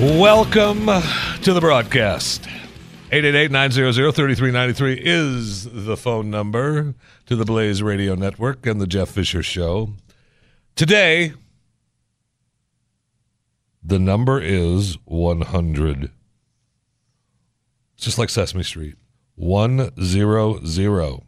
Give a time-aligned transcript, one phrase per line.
[0.00, 0.86] Welcome
[1.42, 2.48] to the broadcast.
[3.12, 6.94] 888-900-3393 is the phone number
[7.26, 9.90] to the Blaze Radio Network and the Jeff Fisher Show.
[10.74, 11.34] Today,
[13.84, 16.10] the number is 100.
[17.94, 18.96] It's just like Sesame Street.
[19.36, 21.22] 100.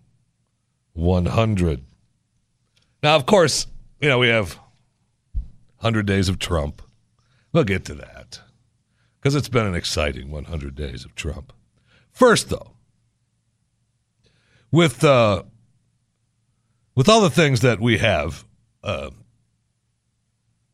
[0.92, 1.84] 100.
[3.00, 3.68] Now, of course,
[4.00, 4.54] you know, we have
[5.78, 6.82] 100 days of Trump.
[7.52, 8.15] We'll get to that
[9.26, 11.52] because it's been an exciting 100 days of Trump.
[12.12, 12.74] First, though,
[14.70, 15.42] with uh,
[16.94, 18.44] with all the things that we have,
[18.84, 19.10] uh,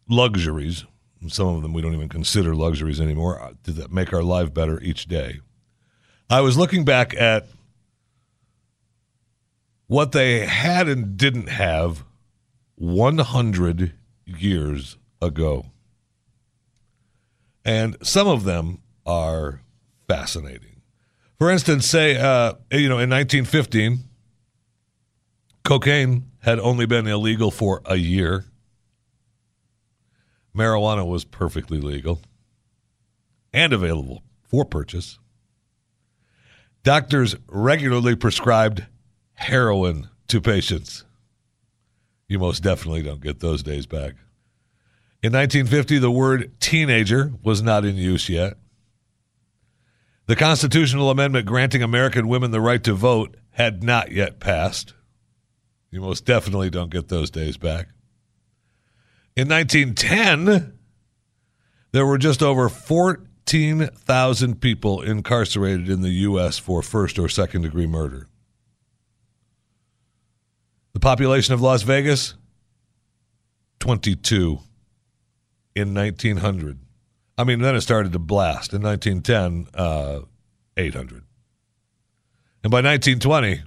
[0.06, 0.84] luxuries,
[1.28, 4.78] some of them we don't even consider luxuries anymore, uh, that make our life better
[4.82, 5.40] each day.
[6.28, 7.48] I was looking back at
[9.86, 12.04] what they had and didn't have
[12.74, 13.94] 100
[14.26, 15.71] years ago.
[17.64, 19.62] And some of them are
[20.08, 20.82] fascinating.
[21.38, 23.98] For instance, say, uh, you know, in 1915,
[25.64, 28.44] cocaine had only been illegal for a year.
[30.56, 32.20] Marijuana was perfectly legal
[33.52, 35.18] and available for purchase.
[36.82, 38.86] Doctors regularly prescribed
[39.34, 41.04] heroin to patients.
[42.28, 44.14] You most definitely don't get those days back.
[45.22, 48.54] In 1950, the word teenager was not in use yet.
[50.26, 54.94] The constitutional amendment granting American women the right to vote had not yet passed.
[55.92, 57.88] You most definitely don't get those days back.
[59.36, 60.76] In 1910,
[61.92, 66.58] there were just over 14,000 people incarcerated in the U.S.
[66.58, 68.26] for first or second degree murder.
[70.94, 72.34] The population of Las Vegas,
[73.78, 74.58] 22
[75.74, 76.78] in 1900.
[77.38, 78.74] I mean, then it started to blast.
[78.74, 80.20] In 1910, uh,
[80.76, 81.24] 800.
[82.64, 83.62] And by 1920,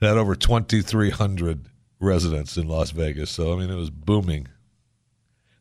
[0.00, 1.68] had over 2,300
[2.00, 3.30] residents in Las Vegas.
[3.30, 4.48] So, I mean, it was booming.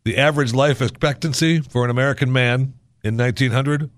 [0.04, 3.90] The average life expectancy for an American man in 1900,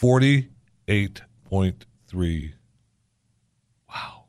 [0.00, 2.52] 48.3.
[3.88, 4.24] Wow.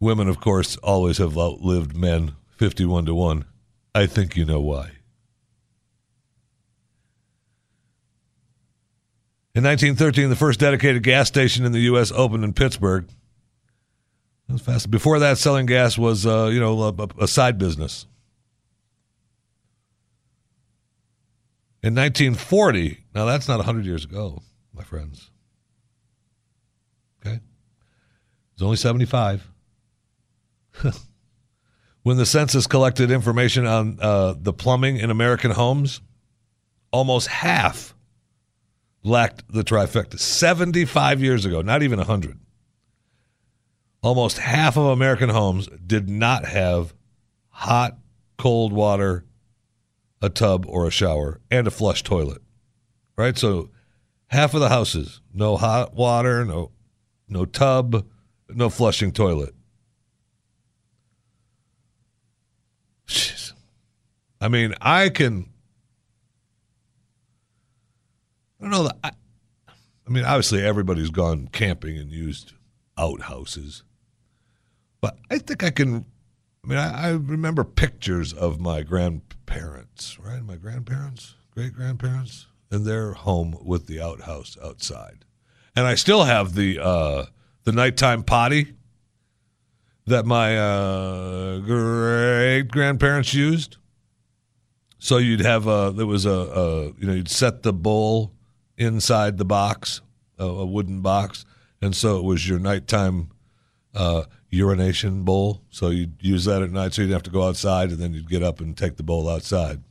[0.00, 3.44] Women, of course, always have outlived men 51 to 1.
[3.94, 4.90] I think you know why.
[9.54, 12.12] In 1913, the first dedicated gas station in the U.S.
[12.12, 13.08] opened in Pittsburgh.
[14.46, 14.90] That was fast.
[14.90, 18.06] Before that, selling gas was, uh, you know, a, a side business.
[21.82, 24.42] In 1940, now that's not 100 years ago,
[24.74, 25.30] my friends.
[27.24, 27.40] Okay?
[28.52, 29.50] It's only 75.
[32.06, 36.00] when the census collected information on uh, the plumbing in American homes,
[36.92, 37.96] almost half
[39.02, 40.16] lacked the trifecta.
[40.16, 42.38] 75 years ago, not even 100.
[44.04, 46.94] Almost half of American homes did not have
[47.48, 47.98] hot,
[48.38, 49.24] cold water,
[50.22, 52.40] a tub or a shower, and a flush toilet.
[53.16, 53.36] Right?
[53.36, 53.70] So
[54.28, 56.70] half of the houses, no hot water, no
[57.28, 58.06] no tub,
[58.48, 59.55] no flushing toilet.
[63.06, 63.52] Jeez.
[64.40, 65.50] I mean, I can.
[68.60, 68.90] I don't know.
[69.02, 69.10] I,
[70.06, 72.52] I mean, obviously, everybody's gone camping and used
[72.96, 73.82] outhouses,
[75.00, 76.06] but I think I can.
[76.64, 80.42] I mean, I, I remember pictures of my grandparents, right?
[80.42, 85.24] My grandparents, great grandparents, in their home with the outhouse outside,
[85.74, 87.26] and I still have the uh,
[87.64, 88.75] the nighttime potty
[90.06, 93.76] that my uh, great grandparents used.
[94.98, 98.32] So you'd have a there was a, a you know you'd set the bowl
[98.76, 100.00] inside the box,
[100.38, 101.44] a, a wooden box,
[101.82, 103.30] and so it was your nighttime
[103.94, 105.62] uh, urination bowl.
[105.70, 108.30] So you'd use that at night, so you'd have to go outside, and then you'd
[108.30, 109.82] get up and take the bowl outside,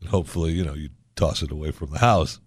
[0.00, 2.40] and hopefully you know you'd toss it away from the house.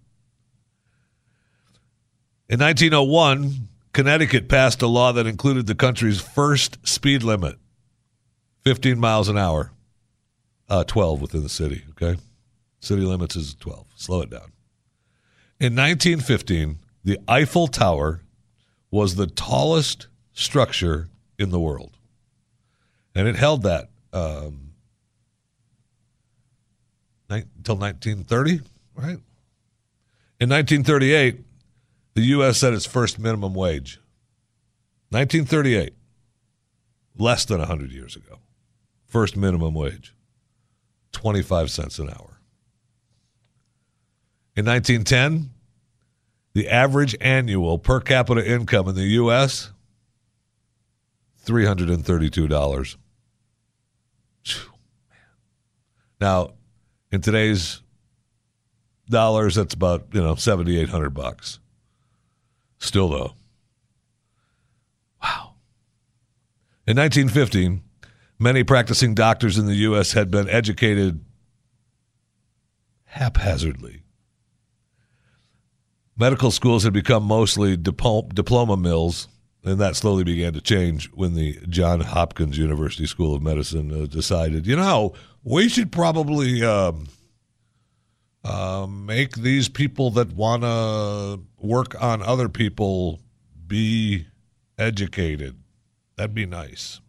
[2.48, 7.56] In 1901, Connecticut passed a law that included the country's first speed limit
[8.64, 9.72] 15 miles an hour,
[10.68, 11.84] uh, 12 within the city.
[11.90, 12.20] Okay.
[12.80, 13.86] City limits is 12.
[13.96, 14.52] Slow it down.
[15.58, 18.22] In 1915, the Eiffel Tower
[18.90, 21.08] was the tallest structure
[21.38, 21.98] in the world.
[23.14, 24.72] And it held that um,
[27.28, 28.60] until 1930,
[28.94, 29.18] right?
[30.40, 31.40] In 1938,
[32.20, 32.58] the U.S.
[32.58, 33.98] set its first minimum wage.
[35.08, 35.94] 1938,
[37.16, 38.40] less than 100 years ago.
[39.06, 40.14] First minimum wage,
[41.12, 42.42] 25 cents an hour.
[44.54, 45.48] In 1910,
[46.52, 49.72] the average annual per capita income in the U.S.,
[51.46, 52.96] $332.
[54.44, 54.72] Phew.
[56.20, 56.50] Now,
[57.10, 57.80] in today's
[59.08, 61.58] dollars, that's about, you know, 7,800 bucks.
[62.80, 63.34] Still, though.
[65.22, 65.54] Wow.
[66.86, 67.82] In 1915,
[68.38, 70.12] many practicing doctors in the U.S.
[70.12, 71.24] had been educated
[73.04, 74.02] haphazardly.
[76.16, 79.28] Medical schools had become mostly diploma mills,
[79.62, 84.06] and that slowly began to change when the John Hopkins University School of Medicine uh,
[84.06, 87.08] decided, you know, we should probably um,
[88.44, 93.20] uh, make these people that want to work on other people
[93.66, 94.26] be
[94.78, 95.56] educated.
[96.16, 97.00] That'd be nice.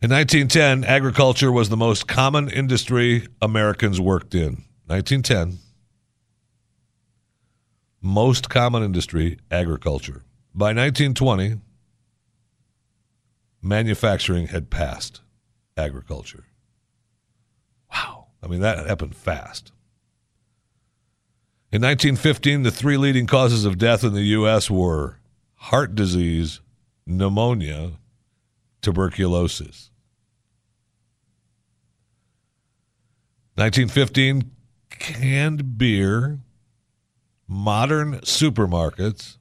[0.00, 4.64] In 1910, agriculture was the most common industry Americans worked in.
[4.86, 5.58] 1910,
[8.00, 10.24] most common industry, agriculture.
[10.54, 11.60] By 1920,
[13.62, 15.20] manufacturing had passed
[15.76, 16.46] agriculture.
[17.92, 18.21] Wow.
[18.42, 19.72] I mean, that happened fast.
[21.70, 24.70] In 1915, the three leading causes of death in the U.S.
[24.70, 25.18] were
[25.54, 26.60] heart disease,
[27.06, 27.92] pneumonia,
[28.82, 29.90] tuberculosis.
[33.54, 34.50] 1915,
[34.90, 36.40] canned beer,
[37.46, 39.38] modern supermarkets,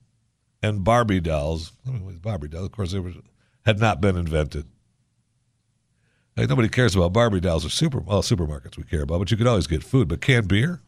[0.62, 1.74] and Barbie dolls.
[1.88, 3.14] I mean, Barbie dolls, of course, they were,
[3.66, 4.68] had not been invented.
[6.38, 9.38] Like, nobody cares about Barbie dolls or super well supermarkets we care about, but you
[9.38, 10.08] could always get food.
[10.08, 10.82] But canned beer.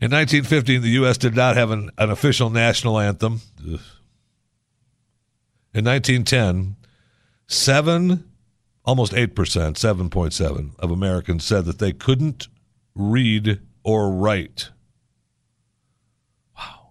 [0.00, 1.16] In 1915, the U.S.
[1.16, 3.40] did not have an, an official national anthem.
[3.60, 3.80] Ugh.
[5.74, 6.76] In 1910,
[7.46, 8.28] seven,
[8.84, 12.48] almost eight percent, seven point seven of Americans said that they couldn't
[12.96, 14.70] read or write.
[16.56, 16.90] Wow.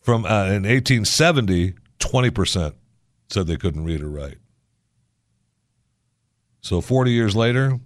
[0.00, 2.74] From uh, in 1870, 20 percent
[3.30, 4.38] said they couldn't read or write.
[6.66, 7.78] So 40 years later,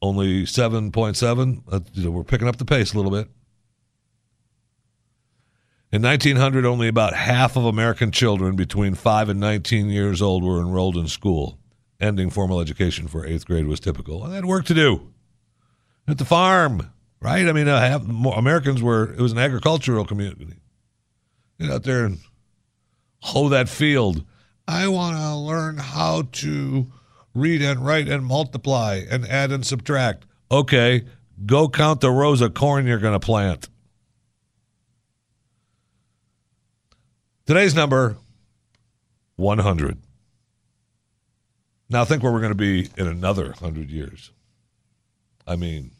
[0.00, 1.62] only 7.7.
[1.68, 3.26] Uh, you know, we're picking up the pace a little bit.
[5.90, 10.60] In 1900, only about half of American children between 5 and 19 years old were
[10.60, 11.58] enrolled in school.
[12.00, 14.22] Ending formal education for eighth grade was typical.
[14.22, 15.12] And they had work to do
[16.06, 17.48] at the farm, right?
[17.48, 20.60] I mean, uh, half, more, Americans were, it was an agricultural community.
[21.58, 22.20] Get out there and
[23.18, 24.24] hoe that field.
[24.66, 26.86] I want to learn how to
[27.34, 30.24] read and write and multiply and add and subtract.
[30.50, 31.02] Okay,
[31.44, 33.68] go count the rows of corn you're going to plant.
[37.46, 38.16] Today's number
[39.36, 39.98] 100.
[41.90, 44.30] Now think where we're going to be in another 100 years.
[45.46, 45.90] I mean,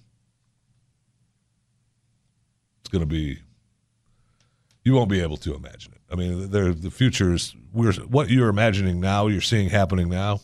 [2.81, 3.39] it's going to be
[4.85, 5.94] you won't be able to imagine it.
[6.11, 10.41] I mean, the future is we're what you're imagining now, you're seeing happening now.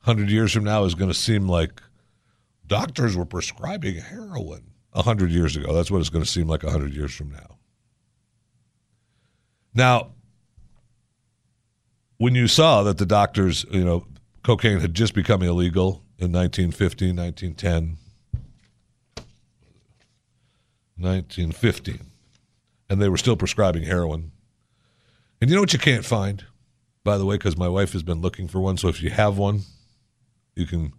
[0.00, 1.82] Hundred years from now is going to seem like
[2.66, 5.72] doctors were prescribing heroin 100 years ago.
[5.72, 7.58] That's what it's going to seem like 100 years from now.
[9.74, 10.12] Now,
[12.16, 14.06] when you saw that the doctors, you know,
[14.42, 17.96] cocaine had just become illegal in 1915, 1910,
[20.96, 22.00] 1915,
[22.90, 24.32] and they were still prescribing heroin.
[25.40, 26.44] And you know what you can't find,
[27.04, 28.76] by the way, because my wife has been looking for one.
[28.76, 29.62] So if you have one,
[30.56, 30.92] you can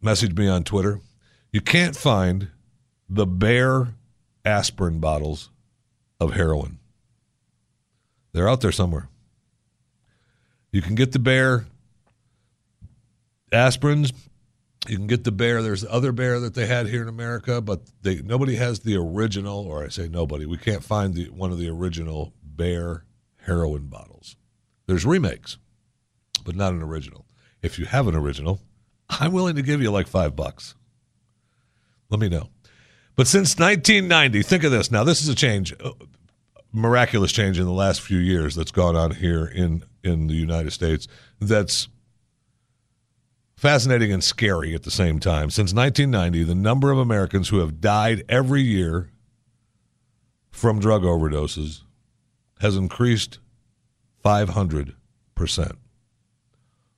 [0.00, 1.00] message me on Twitter.
[1.52, 2.48] You can't find
[3.08, 3.88] the Bayer
[4.44, 5.50] aspirin bottles
[6.18, 6.78] of heroin.
[8.32, 9.08] They're out there somewhere.
[10.70, 11.66] You can get the Bayer
[13.52, 14.12] aspirins.
[14.88, 15.62] You can get the Bayer.
[15.62, 18.96] There's the other Bayer that they had here in America, but they nobody has the
[18.96, 20.44] original, or I say nobody.
[20.44, 23.04] We can't find the one of the original Bayer
[23.42, 24.36] heroin bottles.
[24.86, 25.58] There's remakes,
[26.44, 27.26] but not an original.
[27.62, 28.60] If you have an original,
[29.08, 30.74] I'm willing to give you like five bucks.
[32.10, 32.48] Let me know.
[33.14, 34.90] But since 1990, think of this.
[34.90, 35.92] Now, this is a change, a
[36.72, 40.72] miraculous change in the last few years that's gone on here in in the United
[40.72, 41.06] States.
[41.40, 41.88] That's
[43.62, 45.48] fascinating and scary at the same time.
[45.48, 49.12] Since 1990, the number of Americans who have died every year
[50.50, 51.82] from drug overdoses
[52.58, 53.38] has increased
[54.24, 54.96] 500%.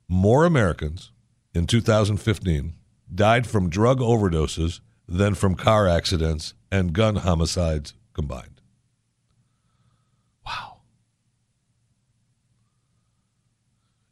[0.09, 1.13] More Americans
[1.55, 2.73] in 2015
[3.15, 8.54] died from drug overdoses than from car accidents and gun homicides combined.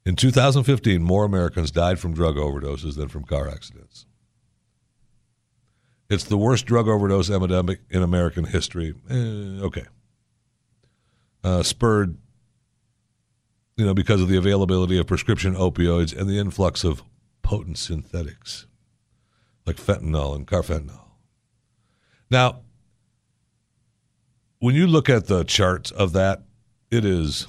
[0.05, 4.07] In 2015, more Americans died from drug overdoses than from car accidents.
[6.11, 8.95] It's the worst drug overdose epidemic in American history.
[9.09, 9.85] Eh, okay.
[11.45, 12.19] Uh, spurred,
[13.77, 17.03] you know, because of the availability of prescription opioids and the influx of
[17.43, 18.67] potent synthetics
[19.67, 21.01] like fentanyl and carfentanil.
[22.31, 22.61] Now,
[24.59, 26.43] when you look at the charts of that,
[26.91, 27.47] it is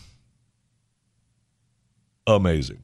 [2.27, 2.81] amazing.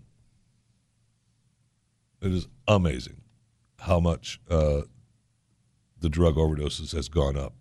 [2.22, 3.22] It is amazing
[3.80, 4.82] how much uh,
[6.00, 7.54] the drug overdoses has gone up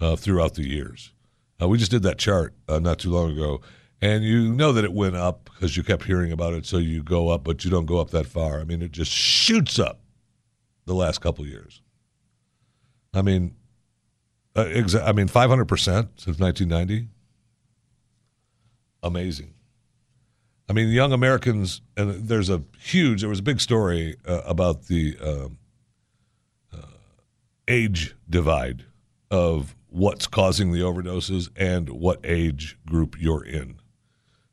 [0.00, 1.12] uh, throughout the years.
[1.60, 3.60] Uh, we just did that chart uh, not too long ago,
[4.00, 6.66] and you know that it went up because you kept hearing about it.
[6.66, 8.60] So you go up, but you don't go up that far.
[8.60, 10.00] I mean, it just shoots up
[10.86, 11.82] the last couple years.
[13.12, 13.54] I mean,
[14.56, 17.08] uh, exa- I mean, five hundred percent since nineteen ninety.
[19.02, 19.54] Amazing.
[20.70, 24.84] I mean, young Americans, and there's a huge, there was a big story uh, about
[24.84, 25.48] the uh,
[26.72, 26.86] uh,
[27.66, 28.84] age divide
[29.32, 33.80] of what's causing the overdoses and what age group you're in.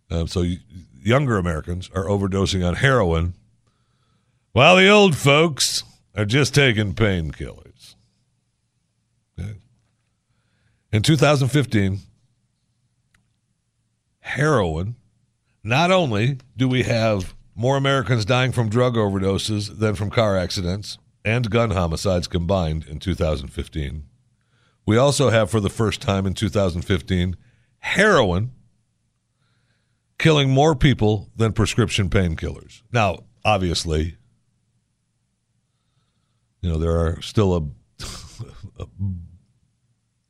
[0.10, 0.44] Uh, so,
[1.00, 3.36] younger Americans are overdosing on heroin,
[4.54, 5.84] while the old folks
[6.16, 7.94] are just taking painkillers.
[9.40, 9.60] Okay.
[10.92, 12.00] In 2015,
[14.22, 14.96] heroin
[15.68, 20.98] not only do we have more Americans dying from drug overdoses than from car accidents
[21.26, 24.04] and gun homicides combined in 2015,
[24.86, 27.36] we also have, for the first time in 2015,
[27.80, 28.52] heroin
[30.18, 32.82] killing more people than prescription painkillers.
[32.94, 34.16] Now, obviously,
[36.62, 38.04] you know, there are still a,
[38.80, 38.88] a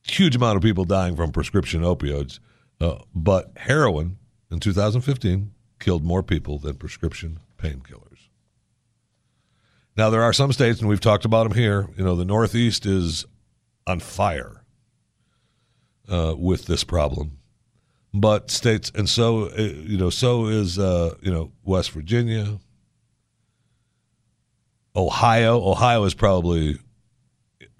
[0.07, 2.39] huge amount of people dying from prescription opioids,
[2.81, 4.16] uh, but heroin
[4.51, 8.29] in 2015 killed more people than prescription painkillers.
[9.95, 11.87] Now, there are some states, and we've talked about them here.
[11.97, 13.25] You know, the Northeast is
[13.87, 14.63] on fire
[16.07, 17.39] uh, with this problem,
[18.13, 22.59] but states, and so uh, you know, so is uh, you know West Virginia,
[24.95, 25.59] Ohio.
[25.67, 26.77] Ohio is probably,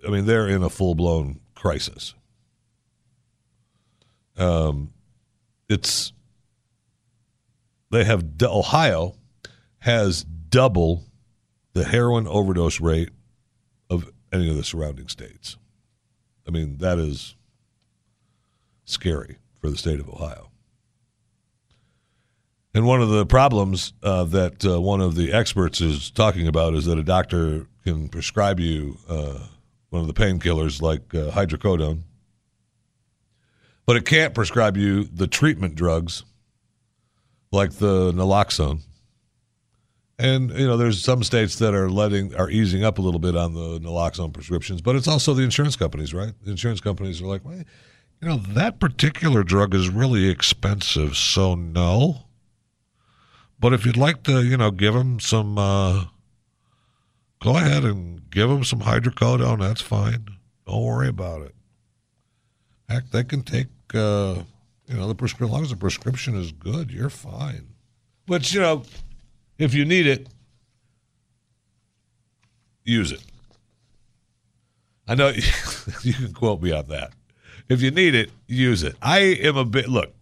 [0.06, 2.16] I mean, they're in a full blown crisis.
[4.38, 4.92] Um,
[5.70, 6.14] it's
[7.90, 9.16] they have Ohio
[9.80, 11.06] has double
[11.74, 13.10] the heroin overdose rate
[13.90, 15.58] of any of the surrounding states.
[16.48, 17.36] I mean, that is
[18.86, 20.50] scary for the state of Ohio.
[22.74, 26.74] And one of the problems uh, that uh, one of the experts is talking about
[26.74, 29.40] is that a doctor can prescribe you uh,
[29.90, 32.02] one of the painkillers like uh, hydrocodone,
[33.86, 36.24] but it can't prescribe you the treatment drugs
[37.52, 38.82] like the naloxone.
[40.20, 43.36] And you know, there's some states that are letting are easing up a little bit
[43.36, 46.34] on the naloxone prescriptions, but it's also the insurance companies, right?
[46.44, 47.62] The insurance companies are like, well,
[48.22, 52.24] you know, that particular drug is really expensive, so no.
[53.60, 56.06] But if you'd like to, you know, give them some uh,
[57.40, 59.60] go ahead and give them some hydrocodone.
[59.60, 60.28] That's fine.
[60.66, 61.56] Don't worry about it.
[62.90, 64.44] Heck, they can take, uh,
[64.88, 65.48] you know, the prescription.
[65.48, 67.68] As long as the prescription is good, you're fine.
[68.26, 68.84] But, you know,
[69.58, 70.28] if you need it,
[72.84, 73.22] use it.
[75.08, 75.30] I know
[76.02, 77.14] you can quote me on that.
[77.70, 78.96] If you need it, use it.
[79.02, 80.14] I am a bit, look,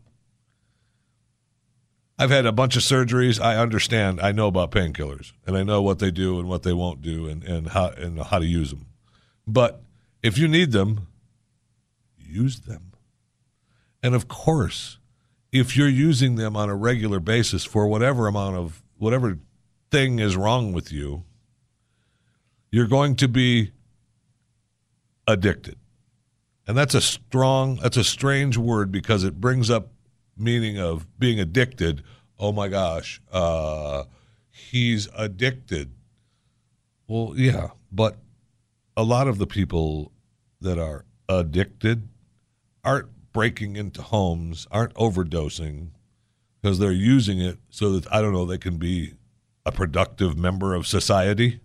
[2.17, 3.41] I've had a bunch of surgeries.
[3.41, 4.21] I understand.
[4.21, 7.27] I know about painkillers, and I know what they do and what they won't do,
[7.27, 8.85] and, and how and how to use them.
[9.45, 9.81] But
[10.23, 11.07] if you need them,
[12.17, 12.93] use them.
[14.05, 14.99] And of course,
[15.51, 19.39] if you're using them on a regular basis for whatever amount of whatever
[19.89, 21.23] thing is wrong with you,
[22.71, 23.71] you're going to be
[25.25, 25.77] addicted.
[26.67, 29.87] And that's a strong, that's a strange word because it brings up
[30.37, 32.03] meaning of being addicted.
[32.37, 34.03] Oh my gosh, uh,
[34.51, 35.95] he's addicted.
[37.07, 38.19] Well, yeah, but
[38.95, 40.11] a lot of the people
[40.61, 42.07] that are addicted
[42.83, 45.89] aren't breaking into homes, aren't overdosing
[46.61, 49.15] because they're using it so that, I don't know, they can be
[49.65, 51.59] a productive member of society.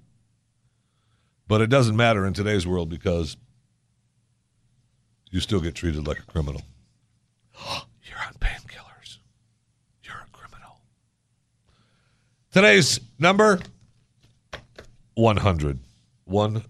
[1.46, 3.36] But it doesn't matter in today's world because
[5.30, 6.62] you still get treated like a criminal.
[8.02, 9.18] You're on painkillers.
[10.02, 10.80] You're a criminal.
[12.50, 13.60] Today's number
[15.14, 15.78] 100.
[16.24, 16.64] 100.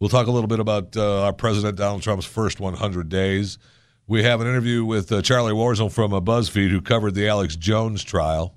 [0.00, 3.58] We'll talk a little bit about uh, our President Donald Trump's first 100 days.
[4.06, 7.54] We have an interview with uh, Charlie Warzel from uh, BuzzFeed, who covered the Alex
[7.54, 8.54] Jones trial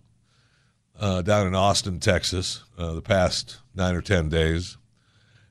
[0.97, 4.77] uh, down in Austin, Texas, uh, the past nine or 10 days.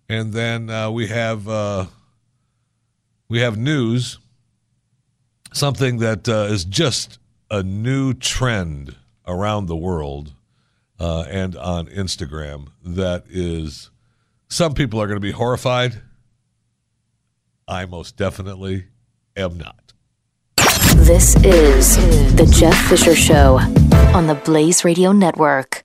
[0.09, 1.45] And then uh, we have
[3.29, 4.19] we have news,
[5.53, 7.19] something that is just
[7.51, 8.97] a new trend
[9.27, 10.33] around the world
[10.99, 13.91] and on Instagram that is
[14.53, 16.03] some people are going to be horrified.
[17.67, 18.85] I most definitely
[19.35, 19.95] am not.
[20.97, 21.97] This is
[22.37, 23.59] The Jeff Fisher Show
[24.15, 25.85] on the Blaze Radio Network.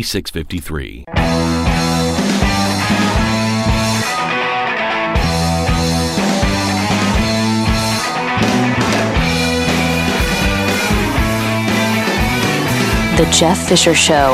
[13.17, 14.33] The Jeff Fisher Show.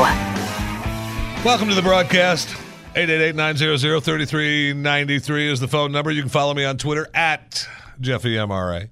[1.44, 2.48] Welcome to the broadcast.
[2.94, 6.10] 888-900-3393 is the phone number.
[6.10, 7.68] You can follow me on Twitter at
[8.00, 8.88] JeffyMRA.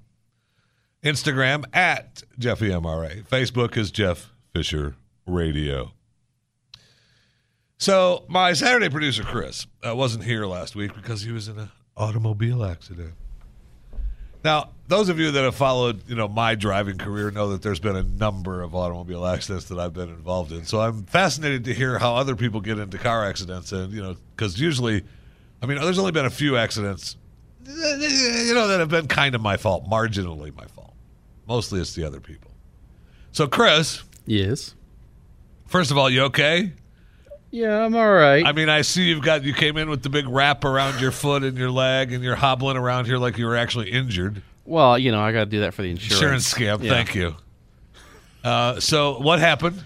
[1.02, 3.24] Instagram at JeffyMRA.
[3.24, 5.92] Facebook is Jeff Fisher Radio.
[7.78, 11.70] So my Saturday producer Chris uh, wasn't here last week because he was in an
[11.96, 13.14] automobile accident.
[14.44, 17.80] Now, those of you that have followed, you know, my driving career know that there's
[17.80, 20.64] been a number of automobile accidents that I've been involved in.
[20.64, 24.16] So I'm fascinated to hear how other people get into car accidents, and you know,
[24.36, 25.02] because usually,
[25.60, 27.16] I mean, there's only been a few accidents,
[27.66, 30.94] you know, that have been kind of my fault, marginally my fault.
[31.48, 32.52] Mostly it's the other people.
[33.32, 34.74] So, Chris, Yes.
[35.66, 36.72] first of all, you okay?
[37.50, 38.44] Yeah, I'm all right.
[38.44, 41.12] I mean, I see you've got you came in with the big wrap around your
[41.12, 44.42] foot and your leg, and you're hobbling around here like you were actually injured.
[44.64, 46.12] well, you know, I got to do that for the insurance.
[46.20, 46.82] Insurance scam.
[46.82, 46.90] Yeah.
[46.90, 47.36] Thank you.
[48.44, 49.82] Uh, so what happened?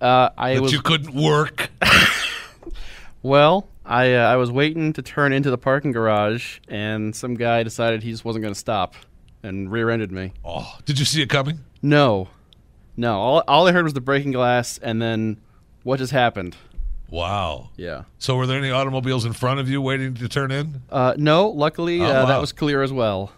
[0.00, 1.70] Uh, I That was you couldn't work.
[3.22, 3.68] well.
[3.84, 8.02] I uh, I was waiting to turn into the parking garage, and some guy decided
[8.02, 8.94] he just wasn't going to stop,
[9.42, 10.34] and rear-ended me.
[10.44, 11.60] Oh, did you see it coming?
[11.80, 12.28] No,
[12.98, 13.18] no.
[13.18, 15.40] All all I heard was the breaking glass, and then
[15.84, 16.54] what just happened?
[17.10, 17.70] Wow.
[17.76, 18.04] Yeah.
[18.18, 20.82] So were there any automobiles in front of you waiting to turn in?
[20.90, 23.32] Uh, no, luckily Oh, uh, that was clear as well.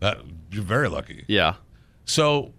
[0.00, 0.18] That
[0.50, 1.24] you're very lucky.
[1.28, 1.54] Yeah.
[2.04, 2.52] So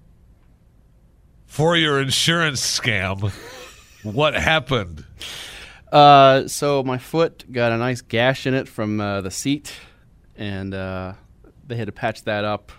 [1.46, 3.32] for your insurance scam,
[4.04, 5.06] what happened?
[5.92, 9.74] Uh, so my foot got a nice gash in it from uh, the seat,
[10.36, 11.14] and uh,
[11.68, 12.72] they had to patch that up.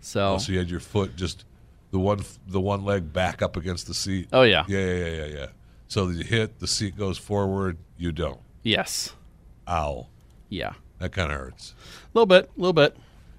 [0.00, 1.44] So, Oh, so you had your foot just
[1.90, 4.28] the one the one leg back up against the seat.
[4.32, 5.46] oh yeah, Yeah, yeah, yeah, yeah, yeah.
[5.94, 8.40] So you hit, the seat goes forward, you don't.
[8.64, 9.12] yes,
[9.68, 10.08] Ow.
[10.48, 11.72] yeah, That kind of hurts.
[12.12, 12.96] a little bit, a little bit.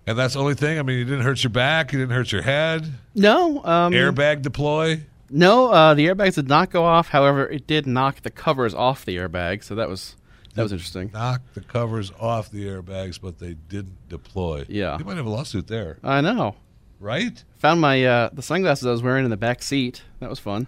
[0.07, 0.79] And that's the only thing.
[0.79, 2.89] I mean, you didn't hurt your back, you didn't hurt your head.
[3.13, 5.01] No, um, Airbag deploy.
[5.29, 7.09] no, uh, the airbags did not go off.
[7.09, 10.15] However, it did knock the covers off the airbag, so that was
[10.53, 11.11] that was interesting.
[11.13, 14.63] Knocked the covers off the airbags, but they didn't deploy.
[14.69, 14.97] Yeah.
[14.97, 16.55] You might have a lawsuit there, I know.
[17.01, 17.43] right?
[17.57, 20.03] Found my uh, the sunglasses I was wearing in the back seat.
[20.21, 20.67] That was fun.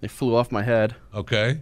[0.00, 0.94] They flew off my head.
[1.14, 1.60] Okay.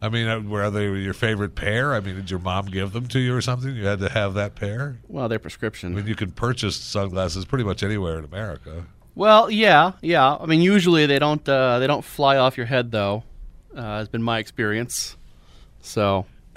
[0.00, 1.94] eye mean, uh, were they your favorite pair?
[1.94, 3.74] I mean, did your mom give them to you or something?
[3.76, 4.98] You had to have that pair?
[5.06, 5.92] Well, they're I prescription.
[5.92, 8.86] I mean, you can purchase sunglasses pretty much anywhere in America.
[9.14, 10.34] Well, yeah, yeah.
[10.36, 13.22] I mean, usually they don't uh, they don't fly off your head though.
[13.76, 15.16] Uh, has been my experience.
[15.82, 16.26] So,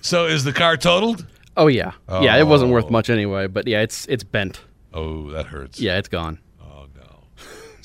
[0.00, 1.26] So is the car totaled?
[1.56, 2.36] oh yeah, yeah.
[2.36, 2.90] It wasn't worth Oh.
[2.90, 4.60] much anyway, but yeah, it's it's bent.
[4.94, 5.80] Oh, that hurts.
[5.80, 6.38] Yeah, it's gone.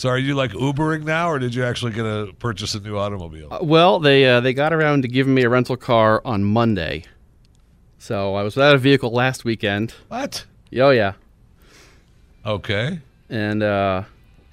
[0.04, 2.98] So are you like Ubering now, or did you actually get to purchase a new
[2.98, 3.48] automobile?
[3.50, 7.06] Uh, well, they uh, they got around to giving me a rental car on Monday.
[8.00, 9.94] So I was without a vehicle last weekend.
[10.10, 10.44] what?
[10.76, 11.14] Oh yeah,
[12.46, 13.00] Okay.
[13.30, 14.04] and uh,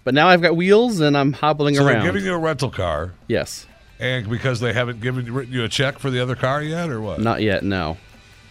[0.05, 1.95] but now I've got wheels and I'm hobbling So around.
[2.05, 3.67] they're giving you a rental car, yes,
[3.99, 6.91] and because they haven't given you, written you a check for the other car yet,
[6.91, 7.19] or what?
[7.19, 7.65] not yet.
[7.65, 7.97] No.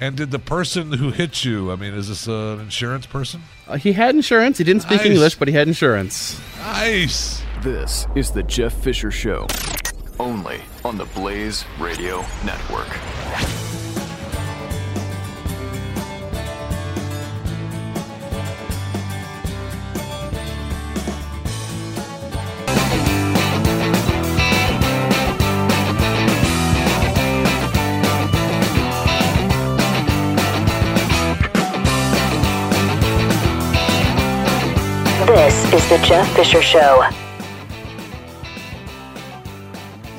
[0.01, 1.71] And did the person who hit you?
[1.71, 3.43] I mean, is this an insurance person?
[3.67, 4.57] Uh, he had insurance.
[4.57, 5.07] He didn't speak Nice.
[5.07, 6.39] English, but he had insurance.
[6.59, 7.41] Nice.
[7.61, 9.45] This is the Jeff Fisher Show,
[10.17, 12.87] only on the Blaze Radio Network.
[35.73, 37.03] Is the Jeff Fisher Show.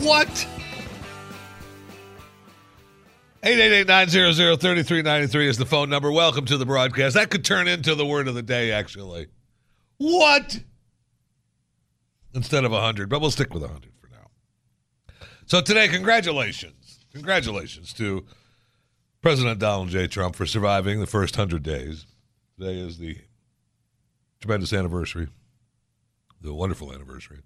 [0.00, 0.46] What?
[3.42, 6.12] 888-900-3393 is the phone number.
[6.12, 7.14] Welcome to the broadcast.
[7.14, 9.26] That could turn into the word of the day, actually.
[9.96, 10.60] What?
[12.34, 14.30] Instead of 100, but we'll stick with 100 for now.
[15.46, 17.00] So today, congratulations.
[17.12, 18.24] Congratulations to
[19.20, 20.06] President Donald J.
[20.06, 22.06] Trump for surviving the first 100 days.
[22.58, 23.18] Today is the
[24.40, 25.26] tremendous anniversary,
[26.40, 27.40] the wonderful anniversary.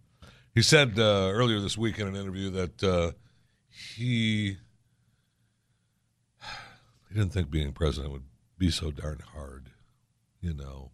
[0.55, 3.13] He said uh, earlier this week in an interview that uh,
[3.69, 4.57] he
[7.09, 8.25] he didn't think being president would
[8.57, 9.71] be so darn hard.
[10.41, 10.91] You know,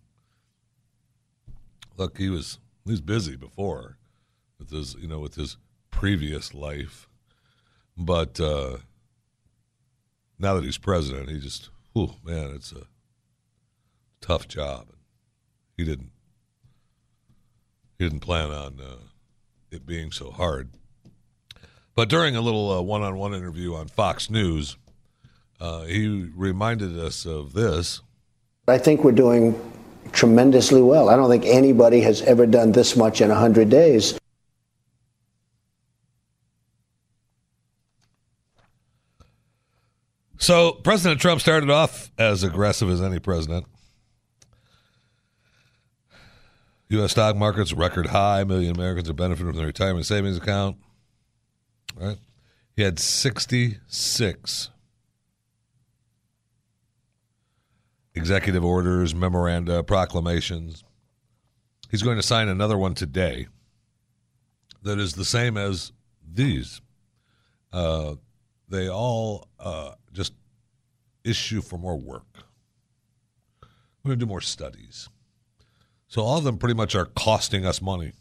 [1.96, 3.98] look, he was he was busy before
[4.58, 5.56] with his you know with his
[5.90, 7.08] previous life,
[7.96, 8.78] but uh,
[10.38, 12.86] now that he's president, he just oh man, it's a
[14.20, 14.86] tough job.
[15.76, 16.12] He didn't
[18.00, 18.80] didn't plan on.
[18.80, 18.96] Uh,
[19.70, 20.70] it being so hard.
[21.94, 24.76] But during a little uh, one-on-one interview on Fox News,
[25.60, 28.00] uh, he reminded us of this.
[28.66, 29.54] I think we're doing
[30.12, 31.10] tremendously well.
[31.10, 34.18] I don't think anybody has ever done this much in 100 days.
[40.38, 43.66] So President Trump started off as aggressive as any president.
[46.90, 47.12] U.S.
[47.12, 48.40] stock markets record high.
[48.40, 50.76] A million Americans are benefiting from their retirement savings account.
[51.96, 52.18] Right?
[52.74, 54.70] He had 66
[58.14, 60.82] executive orders, memoranda, proclamations.
[61.90, 63.46] He's going to sign another one today
[64.82, 65.92] that is the same as
[66.28, 66.80] these.
[67.72, 68.16] Uh,
[68.68, 70.32] they all uh, just
[71.24, 72.26] issue for more work.
[74.02, 75.08] We're going to do more studies.
[76.10, 78.12] So all of them pretty much are costing us money.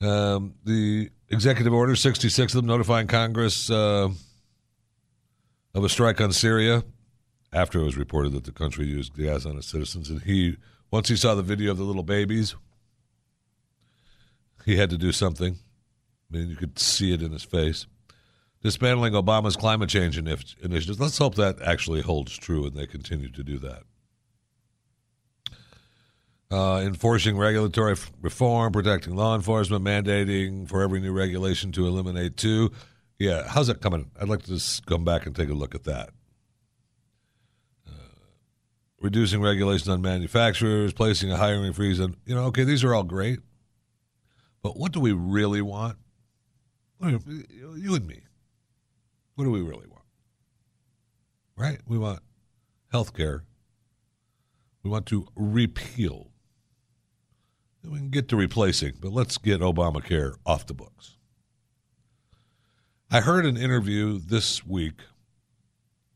[0.00, 4.10] Um, the executive order, 66 of them notifying Congress uh,
[5.74, 6.84] of a strike on Syria
[7.52, 10.08] after it was reported that the country used gas on its citizens.
[10.08, 10.56] And he,
[10.92, 12.54] once he saw the video of the little babies,
[14.64, 15.58] he had to do something.
[16.30, 17.88] I mean, you could see it in his face.
[18.62, 21.00] Dismantling Obama's climate change initiatives.
[21.00, 23.82] Let's hope that actually holds true and they continue to do that.
[26.50, 32.36] Uh, enforcing regulatory f- reform, protecting law enforcement, mandating for every new regulation to eliminate
[32.36, 32.70] two.
[33.18, 34.10] Yeah, how's that coming?
[34.20, 36.10] I'd like to just come back and take a look at that.
[37.88, 37.92] Uh,
[39.00, 43.04] reducing regulations on manufacturers, placing a hiring freeze on, you know, okay, these are all
[43.04, 43.40] great.
[44.62, 45.96] But what do we really want?
[47.00, 48.20] You and me.
[49.34, 50.04] What do we really want?
[51.56, 51.80] Right?
[51.86, 52.20] We want
[52.92, 53.44] health care.
[54.82, 56.30] We want to repeal.
[57.84, 61.16] We can get to replacing, but let's get Obamacare off the books.
[63.10, 65.00] I heard an interview this week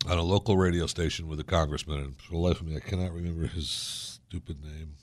[0.06, 2.80] on a local radio station with a congressman, and for the life of me, I
[2.80, 4.94] cannot remember his stupid name.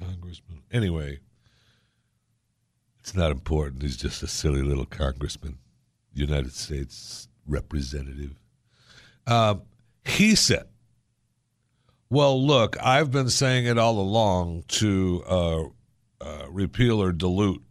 [0.00, 0.62] Congressman.
[0.70, 1.20] Anyway,
[2.98, 3.82] it's not important.
[3.82, 5.58] He's just a silly little congressman,
[6.12, 8.34] United States representative.
[9.26, 9.56] Uh,
[10.04, 10.66] he said,
[12.08, 15.62] well, look, I've been saying it all along to uh,
[16.20, 17.62] uh, repeal or dilute.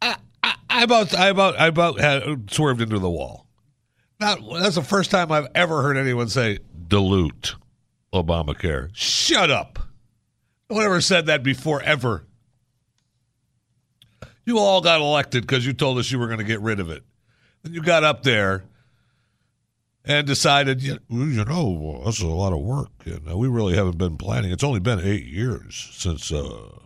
[0.00, 3.46] I, I, I about, I about, I about had swerved into the wall.
[4.20, 7.56] Not, that's the first time I've ever heard anyone say dilute
[8.12, 8.90] Obamacare.
[8.94, 9.78] Shut up.
[10.68, 12.24] One ever said that before, ever.
[14.46, 16.90] You all got elected because you told us you were going to get rid of
[16.90, 17.02] it.
[17.64, 18.64] And you got up there
[20.04, 24.18] and decided, you know, that's a lot of work, and uh, we really haven't been
[24.18, 24.52] planning.
[24.52, 26.78] It's only been eight years since, uh,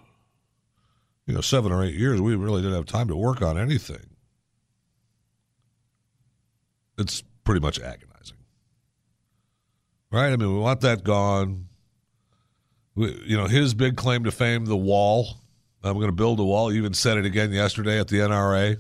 [1.27, 2.21] you know, seven or eight years.
[2.21, 4.07] We really didn't have time to work on anything.
[6.97, 8.39] It's pretty much agonizing,
[10.13, 10.33] right?
[10.33, 11.67] I mean, we want that gone.
[12.95, 15.41] We, you know, his big claim to fame, the wall.
[15.83, 16.69] I'm going to build a wall.
[16.69, 18.79] He even said it again yesterday at the NRA.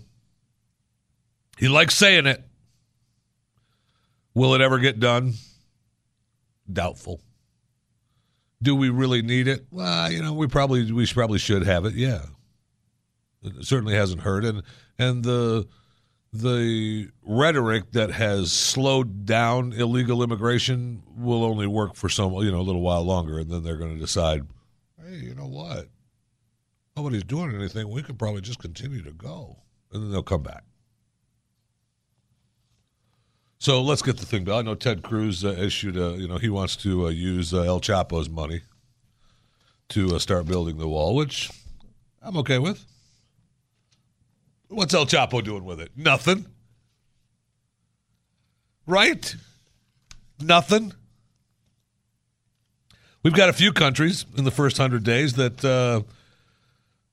[1.56, 2.47] He likes saying it.
[4.38, 5.34] Will it ever get done?
[6.72, 7.20] Doubtful.
[8.62, 9.66] Do we really need it?
[9.72, 11.94] Well, you know, we probably we probably should have it.
[11.94, 12.22] Yeah,
[13.42, 14.62] it certainly hasn't hurt, and
[14.96, 15.66] and the
[16.32, 22.60] the rhetoric that has slowed down illegal immigration will only work for some you know
[22.60, 24.42] a little while longer, and then they're going to decide,
[25.04, 25.88] hey, you know what?
[26.96, 27.88] Nobody's doing anything.
[27.88, 29.56] We could probably just continue to go,
[29.92, 30.62] and then they'll come back.
[33.60, 34.58] So let's get the thing done.
[34.58, 37.62] I know Ted Cruz uh, issued a, you know, he wants to uh, use uh,
[37.62, 38.62] El Chapo's money
[39.88, 41.50] to uh, start building the wall, which
[42.22, 42.84] I'm okay with.
[44.68, 45.90] What's El Chapo doing with it?
[45.96, 46.46] Nothing.
[48.86, 49.34] Right?
[50.40, 50.92] Nothing.
[53.24, 56.02] We've got a few countries in the first hundred days that uh,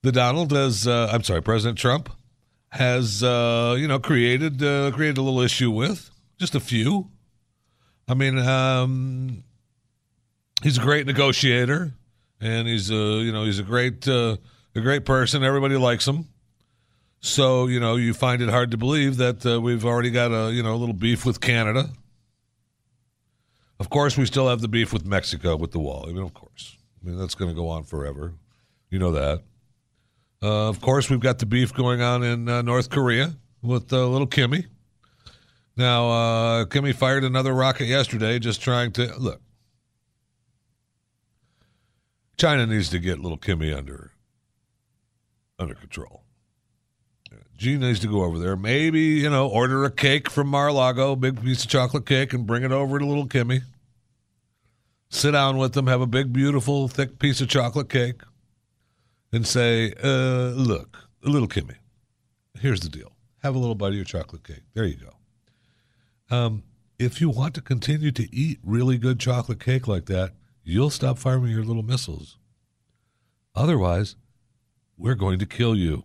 [0.02, 2.08] the Donald has, uh, I'm sorry, President Trump
[2.70, 7.10] has, you know, created created a little issue with just a few.
[8.08, 9.42] I mean, um,
[10.62, 11.92] he's a great negotiator,
[12.40, 14.36] and he's a you know he's a great uh,
[14.74, 15.42] a great person.
[15.42, 16.28] Everybody likes him.
[17.20, 20.52] So you know you find it hard to believe that uh, we've already got a
[20.52, 21.90] you know a little beef with Canada.
[23.78, 26.06] Of course, we still have the beef with Mexico with the wall.
[26.08, 28.34] I mean, of course, I mean that's going to go on forever.
[28.90, 29.42] You know that.
[30.42, 34.06] Uh, of course, we've got the beef going on in uh, North Korea with uh,
[34.06, 34.66] little Kimmy.
[35.76, 39.42] Now, uh, Kimmy fired another rocket yesterday, just trying to look.
[42.38, 44.12] China needs to get little Kimmy under
[45.58, 46.22] under control.
[47.56, 48.56] Gene needs to go over there.
[48.56, 52.62] Maybe you know, order a cake from Mar-a-Lago, big piece of chocolate cake, and bring
[52.62, 53.62] it over to little Kimmy.
[55.08, 58.20] Sit down with them, have a big, beautiful, thick piece of chocolate cake,
[59.32, 61.76] and say, uh, "Look, little Kimmy,
[62.60, 63.12] here's the deal.
[63.42, 64.62] Have a little bite of your chocolate cake.
[64.74, 65.16] There you go."
[66.30, 66.62] Um,
[66.98, 70.32] if you want to continue to eat really good chocolate cake like that,
[70.64, 72.38] you'll stop firing your little missiles.
[73.54, 74.16] Otherwise,
[74.96, 76.04] we're going to kill you.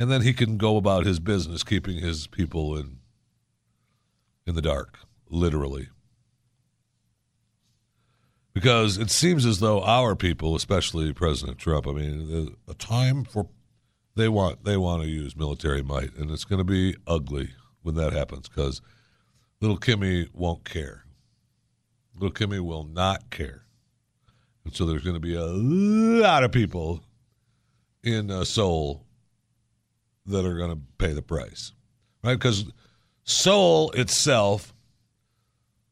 [0.00, 2.98] And then he can go about his business, keeping his people in
[4.44, 4.98] in the dark,
[5.28, 5.88] literally.
[8.52, 13.48] Because it seems as though our people, especially President Trump, I mean, a time for
[14.16, 17.50] they want they want to use military might, and it's going to be ugly
[17.82, 18.82] when that happens because
[19.62, 21.04] little Kimmy won't care.
[22.14, 23.64] Little Kimmy will not care.
[24.64, 27.02] And so there's going to be a lot of people
[28.02, 29.06] in uh, Seoul
[30.26, 31.72] that are going to pay the price,
[32.22, 32.34] right?
[32.34, 32.70] Because
[33.24, 34.74] Seoul itself,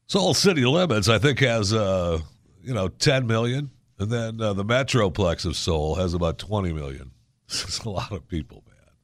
[0.08, 2.20] Seoul city limits, I think has uh,
[2.62, 7.12] you know 10 million, and then uh, the metroplex of Seoul has about 20 million.
[7.52, 8.94] It's a lot of people, man.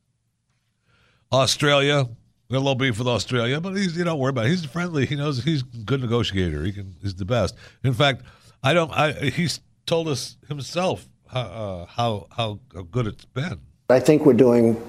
[1.32, 2.08] Australia,
[2.50, 4.50] got a little beef with Australia, but he's you don't worry about it.
[4.50, 5.06] He's friendly.
[5.06, 6.64] He knows he's a good negotiator.
[6.64, 6.96] He can.
[7.02, 7.54] He's the best.
[7.82, 8.22] In fact,
[8.62, 8.90] I don't.
[8.92, 12.58] I he's told us himself how uh, how, how
[12.90, 13.60] good it's been.
[13.88, 14.80] I think we're doing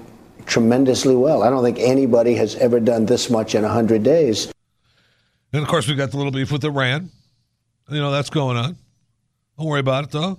[0.46, 1.42] tremendously well.
[1.42, 4.52] I don't think anybody has ever done this much in 100 days.
[5.52, 7.10] And of course, we got the little beef with Iran.
[7.90, 8.76] You know, that's going on.
[9.56, 10.38] Don't worry about it, though.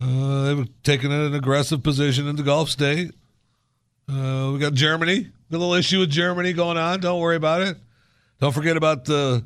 [0.00, 3.12] Uh, they've taken an aggressive position in the Gulf state.
[4.08, 7.00] Uh, we got Germany, a little issue with Germany going on.
[7.00, 7.76] Don't worry about it.
[8.40, 9.44] Don't forget about the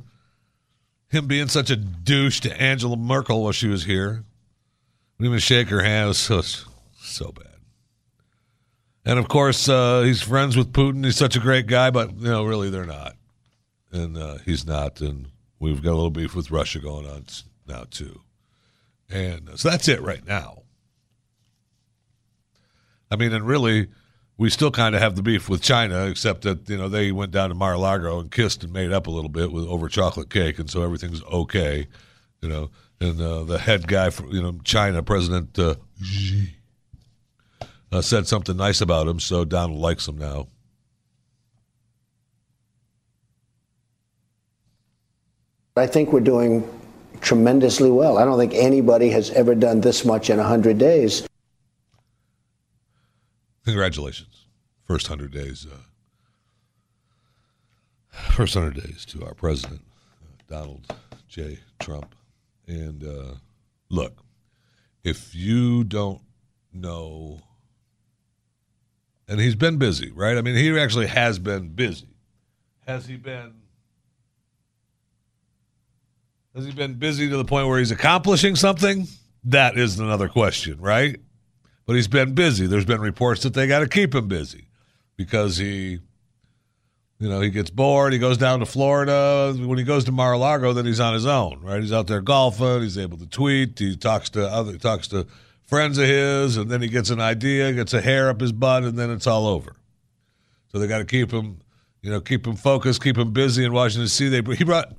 [1.09, 4.25] him being such a douche to Angela Merkel while she was here.
[5.19, 6.05] Wouldn't even shake her hand.
[6.05, 6.43] It was so,
[7.01, 7.47] so bad.
[9.05, 11.05] And of course, uh, he's friends with Putin.
[11.05, 13.17] He's such a great guy, but you know, really, they're not,
[13.93, 15.01] and uh, he's not.
[15.01, 17.27] And we've got a little beef with Russia going on
[17.67, 18.21] now too.
[19.09, 20.63] And uh, so that's it right now.
[23.11, 23.89] I mean, and really,
[24.41, 27.31] we still kind of have the beef with China, except that you know they went
[27.31, 30.59] down to Mar-a-Lago and kissed and made up a little bit with over chocolate cake,
[30.59, 31.87] and so everything's okay.
[32.41, 32.71] You know,
[33.03, 36.55] and uh, the head guy for you know China, President uh, Xi
[37.93, 40.49] uh, said something nice about him, so Donald likes him now.
[45.77, 46.67] I think we're doing
[47.21, 48.17] tremendously well.
[48.17, 51.27] I don't think anybody has ever done this much in 100 days.
[53.67, 54.30] Congratulations.
[54.91, 55.69] First 100 days.
[55.73, 55.77] Uh,
[58.33, 59.83] first 100 days to our president,
[60.21, 60.85] uh, Donald
[61.29, 61.61] J.
[61.79, 62.17] Trump.
[62.67, 63.35] And uh,
[63.89, 64.19] look,
[65.05, 66.23] if you don't
[66.73, 67.41] know
[69.29, 70.37] and he's been busy, right?
[70.37, 72.09] I mean, he actually has been busy.
[72.85, 73.55] Has he been?
[76.53, 79.07] Has he been busy to the point where he's accomplishing something?
[79.45, 81.21] That is another question, right?
[81.87, 82.67] But he's been busy.
[82.67, 84.67] There's been reports that they got to keep him busy
[85.21, 85.99] because he,
[87.19, 88.15] you know, he gets bored.
[88.15, 89.55] He goes down to Florida.
[89.55, 91.83] When he goes to Mar-a-Lago, then he's on his own, right?
[91.83, 92.81] He's out there golfing.
[92.81, 93.79] He's able to tweet.
[93.79, 95.27] He talks to other talks to
[95.63, 98.83] friends of his, and then he gets an idea, gets a hair up his butt,
[98.83, 99.77] and then it's all over.
[100.73, 101.59] So they got to keep him,
[102.01, 104.29] you know, keep him focused, keep him busy in Washington D.C.
[104.31, 104.91] They he brought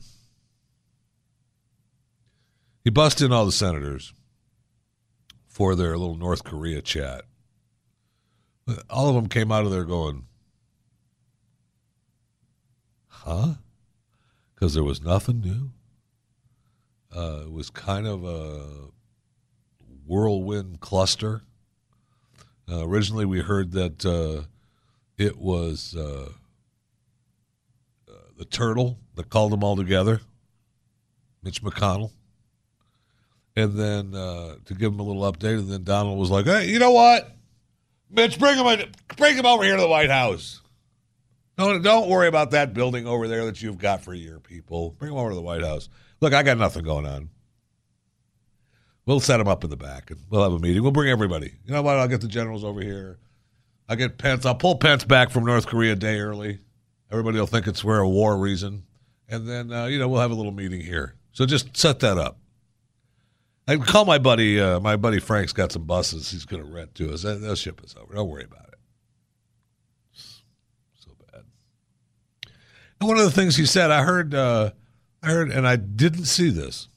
[2.83, 4.13] he busted in all the senators
[5.47, 7.23] for their little North Korea chat.
[8.89, 10.25] All of them came out of there going,
[13.07, 13.55] "Huh?"
[14.53, 15.71] Because there was nothing new.
[17.15, 18.89] Uh, it was kind of a
[20.05, 21.41] whirlwind cluster.
[22.69, 24.43] Uh, originally, we heard that uh,
[25.17, 26.29] it was uh,
[28.07, 30.21] uh, the turtle that called them all together,
[31.43, 32.11] Mitch McConnell.
[33.55, 36.69] And then uh, to give him a little update, and then Donald was like, "Hey,
[36.69, 37.35] you know what,
[38.11, 40.61] Mitch, bring him, in, bring him over here to the White House.
[41.57, 44.91] Don't don't worry about that building over there that you've got for your people.
[44.91, 45.89] Bring him over to the White House.
[46.19, 47.29] Look, I got nothing going on.
[49.05, 50.81] We'll set them up in the back and we'll have a meeting.
[50.81, 51.53] We'll bring everybody.
[51.65, 51.97] You know what?
[51.97, 53.19] I'll get the generals over here.
[53.89, 54.45] I'll get Pence.
[54.45, 56.59] I'll pull Pence back from North Korea a day early.
[57.11, 58.83] Everybody will think it's for a war reason.
[59.27, 61.15] And then, uh, you know, we'll have a little meeting here.
[61.31, 62.37] So just set that up.
[63.67, 64.59] I call my buddy.
[64.59, 67.23] Uh, my buddy Frank's got some buses he's going to rent to us.
[67.23, 68.13] They'll ship us over.
[68.13, 68.79] Don't worry about it.
[70.13, 71.43] So bad.
[72.99, 74.71] And one of the things he said, I heard, uh,
[75.21, 76.87] I heard, and I didn't see this.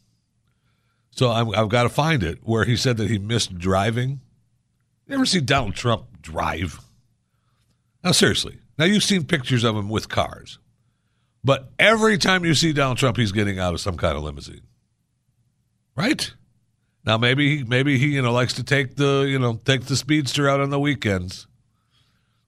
[1.10, 4.20] So i have got to find it where he said that he missed driving.
[5.06, 6.80] You ever see Donald Trump drive?
[8.02, 8.58] Now, seriously.
[8.76, 10.58] Now, you've seen pictures of him with cars.
[11.44, 14.62] But every time you see Donald Trump, he's getting out of some kind of limousine.
[15.94, 16.34] Right?
[17.06, 20.48] Now, maybe maybe he, you know, likes to take the, you know, take the speedster
[20.48, 21.46] out on the weekends.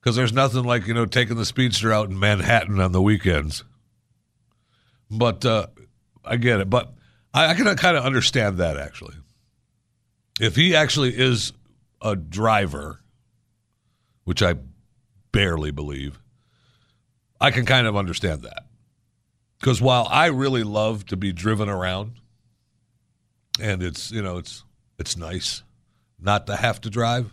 [0.01, 3.65] Because there's nothing like, you know, taking the speedster out in Manhattan on the weekends.
[5.11, 5.67] But uh,
[6.25, 6.71] I get it.
[6.71, 6.95] But
[7.35, 9.17] I, I can kind of understand that actually.
[10.41, 11.53] If he actually is
[12.01, 13.01] a driver,
[14.25, 14.55] which I
[15.33, 16.19] barely believe,
[17.41, 18.65] I can kind of understand that.
[19.59, 22.13] Because while I really love to be driven around,
[23.61, 24.65] and it's you know it's
[24.99, 25.63] it's nice
[26.19, 27.33] not to have to drive.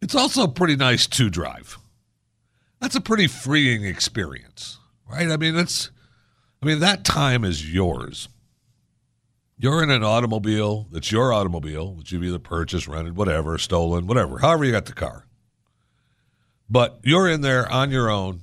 [0.00, 1.78] It's also pretty nice to drive.
[2.80, 4.78] That's a pretty freeing experience,
[5.10, 5.30] right?
[5.30, 5.90] I mean, it's
[6.62, 8.28] I mean that time is yours.
[9.58, 14.38] You're in an automobile that's your automobile that you've either purchased, rented, whatever, stolen, whatever,
[14.38, 15.26] however you got the car.
[16.70, 18.42] But you're in there on your own,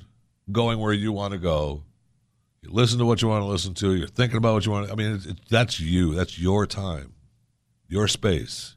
[0.51, 1.85] going where you want to go.
[2.61, 3.95] You listen to what you want to listen to.
[3.95, 4.87] You're thinking about what you want.
[4.87, 6.15] To, I mean, it, that's you.
[6.15, 7.13] That's your time,
[7.87, 8.75] your space.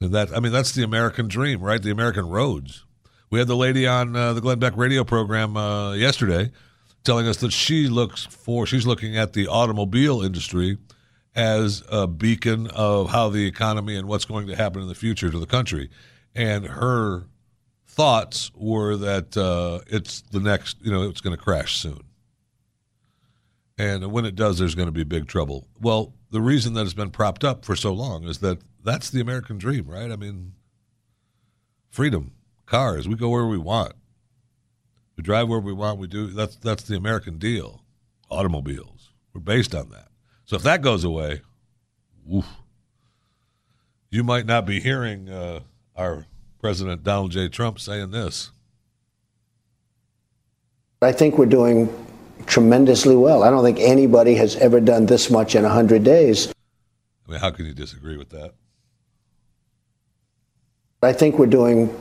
[0.00, 1.82] And that I mean, that's the American dream, right?
[1.82, 2.84] The American roads.
[3.30, 6.52] We had the lady on uh, the Glenn Beck radio program uh, yesterday
[7.04, 10.78] telling us that she looks for she's looking at the automobile industry
[11.34, 15.30] as a beacon of how the economy and what's going to happen in the future
[15.30, 15.90] to the country.
[16.34, 17.24] And her
[17.86, 22.03] thoughts were that uh, it's the next, you know, it's going to crash soon.
[23.76, 25.66] And when it does, there's going to be big trouble.
[25.80, 29.20] Well, the reason that it's been propped up for so long is that that's the
[29.20, 30.10] American dream, right?
[30.10, 30.52] I mean,
[31.90, 32.32] freedom,
[32.66, 33.94] cars, we go where we want.
[35.16, 35.98] We drive where we want.
[35.98, 36.26] We do.
[36.26, 37.82] That's that's the American deal.
[38.30, 39.12] Automobiles.
[39.32, 40.08] We're based on that.
[40.44, 41.42] So if that goes away,
[44.10, 45.60] you might not be hearing uh,
[45.96, 46.26] our
[46.60, 47.48] President Donald J.
[47.48, 48.50] Trump saying this.
[51.02, 51.88] I think we're doing
[52.46, 53.42] tremendously well.
[53.42, 56.52] I don't think anybody has ever done this much in 100 days.
[57.26, 58.54] I mean, how can you disagree with that?
[61.02, 61.94] I think we're doing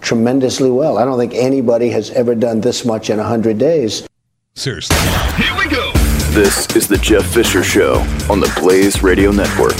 [0.00, 0.98] tremendously well.
[0.98, 4.06] I don't think anybody has ever done this much in 100 days.
[4.54, 4.96] Seriously.
[5.36, 5.92] Here we go.
[6.30, 7.94] This is the Jeff Fisher Show
[8.30, 9.76] on the Blaze Radio Network.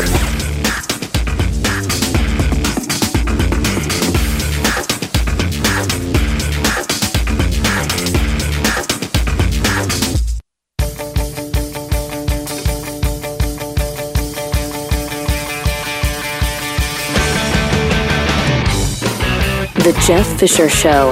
[20.08, 21.10] Jeff Fisher Show.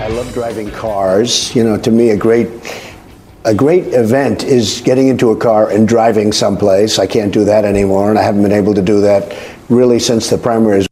[0.00, 1.54] I love driving cars.
[1.54, 2.48] You know, to me, a great
[3.44, 6.98] a great event is getting into a car and driving someplace.
[6.98, 9.36] I can't do that anymore, and I haven't been able to do that
[9.68, 10.88] really since the primaries.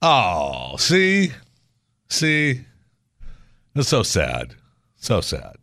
[0.00, 1.32] Oh, see,
[2.08, 2.62] see,
[3.74, 4.54] it's so sad,
[4.96, 5.56] so sad.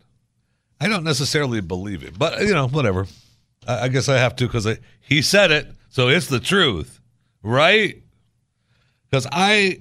[0.80, 3.08] I don't necessarily believe it, but you know, whatever.
[3.68, 4.68] I, I guess I have to because
[5.02, 6.97] he said it, so it's the truth,
[7.48, 8.04] right?
[9.10, 9.80] Because I,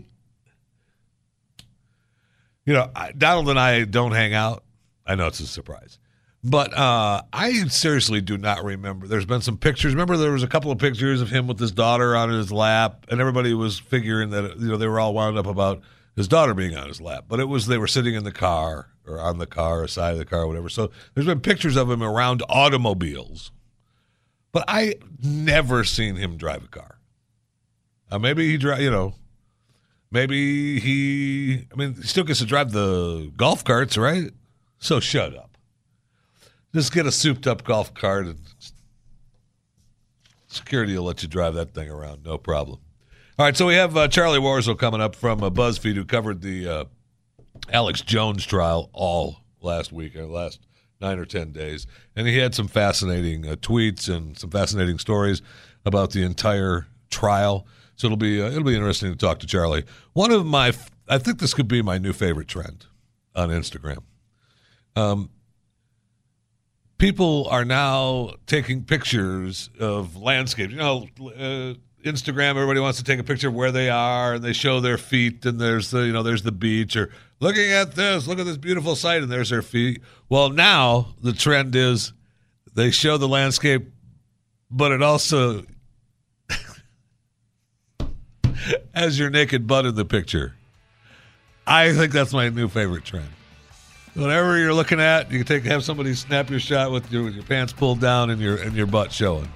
[2.64, 4.64] you know, I, Donald and I don't hang out.
[5.04, 5.98] I know it's a surprise.
[6.44, 9.08] But uh, I seriously do not remember.
[9.08, 9.94] There's been some pictures.
[9.94, 13.06] Remember, there was a couple of pictures of him with his daughter on his lap,
[13.08, 15.82] and everybody was figuring that you know they were all wound up about
[16.14, 17.24] his daughter being on his lap.
[17.26, 20.12] But it was they were sitting in the car or on the car or side
[20.12, 20.68] of the car or whatever.
[20.68, 23.50] So there's been pictures of him around automobiles,
[24.52, 26.95] but I never seen him drive a car.
[28.10, 29.14] Uh, maybe he drive, you know,
[30.10, 31.66] maybe he.
[31.72, 34.30] I mean, he still gets to drive the golf carts, right?
[34.78, 35.56] So shut up.
[36.74, 38.38] Just get a souped up golf cart and
[40.46, 42.80] security will let you drive that thing around, no problem.
[43.38, 46.40] All right, so we have uh, Charlie Warzel coming up from uh, BuzzFeed, who covered
[46.40, 46.84] the uh,
[47.70, 50.60] Alex Jones trial all last week, or last
[51.00, 55.42] nine or ten days, and he had some fascinating uh, tweets and some fascinating stories
[55.84, 57.66] about the entire trial.
[57.96, 59.84] So it'll be uh, it'll be interesting to talk to Charlie.
[60.12, 60.72] One of my,
[61.08, 62.86] I think this could be my new favorite trend
[63.34, 63.98] on Instagram.
[64.94, 65.30] Um,
[66.98, 70.72] people are now taking pictures of landscapes.
[70.72, 71.74] You know, uh,
[72.04, 72.50] Instagram.
[72.50, 75.44] Everybody wants to take a picture of where they are, and they show their feet.
[75.44, 78.58] And there's the you know there's the beach, or looking at this, look at this
[78.58, 80.02] beautiful sight, and there's their feet.
[80.28, 82.12] Well, now the trend is
[82.74, 83.90] they show the landscape,
[84.70, 85.64] but it also
[88.94, 90.54] has your naked butt in the picture.
[91.66, 93.28] I think that's my new favorite trend.
[94.14, 97.34] Whatever you're looking at, you can take have somebody snap your shot with your with
[97.34, 99.48] your pants pulled down and your and your butt showing.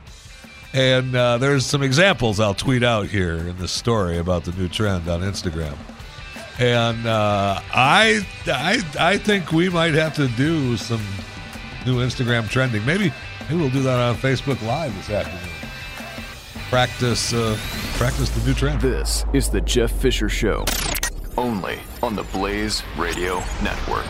[0.72, 4.68] And uh, there's some examples I'll tweet out here in this story about the new
[4.68, 5.76] trend on Instagram.
[6.60, 11.00] And uh, I, I, I think we might have to do some
[11.86, 12.84] new Instagram trending.
[12.84, 13.12] Maybe,
[13.48, 15.59] maybe we'll do that on Facebook Live this afternoon.
[16.70, 17.56] Practice, uh,
[17.96, 18.80] practice the new trend.
[18.80, 20.64] This is the Jeff Fisher Show,
[21.36, 24.06] only on the Blaze Radio Network.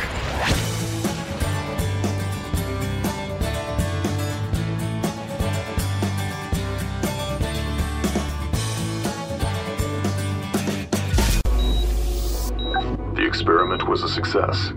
[13.14, 14.68] The experiment was a success.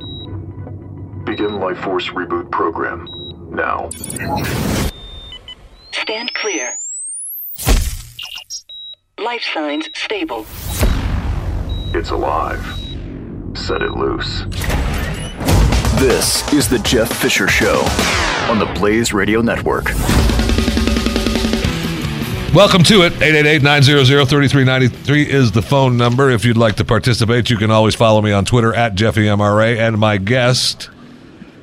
[1.26, 3.10] Begin Life Force Reboot Program
[3.52, 3.90] now.
[5.92, 6.76] Stand clear.
[9.24, 10.46] Life signs stable.
[11.98, 12.60] It's alive.
[13.54, 14.44] Set it loose.
[15.96, 17.86] This is the Jeff Fisher Show
[18.50, 19.86] on the Blaze Radio Network.
[22.54, 23.14] Welcome to it.
[23.14, 26.30] 888-900-3393 is the phone number.
[26.30, 29.78] If you'd like to participate, you can always follow me on Twitter at JeffyMRA.
[29.78, 30.90] And my guest,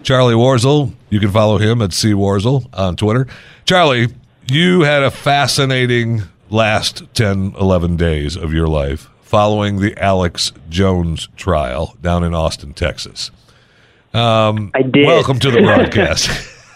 [0.02, 3.26] Charlie Warzel, you can follow him at C Warzel on Twitter.
[3.66, 4.08] Charlie,
[4.48, 11.28] you had a fascinating last 10, 11 days of your life following the Alex Jones
[11.36, 13.30] trial down in Austin, Texas.
[14.12, 15.06] Um, I did.
[15.06, 16.26] Welcome to the broadcast.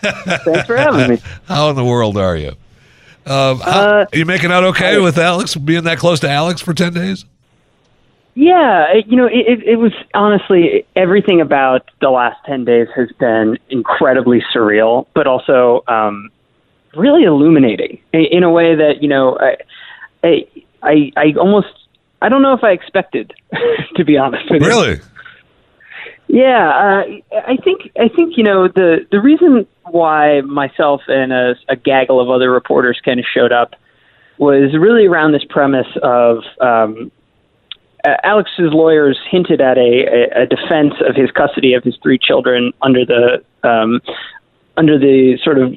[0.02, 1.22] Thanks for having me.
[1.46, 2.50] How in the world are you?
[3.26, 6.60] Um, how- Uh, are you making out okay with Alex, being that close to Alex
[6.60, 7.24] for 10 days?
[8.36, 13.08] Yeah, you know, it, it, it was honestly everything about the last ten days has
[13.20, 16.30] been incredibly surreal, but also um,
[16.96, 19.38] really illuminating in, a way that you know,
[20.22, 20.46] I,
[20.82, 21.68] I, I, almost,
[22.22, 23.32] I don't know if I expected,
[23.96, 24.68] to be honest with you.
[24.68, 25.00] Really?
[26.26, 31.54] Yeah, uh, I think I think you know the the reason why myself and a,
[31.68, 33.74] a gaggle of other reporters kind of showed up
[34.38, 37.12] was really around this premise of um,
[38.04, 42.18] uh, Alex's lawyers hinted at a, a, a defense of his custody of his three
[42.18, 44.00] children under the um,
[44.76, 45.74] under the sort of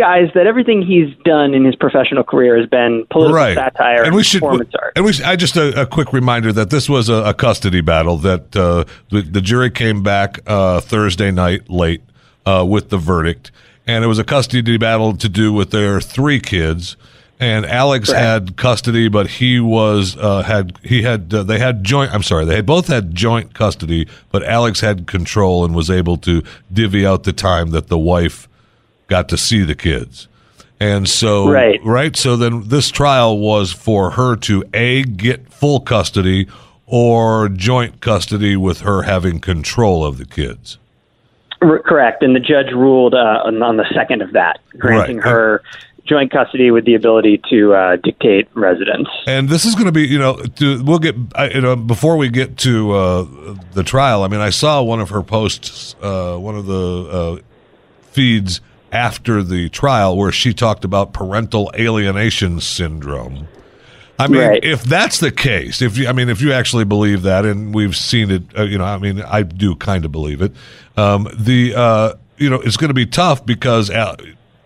[0.00, 3.54] guise that everything he's done in his professional career has been political right.
[3.54, 4.94] satire and we should, performance art.
[4.96, 7.82] and we should, I just a, a quick reminder that this was a, a custody
[7.82, 12.00] battle that uh, the, the jury came back uh, Thursday night late
[12.46, 13.52] uh, with the verdict,
[13.86, 16.96] and it was a custody battle to do with their three kids.
[17.38, 22.12] And Alex had custody, but he was uh, had he had uh, they had joint.
[22.12, 26.18] I'm sorry, they had both had joint custody, but Alex had control and was able
[26.18, 28.46] to divvy out the time that the wife
[29.10, 30.28] got to see the kids.
[30.78, 31.78] And so, Right.
[31.84, 32.16] right.
[32.16, 36.46] So then this trial was for her to A, get full custody
[36.86, 40.78] or joint custody with her having control of the kids.
[41.60, 45.26] R- correct, and the judge ruled uh, on, the second of that, granting Right.
[45.26, 45.62] her
[46.06, 49.08] joint custody with the ability to uh, dictate residence.
[49.26, 52.16] And this is going to be, you know, to, we'll get, I, you know, before
[52.16, 53.26] we get to uh,
[53.74, 57.36] the trial, I mean, I saw one of her posts, uh, one of the uh,
[58.12, 63.46] feeds after the trial where she talked about parental alienation syndrome.
[64.18, 64.64] I mean, Right.
[64.64, 67.96] if that's the case, if you, I mean, if you actually believe that, and we've
[67.96, 70.52] seen it, uh, you know, I mean, I do kind of believe it.
[70.96, 74.16] Um, the, uh, you know, it's going to be tough because uh,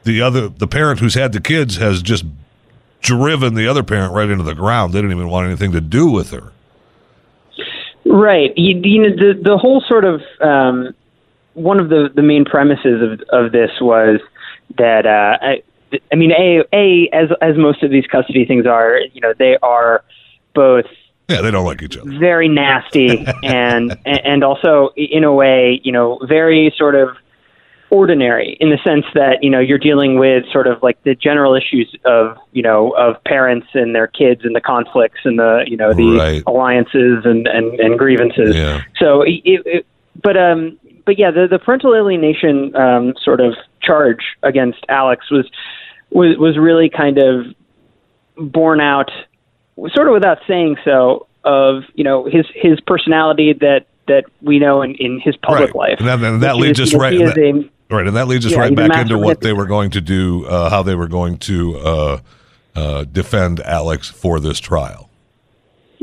[0.03, 2.25] the other, the parent who's had the kids has just
[3.01, 4.93] driven the other parent right into the ground.
[4.93, 6.51] They didn't even want anything to do with her.
[8.07, 8.53] Right.
[8.57, 10.95] You, you know, the the whole sort of um,
[11.55, 14.21] one of the the main premises of of this was
[14.79, 15.63] that uh, I,
[16.13, 19.57] I mean, a a as as most of these custody things are, you know, they
[19.63, 20.03] are
[20.55, 20.87] both
[21.29, 22.11] Yeah, they don't like each other.
[22.19, 27.09] very nasty and and also in a way, you know, very sort of
[27.91, 31.55] ordinary in the sense that you know you're dealing with sort of like the general
[31.55, 35.77] issues of you know of parents and their kids and the conflicts and the you
[35.77, 36.43] know the Right.
[36.47, 38.57] alliances and and, and grievances.
[38.57, 38.81] Yeah.
[38.99, 39.87] So, it, it,
[40.23, 45.49] but um, but yeah, the the parental alienation um, sort of charge against Alex was
[46.11, 47.47] was was really kind of
[48.37, 49.11] borne out,
[49.95, 54.83] sort of without saying so, of you know his his personality that that we know
[54.83, 55.91] in, in his public Right.
[55.91, 55.97] life.
[55.99, 57.19] And that, and that leads us right.
[57.19, 59.91] that- a- right, and that leads us Yeah, right back into what they were going
[59.93, 62.19] to do, uh, how they were going to uh,
[62.77, 65.09] uh, defend Alex for this trial.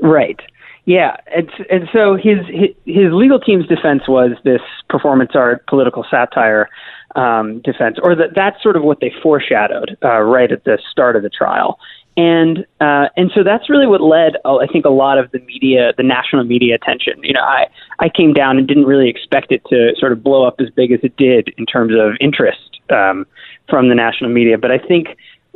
[0.02, 0.39] Right.
[0.86, 2.39] Yeah, and and so his
[2.86, 6.69] his, legal team's defense was this performance art political satire
[7.15, 11.15] um, defense, or that that's sort of what they foreshadowed uh, right at the start
[11.15, 11.77] of the trial,
[12.17, 15.39] and uh, and so that's really what led uh, I think a lot of the
[15.41, 17.13] media, the national media attention.
[17.21, 17.67] You know, I
[17.99, 20.91] I came down and didn't really expect it to sort of blow up as big
[20.91, 23.27] as it did in terms of interest um,
[23.69, 25.09] from the national media, but I think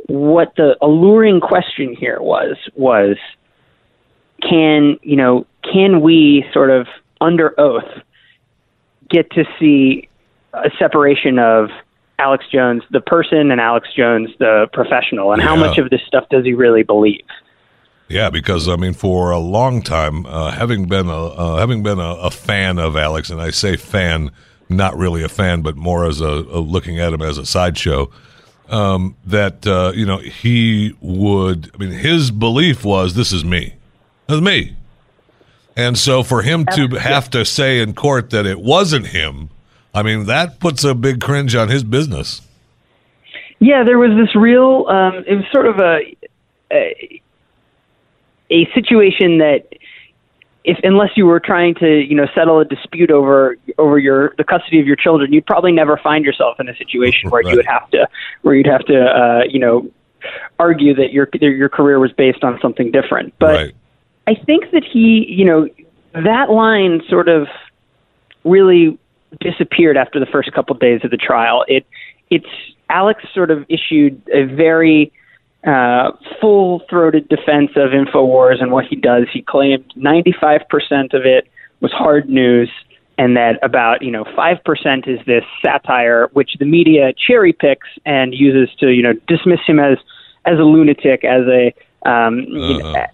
[0.06, 3.16] what the alluring question here was was
[4.42, 6.86] can you know can we sort of
[7.20, 8.02] under oath
[9.08, 10.08] get to see
[10.52, 11.70] a separation of
[12.18, 16.28] Alex Jones the person and Alex Jones the professional and how much of this stuff
[16.30, 17.24] does he really believe
[18.08, 21.98] Yeah, because I mean, for a long time, uh, having been a uh, having been
[21.98, 24.30] a, a fan of Alex, and I say fan,
[24.68, 28.10] not really a fan, but more as a, a looking at him as a sideshow.
[28.68, 31.70] Um, that uh, you know he would.
[31.74, 33.75] I mean, his belief was, "This is me,
[34.28, 34.74] is me,"
[35.76, 39.50] and so for him to have to say in court that it wasn't him,
[39.94, 42.42] I mean, that puts a big cringe on his business.
[43.58, 44.86] Yeah, there was this real.
[44.88, 46.00] Um, it was sort of a,
[46.72, 47.22] a
[48.50, 49.66] a situation that,
[50.64, 54.44] if unless you were trying to, you know, settle a dispute over over your the
[54.44, 57.50] custody of your children, you'd probably never find yourself in a situation where Right.
[57.52, 58.06] you would have to,
[58.42, 59.88] where you'd have to, uh, you know,
[60.58, 63.32] argue that your your career was based on something different.
[63.38, 63.74] But right.
[64.26, 65.68] I think that he, you know,
[66.12, 67.46] that line sort of
[68.44, 68.98] really
[69.40, 71.64] disappeared after the first couple of days of the trial.
[71.68, 71.86] It,
[72.30, 72.46] it's
[72.88, 75.12] Alex sort of issued a very
[75.66, 79.26] uh, full throated defense of InfoWars and what he does.
[79.32, 81.48] He claimed 95% of it
[81.80, 82.70] was hard news
[83.18, 87.88] and that about you know five percent is this satire, which the media cherry picks
[88.04, 89.98] and uses to you know dismiss him as
[90.44, 91.74] as a lunatic, as a
[92.08, 93.06] um, you know, Uh-huh.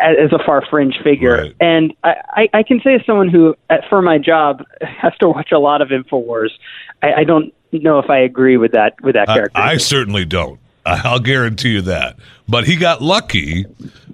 [0.00, 1.36] As a far fringe figure.
[1.36, 1.56] Right.
[1.60, 3.54] And I, I, I can say as someone who,
[3.88, 6.50] for my job, has to watch a lot of Infowars,
[7.02, 9.60] I, I don't know if I agree with that with that I, character.
[9.60, 10.60] I certainly don't.
[10.86, 12.16] I'll guarantee you that.
[12.48, 13.66] But he got lucky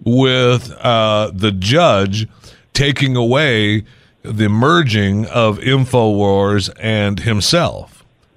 [0.05, 2.27] with uh, the judge
[2.73, 3.85] taking away
[4.23, 7.92] the merging of Infowars and himself.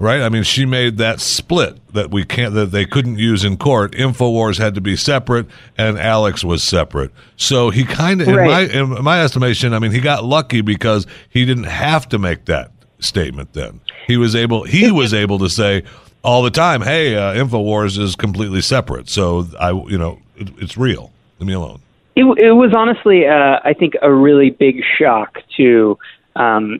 [0.05, 0.21] Right?
[0.21, 3.93] I mean, she made that split that we can't that they couldn't use in court.
[3.93, 5.47] Infowars had to be separate,
[5.79, 7.09] and Alex was separate.
[7.37, 8.69] So he kind of, Right.
[8.69, 12.19] in my in my estimation, I mean, he got lucky because he didn't have to
[12.19, 13.53] make that statement.
[13.53, 15.81] Then he was able he was able to say
[16.23, 20.77] all the time, "Hey, uh, Infowars is completely separate." So I, you know, it, it's
[20.77, 21.11] real.
[21.39, 21.79] Leave me alone.
[22.15, 25.97] It, it was honestly, uh, I think, a really big shock to
[26.35, 26.79] um,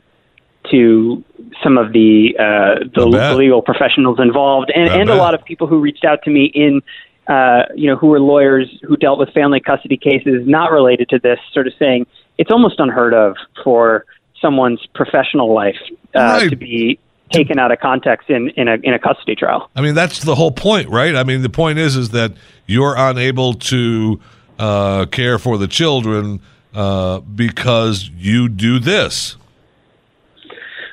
[0.70, 1.24] to
[1.62, 5.66] some of the uh, the legal professionals involved, and, I and a lot of people
[5.66, 6.82] who reached out to me in.
[7.28, 11.18] Uh, you know, who were lawyers who dealt with family custody cases not related to
[11.18, 12.06] this, sort of saying
[12.38, 13.34] it's almost unheard of
[13.64, 14.04] for
[14.40, 15.74] someone's professional life
[16.14, 16.50] uh, Right.
[16.50, 17.00] to be
[17.32, 19.68] taken out of context in, in a in a custody trial.
[19.74, 21.16] I mean, that's the whole point, right?
[21.16, 22.32] I mean, the point is, is that
[22.66, 24.20] you're unable to
[24.58, 26.40] uh, care for the children
[26.74, 29.36] uh, because you do this.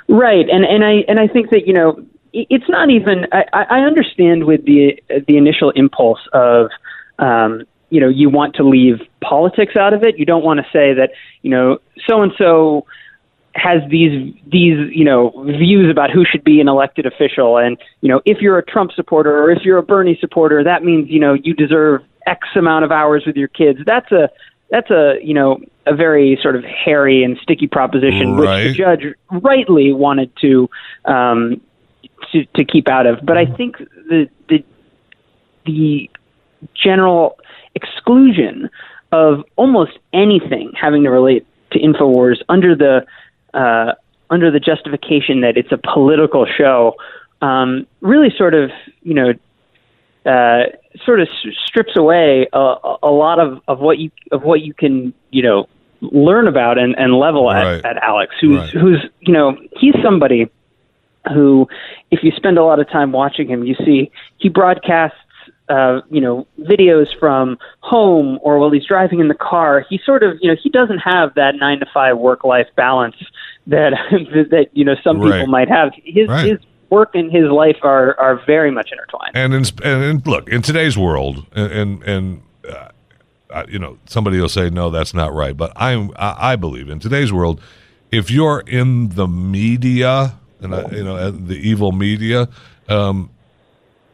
[0.07, 3.27] Right, and and I and I think that you know it's not even.
[3.31, 6.69] I, I understand with the the initial impulse of.
[7.19, 10.17] Um, you know, you want to leave politics out of it.
[10.17, 11.11] You don't want to say that,
[11.43, 11.77] you know,
[12.07, 12.87] so and so
[13.55, 18.09] has these these you know views about who should be an elected official and you
[18.09, 21.19] know if you're a Trump supporter or if you're a Bernie supporter that means you
[21.19, 24.27] know you deserve x amount of hours with your kids that's a
[24.69, 29.05] that's a you know a very sort of hairy and sticky proposition which the judge
[29.31, 30.69] rightly wanted to
[31.05, 31.61] um
[32.31, 33.19] to, to keep out of.
[33.23, 34.63] But I think the the
[35.65, 36.09] the
[36.73, 37.37] general
[37.75, 38.69] exclusion
[39.11, 43.05] of almost anything having to relate to Infowars under the
[43.53, 43.93] uh,
[44.29, 46.95] under the justification that it's a political show
[47.41, 49.33] um, really sort of you know
[50.25, 50.63] uh,
[51.05, 54.73] sort of s- strips away a, a lot of, of what you of what you
[54.73, 55.67] can you know
[56.01, 57.85] learn about and, and level at, Right.
[57.85, 58.69] at Alex who's Right.
[58.71, 60.49] who's you know he's somebody
[61.33, 61.67] who
[62.11, 65.17] if you spend a lot of time watching him you see he broadcasts
[65.69, 69.85] uh, you know, videos from home or while he's driving in the car.
[69.89, 73.15] He sort of, you know, he doesn't have that nine to five work life balance
[73.67, 73.93] that
[74.51, 75.31] that you know some Right.
[75.39, 75.93] people might have.
[76.03, 76.59] His his
[76.93, 79.35] work and his life are are very much intertwined.
[79.35, 84.49] And in, and in, look, in today's world, and and, uh, you know, somebody will
[84.49, 85.57] say no, that's not right.
[85.57, 87.59] But I'm I, I believe in today's world,
[88.11, 92.47] if you're in the media and uh, you know the evil media,
[92.87, 93.29] um,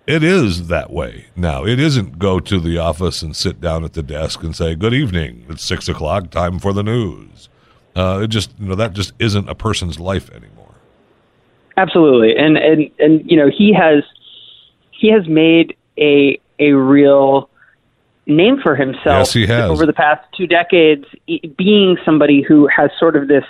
[0.08, 1.66] it is that way now.
[1.66, 4.94] It isn't go to the office and sit down at the desk and say good
[4.94, 5.46] evening.
[5.50, 6.32] It's six o'clock.
[6.32, 7.50] Time for the news.
[7.96, 10.59] Uh, it just you know that just isn't a person's life anymore.
[11.80, 14.04] Absolutely, and and and you know he has
[14.92, 17.50] he has made a a real
[18.26, 19.72] name for himself Yes, he has.
[19.72, 21.06] over the past two decades,
[21.58, 23.46] being somebody who has sort of this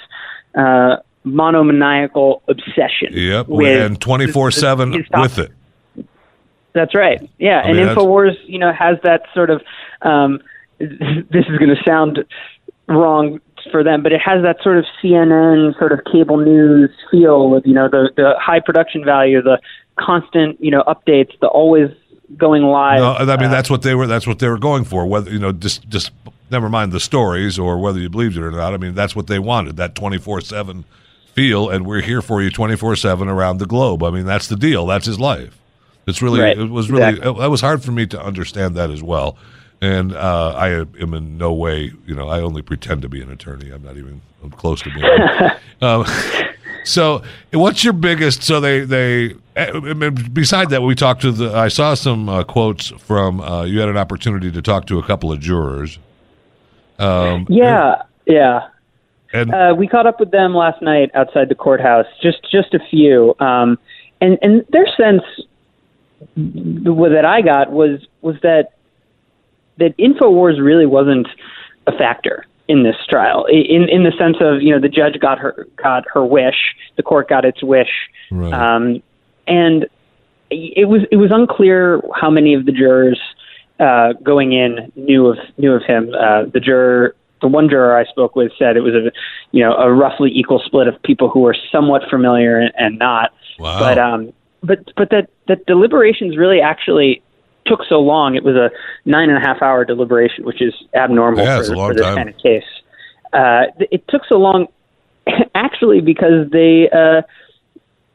[0.55, 3.13] uh, monomaniacal obsession.
[3.13, 5.51] Yep, with and twenty four seven with it.
[6.73, 7.27] That's right.
[7.39, 9.63] Yeah, and mean, that's- Infowars, you know, has that sort of.
[10.03, 10.39] Um,
[10.80, 12.23] this is going to sound
[12.88, 13.41] wrong
[13.72, 17.66] for them, but it has that sort of CNN sort of cable news feel with
[17.66, 19.60] you know the the high production value, the
[19.99, 21.89] constant you know updates, the always
[22.38, 22.99] going live.
[22.99, 24.07] No, I mean uh, that's what they were.
[24.07, 25.05] That's what they were going for.
[25.05, 26.12] Whether you know, just just
[26.51, 28.74] never mind the stories or whether you believed it or not.
[28.74, 29.78] I mean, that's what they wanted.
[29.78, 30.86] That twenty four seven
[31.34, 34.03] feel, and we're here for you twenty four seven around the globe.
[34.03, 34.86] I mean, that's the deal.
[34.86, 35.57] That's his life.
[36.07, 36.39] It's really.
[36.39, 37.18] Right, It was really.
[37.18, 37.45] exactly.
[37.45, 39.38] It was hard for me to understand that as well.
[39.82, 40.69] And uh, I
[41.01, 43.71] am in no way, you know, I only pretend to be an attorney.
[43.71, 45.51] I'm not even I'm close to being.
[45.82, 46.05] um,
[46.84, 47.21] so,
[47.53, 48.43] what's your biggest?
[48.43, 49.36] So they they.
[49.55, 51.55] eh, Beside that, we talked to the.
[51.55, 53.39] I saw some uh, quotes from.
[53.41, 55.97] Uh, you had an opportunity to talk to a couple of jurors.
[56.97, 58.67] Um, Yeah, yeah.
[59.34, 62.05] and Uh, we caught up with them last night outside the courthouse.
[62.21, 63.77] Just just a few, um,
[64.19, 65.23] and and their sense
[66.36, 68.73] th- that I got was was that
[69.80, 71.27] that Infowars really wasn't
[71.88, 73.45] a factor in this trial.
[73.45, 77.03] In in the sense of you know the judge got her got her wish, the
[77.03, 77.89] court got its wish,
[78.32, 78.53] Right.
[78.53, 79.01] um,
[79.47, 79.88] and
[80.51, 83.19] it was it was unclear how many of the jurors
[83.80, 86.13] uh, going in knew of knew of him.
[86.13, 89.11] Uh, the juror, the one juror I spoke with, said it was a
[89.51, 93.34] you know a roughly equal split of people who were somewhat familiar and, and not.
[93.57, 93.80] Wow.
[93.80, 97.21] But um, but but that that deliberations really actually
[97.70, 98.36] took so long.
[98.36, 98.70] It was a
[99.05, 101.93] nine and a half hour deliberation, which is abnormal Yeah, for, it's a long for
[101.93, 102.15] this time.
[102.17, 102.63] kind of case.
[103.32, 104.67] Uh, it took so long,
[105.55, 107.22] actually, because they uh,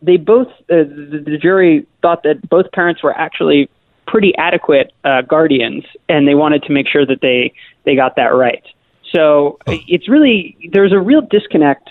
[0.03, 3.71] they both uh, the, the jury thought that both parents were actually
[4.07, 7.53] pretty adequate uh, guardians, and they wanted to make sure that they
[7.85, 8.65] they got that right.
[9.15, 11.89] So it's really there's a real disconnect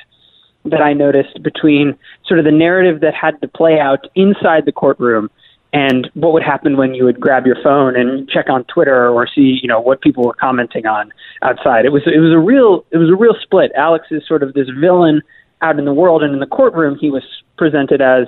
[0.66, 4.72] that I noticed between sort of the narrative that had to play out inside the
[4.72, 5.30] courtroom
[5.74, 9.28] and what would happen when you would grab your phone and check on Twitter or
[9.28, 11.12] see, you know, what people were commenting on
[11.42, 11.84] outside.
[11.86, 13.72] It was it was a real it was a real split.
[13.76, 15.22] Alex is sort of this villain
[15.62, 17.24] out in the world and in the courtroom he was
[17.58, 18.28] presented as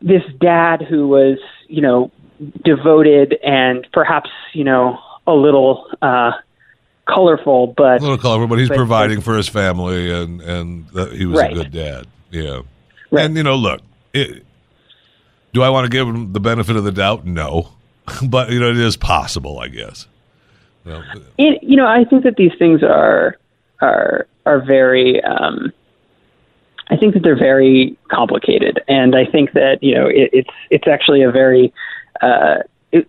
[0.00, 2.10] this dad who was, you know,
[2.64, 6.30] devoted and perhaps, you know, a little uh
[7.06, 11.26] colorful but a little colorful, but he's but- providing for his family, and and he
[11.26, 11.52] was Right.
[11.52, 12.06] a good dad.
[12.30, 12.60] Yeah,
[13.10, 13.24] Right.
[13.24, 13.80] and you know, look,
[14.12, 14.44] it,
[15.58, 17.26] do I want to give him the benefit of the doubt?
[17.26, 17.70] No,
[18.28, 20.06] but you know, it is possible, I guess.
[20.84, 21.02] You know,
[21.36, 23.36] it, you know, I think that these things are
[23.80, 25.20] are are very.
[25.22, 25.72] Um,
[26.90, 30.86] I think that they're very complicated, and I think that you know it, it's it's
[30.86, 31.74] actually a very
[32.22, 32.58] uh,
[32.92, 33.08] it,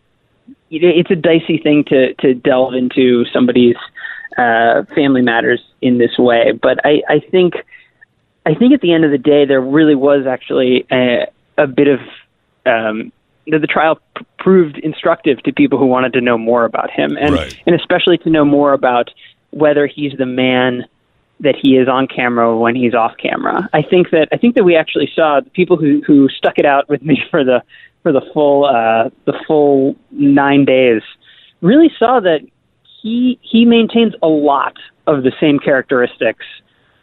[0.72, 3.78] it's a dicey thing to to delve into somebody's
[4.40, 6.52] uh, family matters in this way.
[6.60, 7.54] But I, I think
[8.44, 11.28] I think at the end of the day, there really was actually a,
[11.60, 12.00] a bit of
[12.70, 13.12] um,
[13.48, 17.18] the, the trial p- proved instructive to people who wanted to know more about him,
[17.20, 17.58] and Right.
[17.66, 19.10] and especially to know more about
[19.52, 20.86] whether he's the man
[21.42, 23.68] that he is on camera when he's off camera.
[23.74, 26.66] I think that I think that we actually saw the people who who stuck it
[26.66, 27.64] out with me for the
[28.04, 31.02] for the full uh, the full nine days
[31.62, 32.42] really saw that
[33.02, 34.76] he he maintains a lot
[35.08, 36.46] of the same characteristics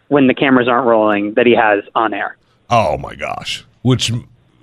[0.09, 2.37] when the cameras aren't rolling that he has on air.
[2.71, 4.13] oh my gosh, which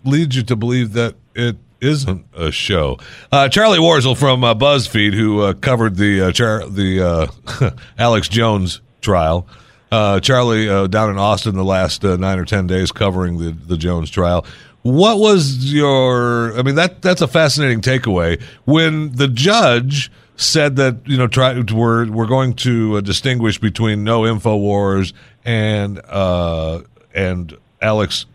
[0.04, 2.98] leads you to believe that it isn't a show.
[3.32, 7.30] Uh, Charlie Warzel from uh, BuzzFeed, who uh, covered the uh, Char- the
[7.62, 9.48] uh, Alex Jones trial.
[9.92, 14.10] Uh, Charlie down in Austin the last nine or ten days covering the the Jones
[14.10, 14.46] trial.
[14.82, 16.58] What was your?
[16.58, 18.42] I mean that that's a fascinating takeaway.
[18.66, 24.22] When the judge said that you know try we're we're going to distinguish between no
[24.22, 25.14] Infowars
[25.46, 26.82] and uh,
[27.14, 28.26] and Alex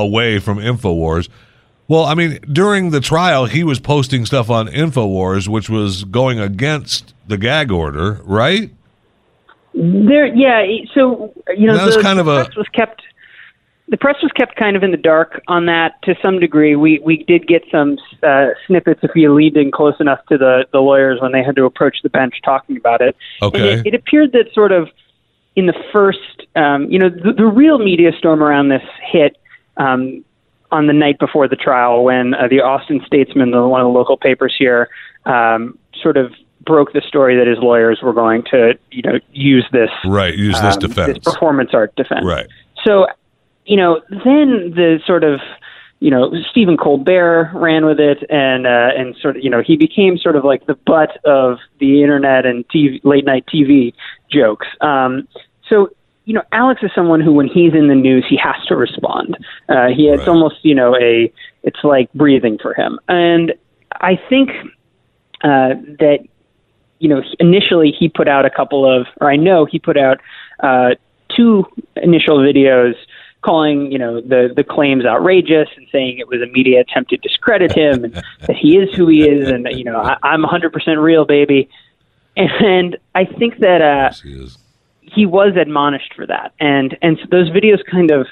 [0.00, 1.28] away from Infowars.
[1.88, 6.38] Well, I mean, during the trial, he was posting stuff on Infowars, which was going
[6.38, 8.70] against the gag order, right?
[9.74, 10.64] There, yeah.
[10.94, 13.02] So you know, That was the, kind of a- press was kept.
[13.88, 16.76] The press was kept kind of in the dark on that to some degree.
[16.76, 20.66] We we did get some uh, snippets if you leaned in close enough to the
[20.72, 23.16] the lawyers when they had to approach the bench talking about it.
[23.42, 23.80] Okay.
[23.80, 24.88] It, it appeared that sort of
[25.56, 29.36] in the first, um, you know, the, the real media storm around this hit
[29.80, 30.24] um,
[30.70, 33.98] on the night before the trial when uh, the Austin Statesman, the, one of the
[33.98, 34.88] local papers here,
[35.26, 36.32] um, sort of
[36.64, 40.36] broke the story that his lawyers were going to, you know, use this Right.
[40.36, 41.14] Use this um, defense.
[41.14, 42.24] this performance art defense.
[42.24, 42.46] Right.
[42.84, 43.06] So,
[43.64, 45.40] you know, then the sort of,
[46.00, 49.76] you know, Stephen Colbert ran with it, and uh, and sort of, you know, he
[49.76, 53.92] became sort of like the butt of the internet and TV, late night TV
[54.32, 54.66] jokes.
[54.80, 55.28] Um,
[55.68, 55.90] so,
[56.30, 59.36] you know, Alex is someone who, when he's in the news, he has to respond.
[59.68, 61.32] Uh, he it's almost, you know, a
[61.64, 63.52] it's like breathing for him, and
[64.00, 64.50] I think
[65.42, 66.20] uh, that
[67.00, 70.18] you know, initially he put out a couple of, or I know he put out
[70.60, 70.90] uh,
[71.36, 71.64] two
[71.96, 72.94] initial videos
[73.42, 77.16] calling, you know, the the claims outrageous and saying it was a media attempt to
[77.16, 78.14] discredit him and
[78.46, 81.68] that he is who he is and you know I, I'm 100% real, baby.
[82.36, 84.58] And I think that uh, Yes,
[85.14, 88.26] he was admonished for that, and and so those videos kind of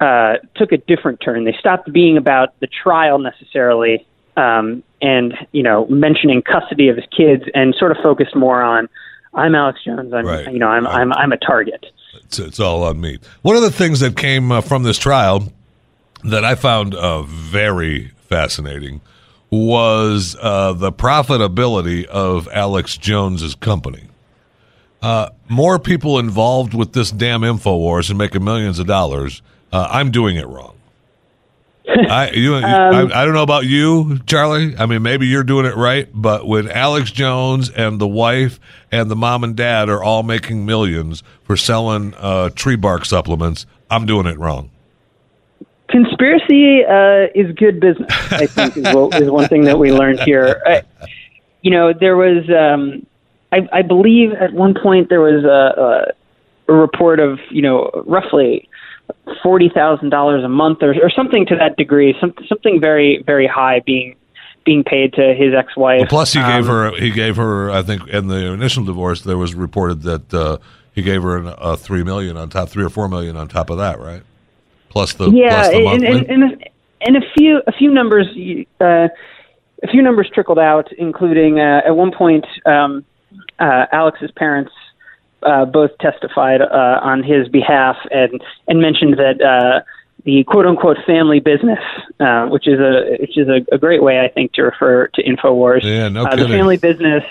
[0.00, 1.44] uh, took a different turn.
[1.44, 4.06] They stopped being about the trial necessarily,
[4.36, 8.88] um, and you know mentioning custody of his kids, and sort of focused more on
[9.34, 10.12] I'm Alex Jones.
[10.12, 10.52] I'm Right.
[10.52, 11.86] you know I'm I'm I'm a target.
[12.24, 13.18] It's, it's all on me.
[13.42, 15.52] One of the things that came uh, from this trial
[16.24, 19.00] that I found uh, very fascinating
[19.50, 24.07] was uh, the profitability of Alex Jones's company.
[25.00, 29.42] Uh, more people involved with this damn Infowars and making millions of dollars.
[29.72, 30.74] Uh, I'm doing it wrong.
[31.88, 34.76] I you I, I don't know about you, Charlie.
[34.76, 38.60] I mean, maybe you're doing it right, but when Alex Jones and the wife
[38.92, 43.64] and the mom and dad are all making millions for selling uh, tree bark supplements,
[43.90, 44.70] I'm doing it wrong.
[45.88, 48.10] conspiracy uh, is good business.
[48.32, 50.60] I think is, what, is one thing that we learned here.
[50.66, 50.82] I,
[51.62, 53.06] you know, there was, um,
[53.52, 57.90] I, I believe, at one point there was a, a, a report of you know
[58.06, 58.68] roughly
[59.42, 63.46] forty thousand dollars a month or, or something to that degree, some, something very very
[63.46, 64.16] high being
[64.64, 66.00] being paid to his ex-wife.
[66.00, 66.90] Well, plus, he Um, gave her.
[66.96, 67.70] He gave her.
[67.70, 70.58] I think in the initial divorce, there was reported that uh,
[70.94, 73.70] he gave her an, uh, three million on top, three or four million on top
[73.70, 74.22] of that, right?
[74.90, 76.08] Plus the yeah, plus the and, monthly.
[76.08, 76.66] and, and, a-
[77.00, 78.26] and a few a few numbers
[78.80, 79.08] uh,
[79.82, 83.04] a few numbers trickled out, including uh, at one point um,
[83.58, 84.72] uh, Alex's parents
[85.42, 89.80] uh, both testified uh, on his behalf and and mentioned that uh,
[90.24, 91.78] the quote unquote family business,
[92.20, 95.22] uh, which is a which is a, a great way I think to refer to
[95.22, 95.84] Infowars.
[95.84, 97.22] Yeah, no uh, the family business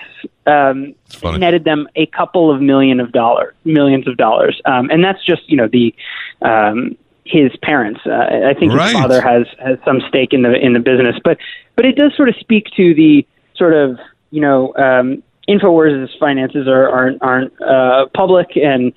[0.45, 0.95] um,
[1.38, 5.41] netted them a couple of million of dollars, millions of dollars, um, and that's just
[5.49, 5.93] you know the
[6.41, 7.99] um, his parents.
[8.05, 8.88] Uh, I think Right.
[8.88, 11.38] his father has has some stake in the in the business, but
[11.75, 13.99] but it does sort of speak to the sort of
[14.32, 18.93] you know um, Infowars' finances are aren't aren't uh, public and.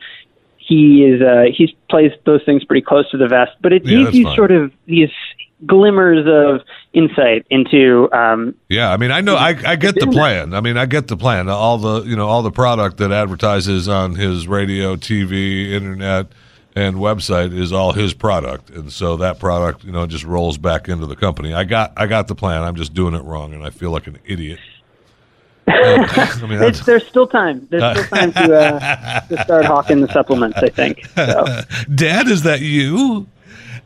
[0.62, 4.04] He is uh, he plays those things pretty close to the vest, but it Yeah,
[4.04, 5.10] gives you sort of these
[5.66, 10.54] glimmers of insight into um, Yeah, I mean, I know, I, I get the plan.
[10.54, 11.48] I mean, I get the plan.
[11.48, 16.28] All the, you know, all the product that advertises on his radio, TV, internet,
[16.74, 20.88] and website is all his product, and so that product, you know, just rolls back
[20.88, 21.52] into the company.
[21.52, 22.62] I got, I got the plan.
[22.62, 24.60] I'm just doing it wrong, and I feel like an idiot.
[25.70, 26.06] Uh,
[26.42, 27.66] I mean, It's, there's still time.
[27.70, 30.58] There's still time to, uh, to start hawking the supplements.
[30.58, 31.06] I think.
[31.14, 31.44] So.
[31.94, 33.26] Dad, is that you?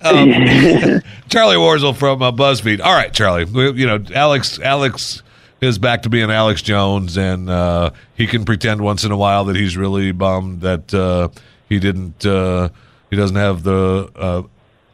[0.03, 0.29] Um,
[1.29, 2.81] Charlie Warzel from uh, BuzzFeed.
[2.81, 3.45] All right, Charlie.
[3.45, 4.59] We, you know, Alex.
[4.61, 5.23] Alex
[5.61, 9.45] is back to being Alex Jones, and uh, he can pretend once in a while
[9.47, 11.29] that he's really bummed that uh,
[11.69, 12.25] he didn't.
[12.25, 12.69] Uh,
[13.11, 14.43] he doesn't have the uh,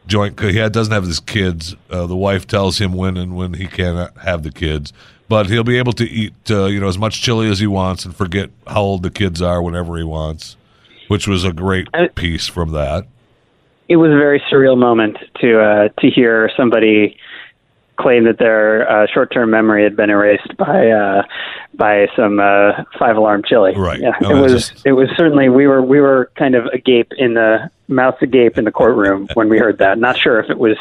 [0.07, 0.39] joint.
[0.39, 1.75] He doesn't have his kids.
[1.89, 4.93] Uh, the wife tells him when and when he cannot have the kids.
[5.31, 8.03] But he'll be able to eat, uh, you know, as much chili as he wants
[8.03, 10.57] and forget how old the kids are whenever he wants,
[11.07, 13.05] which was a great piece from that.
[13.87, 17.17] it was a very surreal moment to uh, to hear somebody
[17.97, 21.23] claim that their uh, short-term memory had been erased by uh,
[21.75, 23.73] by some uh, five-alarm chili.
[23.73, 24.01] Right.
[24.01, 24.11] Yeah.
[24.21, 27.69] It was just- it was certainly we were we were kind of agape in the
[27.87, 29.97] mouths agape in the courtroom when we heard that.
[29.97, 30.77] Not sure if it was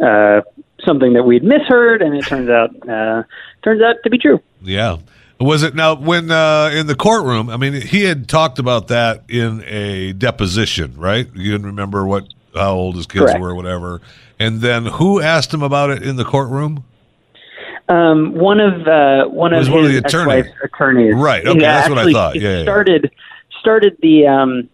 [0.00, 0.40] uh,
[0.84, 3.22] something that we'd misheard, and it turns out uh,
[3.62, 4.40] turns out to be true.
[4.62, 4.98] Yeah.
[5.38, 7.48] Was it now when uh, in the courtroom?
[7.48, 11.26] I mean, he had talked about that in a deposition, right?
[11.34, 12.24] You didn't remember what
[12.54, 13.40] how old his kids Correct.
[13.40, 14.00] were, or whatever.
[14.38, 16.84] And then who asked him about it in the courtroom?
[17.88, 20.48] Um, one of uh, one of one of his the attorney.
[20.62, 21.14] attorneys.
[21.14, 22.36] Right, okay, Yeah, that's what I thought.
[22.36, 22.62] Yeah, yeah.
[22.62, 23.10] started
[23.58, 24.68] started the um,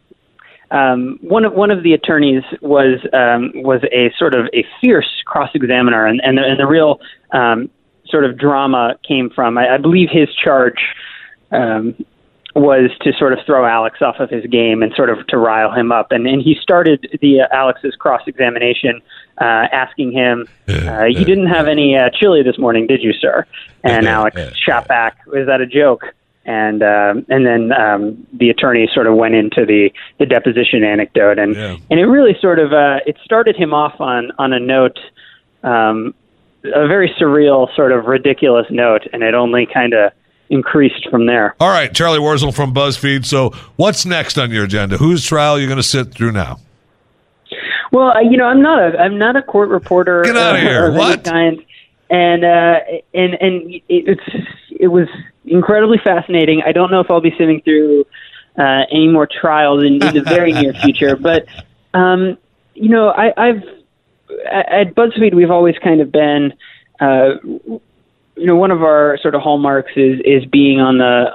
[0.70, 5.08] um, one of one of the attorneys was um, was a sort of a fierce
[5.24, 7.00] cross examiner, and and the, and the real
[7.32, 7.70] um,
[8.06, 10.80] sort of drama came from I, I believe his charge.
[11.52, 11.94] Um,
[12.56, 15.70] was to sort of throw Alex off of his game and sort of to rile
[15.72, 19.02] him up, and and he started the uh, Alex's cross examination,
[19.38, 23.46] uh, asking him, uh, "You didn't have any uh, chili this morning, did you, sir?"
[23.84, 26.06] And Alex shot back, "Was that a joke?"
[26.46, 31.40] And um, and then um, the attorney sort of went into the, the deposition anecdote,
[31.40, 34.96] and and it really sort of uh, it started him off on on a note,
[35.64, 36.14] um,
[36.62, 40.12] a very surreal, sort of ridiculous note, and it only kind of
[40.48, 41.56] increased from there.
[41.58, 43.24] All right, Charlie Warzel from BuzzFeed.
[43.24, 44.98] So, what's next on your agenda?
[44.98, 46.60] Whose trial are you going to sit through now?
[47.92, 50.22] Well, you know, I'm not a I'm not a court reporter.
[50.22, 50.88] Get outta uh, here.
[50.88, 51.24] of What?
[51.24, 51.64] Kind.
[52.08, 52.80] And uh,
[53.14, 55.08] and and it, it's it was
[55.46, 56.62] incredibly fascinating.
[56.64, 58.04] I don't know if I'll be sitting through
[58.58, 61.46] uh, any more trials in, in the very near future, but
[61.94, 62.38] um,
[62.74, 63.62] you know, I, I've
[64.50, 66.52] at BuzzFeed we've always kind of been.
[67.00, 67.34] Uh,
[68.38, 71.30] you know, one of our sort of hallmarks is is being on the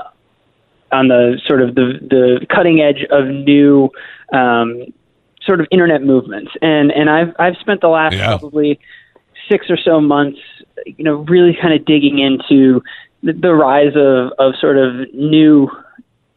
[0.91, 3.89] on the sort of the the cutting edge of new
[4.33, 4.83] um,
[5.43, 8.37] sort of internet movements, and and I've I've spent the last Yeah.
[8.37, 8.79] probably
[9.49, 10.39] six or so months,
[10.85, 12.81] you know, really kind of digging into
[13.23, 15.69] the, rise of of sort of new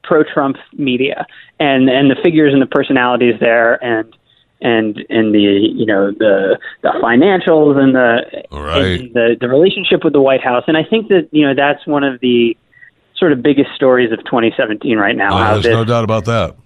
[0.03, 1.27] pro-Trump media
[1.59, 4.15] and and the figures and the personalities there, and
[4.61, 9.01] and and the you know the the financials and the Right.
[9.01, 11.87] and the the relationship with the White House, and I think that you know that's
[11.87, 12.57] one of the
[13.17, 15.37] sort of biggest stories of 2017 right now.
[15.37, 16.57] Uh, there's this no doubt about that.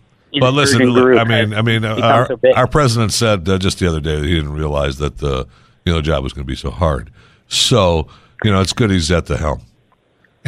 [0.41, 4.01] But listen, I mean, I mean, our, so our president said uh, just the other
[4.01, 5.47] day that he didn't realize that the
[5.87, 7.11] you know job was going to be so hard.
[7.49, 8.09] So
[8.45, 9.63] you know, it's good he's at the helm.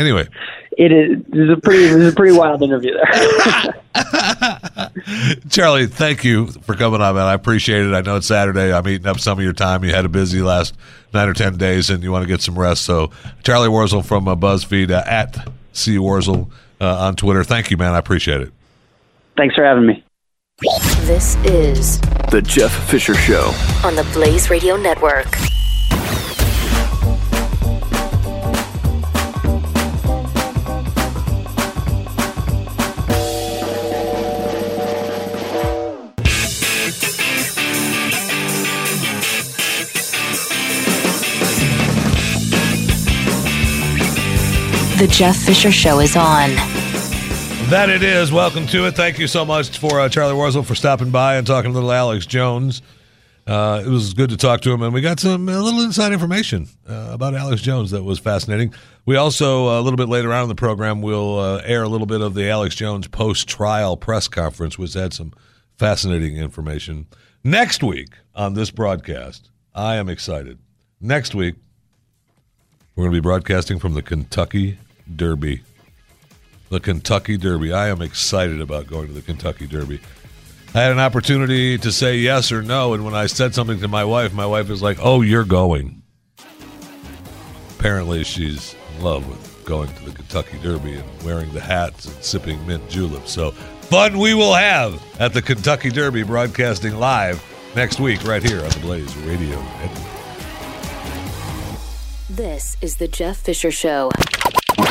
[0.00, 0.26] Anyway,
[0.78, 4.90] it is, it is a pretty it was a pretty wild interview there.
[5.50, 7.24] Charlie, thank you for coming on, man.
[7.26, 7.92] I appreciate it.
[7.92, 8.72] I know it's Saturday.
[8.72, 9.84] I'm eating up some of your time.
[9.84, 10.74] You had a busy last
[11.12, 12.82] nine or ten days, and you want to get some rest.
[12.86, 13.10] So,
[13.42, 17.44] Charlie Warzel from uh, BuzzFeed uh, at C Warzel uh, on Twitter.
[17.44, 17.92] Thank you, man.
[17.92, 18.50] I appreciate it.
[19.36, 20.02] Thanks for having me.
[21.02, 23.52] This is The Jeff Fisher Show.
[23.84, 25.36] on the Blaze Radio Network.
[45.00, 46.50] The Jeff Fisher Show is on.
[47.70, 48.30] That it is.
[48.30, 48.94] Welcome to it.
[48.94, 51.90] Thank you so much for uh, Charlie Warzel for stopping by and talking to little
[51.90, 52.82] Alex Jones.
[53.46, 56.12] Uh, it was good to talk to him, and we got some a little inside
[56.12, 58.74] information uh, about Alex Jones that was fascinating.
[59.06, 61.88] We also uh, a little bit later on in the program we'll uh, air a
[61.88, 65.32] little bit of the Alex Jones post-trial press conference, which had some
[65.78, 67.06] fascinating information.
[67.42, 70.58] Next week on this broadcast, I am excited.
[71.00, 71.54] Next week,
[72.94, 74.76] we're going to be broadcasting from the Kentucky
[75.14, 75.62] Derby
[76.70, 77.72] the Kentucky Derby.
[77.72, 80.00] I am excited about going to the Kentucky Derby.
[80.72, 83.88] I had an opportunity to say yes or no, and when I said something to
[83.88, 86.02] my wife, my wife was like, "Oh, you're going."
[87.76, 92.24] Apparently, she's in love with going to the Kentucky Derby and wearing the hats and
[92.24, 93.32] sipping mint juleps.
[93.32, 97.42] So, fun we will have at the Kentucky Derby, broadcasting live
[97.74, 100.06] next week right here on the Blaze Radio Network.
[102.28, 104.12] This is The Jeff Fisher Show.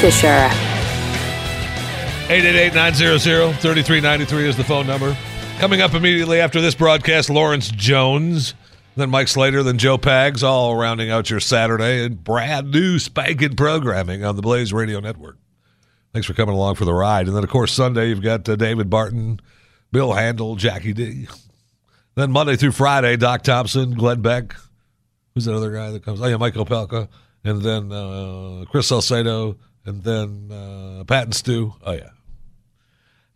[0.00, 0.48] Fisher.
[2.28, 5.14] 888-900-3393 is the phone number.
[5.58, 8.54] Coming up immediately after this broadcast, Lawrence Jones,
[8.96, 13.56] then Mike Slater, then Joe Pags, all rounding out your Saturday and brand new spanking
[13.56, 15.36] programming on the Blaze Radio Network.
[16.14, 17.26] Thanks for coming along for the ride.
[17.26, 19.38] And then, of course, Sunday, you've got uh, David Barton,
[19.92, 21.28] Bill Handel, Jackie D.
[22.14, 24.54] Then Monday through Friday, Doc Thompson, Glenn Beck.
[25.34, 26.22] Who's that other guy that comes?
[26.22, 27.06] Oh, yeah, Michael Pelka.
[27.44, 29.58] And then uh, Chris Salcedo.
[29.84, 31.74] And then uh, Pat and Stu.
[31.82, 32.10] Oh, yeah.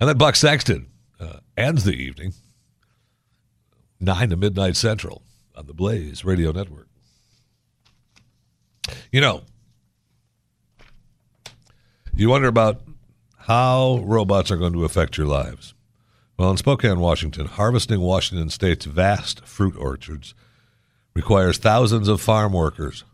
[0.01, 0.89] And then Buck Sexton
[1.19, 2.35] uh, ends the evening,
[4.01, 5.23] 9 to midnight central
[5.57, 6.89] on the Blaze Radio Network.
[9.11, 9.43] You know,
[12.15, 12.83] you wonder about
[13.39, 15.75] how robots are going to affect your lives.
[16.37, 20.35] Well, in Spokane, Washington, harvesting Washington State's vast fruit orchards
[21.15, 23.05] requires thousands of farm workers.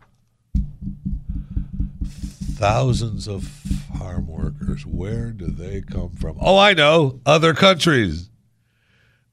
[2.61, 4.85] Thousands of farm workers.
[4.85, 6.37] Where do they come from?
[6.39, 7.19] Oh, I know.
[7.25, 8.29] Other countries.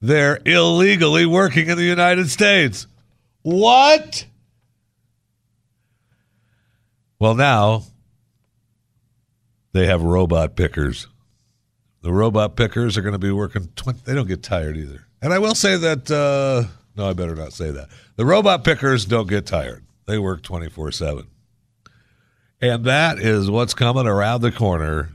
[0.00, 2.86] They're illegally working in the United States.
[3.42, 4.24] What?
[7.18, 7.82] Well, now
[9.74, 11.06] they have robot pickers.
[12.00, 15.04] The robot pickers are going to be working 20, they don't get tired either.
[15.20, 16.66] And I will say that uh,
[16.96, 17.90] no, I better not say that.
[18.16, 19.84] The robot pickers don't get tired.
[20.06, 21.26] They work 24/7.
[22.60, 25.10] And that is what's coming around the corner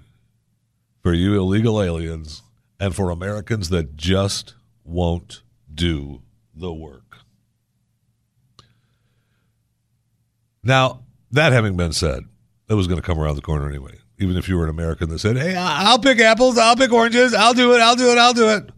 [1.01, 2.41] for you illegal aliens
[2.79, 5.41] and for Americans that just won't
[5.73, 6.21] do
[6.55, 7.17] the work.
[10.63, 12.23] Now, that having been said,
[12.69, 13.97] it was going to come around the corner anyway.
[14.19, 17.33] Even if you were an American that said, "Hey, I'll pick apples, I'll pick oranges,
[17.33, 18.69] I'll do it, I'll do it, I'll do it."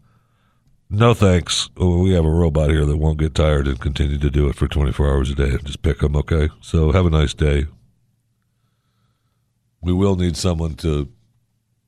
[0.89, 1.70] No thanks.
[1.78, 4.55] Oh, we have a robot here that won't get tired and continue to do it
[4.55, 5.57] for 24 hours a day.
[5.63, 6.49] Just pick them, okay?
[6.61, 7.66] So have a nice day.
[9.86, 11.10] We will need someone to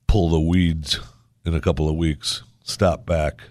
[0.06, 1.00] pull the weeds
[1.44, 2.44] in a couple of weeks.
[2.64, 3.42] Stop back.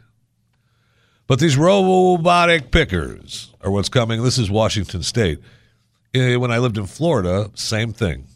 [1.27, 4.23] But these robotic pickers are what's coming.
[4.23, 5.41] This is Washington State.
[6.15, 8.29] Eh, When I lived in Florida, same thing.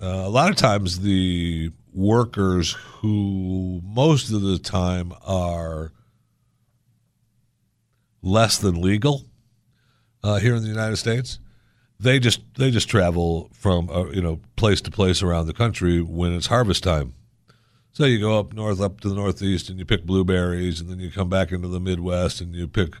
[0.00, 5.90] Uh, a lot of times, the workers who most of the time are
[8.22, 9.24] less than legal
[10.22, 11.40] uh, here in the United States,
[12.00, 16.00] they just they just travel from uh, you know place to place around the country
[16.00, 17.14] when it's harvest time.
[17.92, 21.00] So you go up north, up to the northeast, and you pick blueberries, and then
[21.00, 22.94] you come back into the Midwest and you pick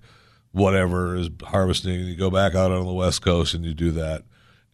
[0.50, 3.90] whatever is harvesting, and you go back out on the West Coast and you do
[3.92, 4.24] that.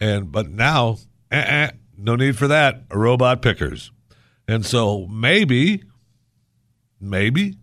[0.00, 0.98] And but now
[1.30, 2.84] uh-uh, no need for that.
[2.90, 3.90] Robot pickers.
[4.46, 5.82] And so maybe,
[7.00, 7.56] maybe,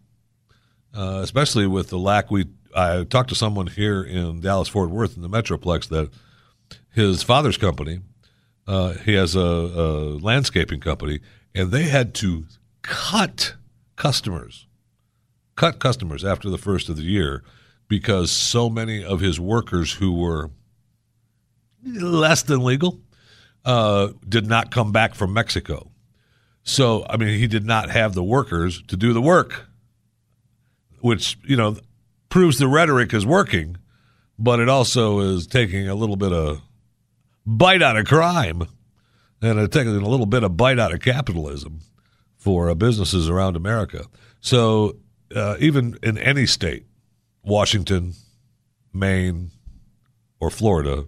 [0.96, 2.46] uh, especially with the lack we,
[2.76, 6.10] I talked to someone here in Dallas Fort Worth in the Metroplex that
[6.92, 8.02] his father's company,
[8.68, 9.86] uh, he has a, a
[10.20, 11.20] landscaping company,
[11.56, 12.46] and they had to
[12.82, 13.56] cut
[13.96, 14.68] customers,
[15.56, 17.44] cut customers after the first of the year
[17.88, 20.50] because so many of his workers who were
[21.84, 23.00] less than legal
[23.66, 25.92] uh, did not come back from Mexico.
[26.64, 29.68] So, I mean, he did not have the workers to do the work,
[31.00, 31.78] which, you know,
[32.30, 33.78] proves the rhetoric is working,
[34.38, 36.62] but it also is taking a little bit of
[37.46, 38.68] bite out of crime.
[39.44, 41.80] And taking a little bit of bite out of capitalism
[42.38, 44.06] for uh, businesses around America.
[44.40, 44.98] So,
[45.36, 46.86] uh, even in any state,
[47.44, 48.14] Washington,
[48.94, 49.50] Maine,
[50.40, 51.06] or Florida,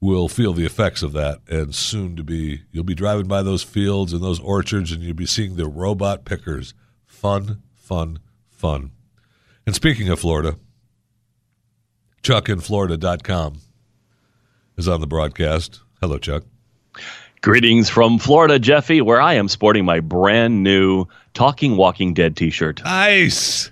[0.00, 1.40] will feel the effects of that.
[1.48, 5.14] And soon to be you'll be driving by those fields and those orchards and you'll
[5.14, 6.74] be seeing the robot pickers.
[7.06, 8.18] Fun fun
[8.50, 8.90] fun.
[9.66, 10.56] And speaking of florida
[12.22, 13.60] chuckinflorida.com
[14.76, 16.44] is on the broadcast hello chuck
[17.42, 22.50] Greetings from Florida, Jeffy, where I am sporting my brand new Talking Walking Dead t
[22.50, 22.82] shirt.
[22.84, 23.70] nice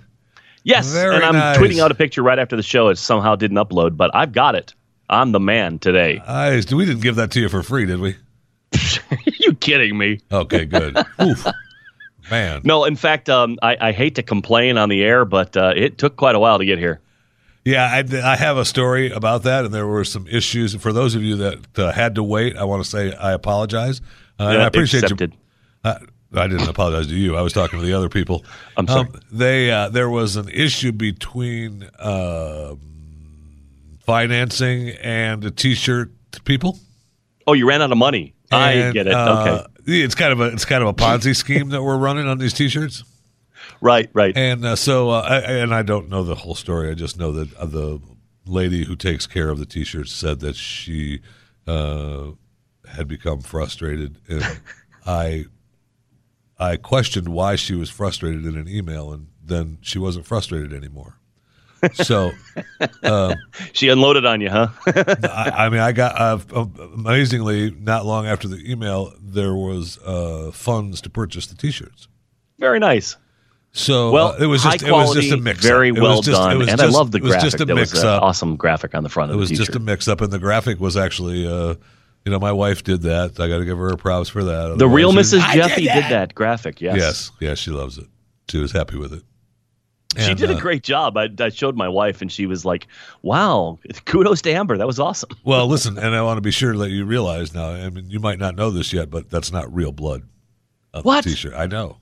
[0.62, 1.58] Yes, Very and I'm nice.
[1.58, 2.88] tweeting out a picture right after the show.
[2.88, 4.74] It somehow didn't upload, but I've got it.
[5.10, 6.22] I'm the man today.
[6.26, 8.16] nice we didn't give that to you for free did we
[9.40, 10.20] you kidding me?
[10.30, 11.46] okay good Oof.
[12.30, 15.72] man No, in fact, um, I, I hate to complain on the air, but uh,
[15.74, 17.00] it took quite a while to get here.
[17.64, 20.74] Yeah, I, I have a story about that, and there were some issues.
[20.74, 24.02] For those of you that uh, had to wait, I want to say I apologize.
[24.38, 25.32] Uh, and I appreciate accepted.
[25.32, 25.38] you.
[25.90, 25.98] Uh,
[26.34, 27.36] I didn't apologize to you.
[27.36, 28.44] I was talking to the other people.
[28.76, 29.08] I'm sorry.
[29.08, 32.80] Um, they uh, there was an issue between um
[34.00, 36.10] financing and the T-shirt
[36.44, 36.78] people.
[37.46, 38.34] Oh, you ran out of money.
[38.52, 39.14] I get it.
[39.14, 40.02] uh, okay.
[40.02, 42.52] It's kind of a it's kind of a Ponzi scheme that we're running on these
[42.52, 43.04] T-shirts.
[43.84, 44.34] Right, right.
[44.34, 46.90] And uh, so, uh, I, and I don't know the whole story.
[46.90, 48.00] I just know that uh, the
[48.46, 51.20] lady who takes care of the T-shirts said that she
[51.66, 52.28] uh,
[52.96, 54.42] had become frustrated, and
[55.06, 55.44] I
[56.58, 61.18] I questioned why she was frustrated in an email, and then she wasn't frustrated anymore.
[61.92, 62.32] So,
[63.74, 64.68] She unloaded on you, huh?
[64.86, 66.38] I, I mean, I got uh,
[66.94, 72.08] amazingly not long after the email, there was uh, funds to purchase the T-shirts.
[72.58, 73.18] Very nice.
[73.76, 75.60] So Well, uh, it was just high it was just a mix.
[75.60, 77.50] very it well just, done, and just, I love the it was graphic.
[77.50, 78.22] just a that mix was up.
[78.22, 80.96] awesome graphic on the front It was just a mix up, and the graphic was
[80.96, 81.74] actually, uh,
[82.24, 83.40] you know, my wife did that.
[83.40, 84.78] I got to give her a props for that.
[84.78, 85.44] the real Mrs.
[85.50, 86.80] she- Jeffy did that graphic.
[86.80, 86.96] Yes.
[86.96, 88.06] Yes, yes, she loves it.
[88.48, 89.22] She was happy with it.
[90.16, 91.16] She did a uh, great job.
[91.16, 92.86] I, I showed my wife, and she was like,
[93.22, 94.78] "Wow, kudos to Amber.
[94.78, 97.70] That was awesome." Well, listen, and I want to be sure that you realize now.
[97.70, 100.22] I mean, you might not know this yet, but that's not real blood.
[100.92, 101.24] on What?
[101.24, 101.54] T-shirt?
[101.54, 101.96] I know,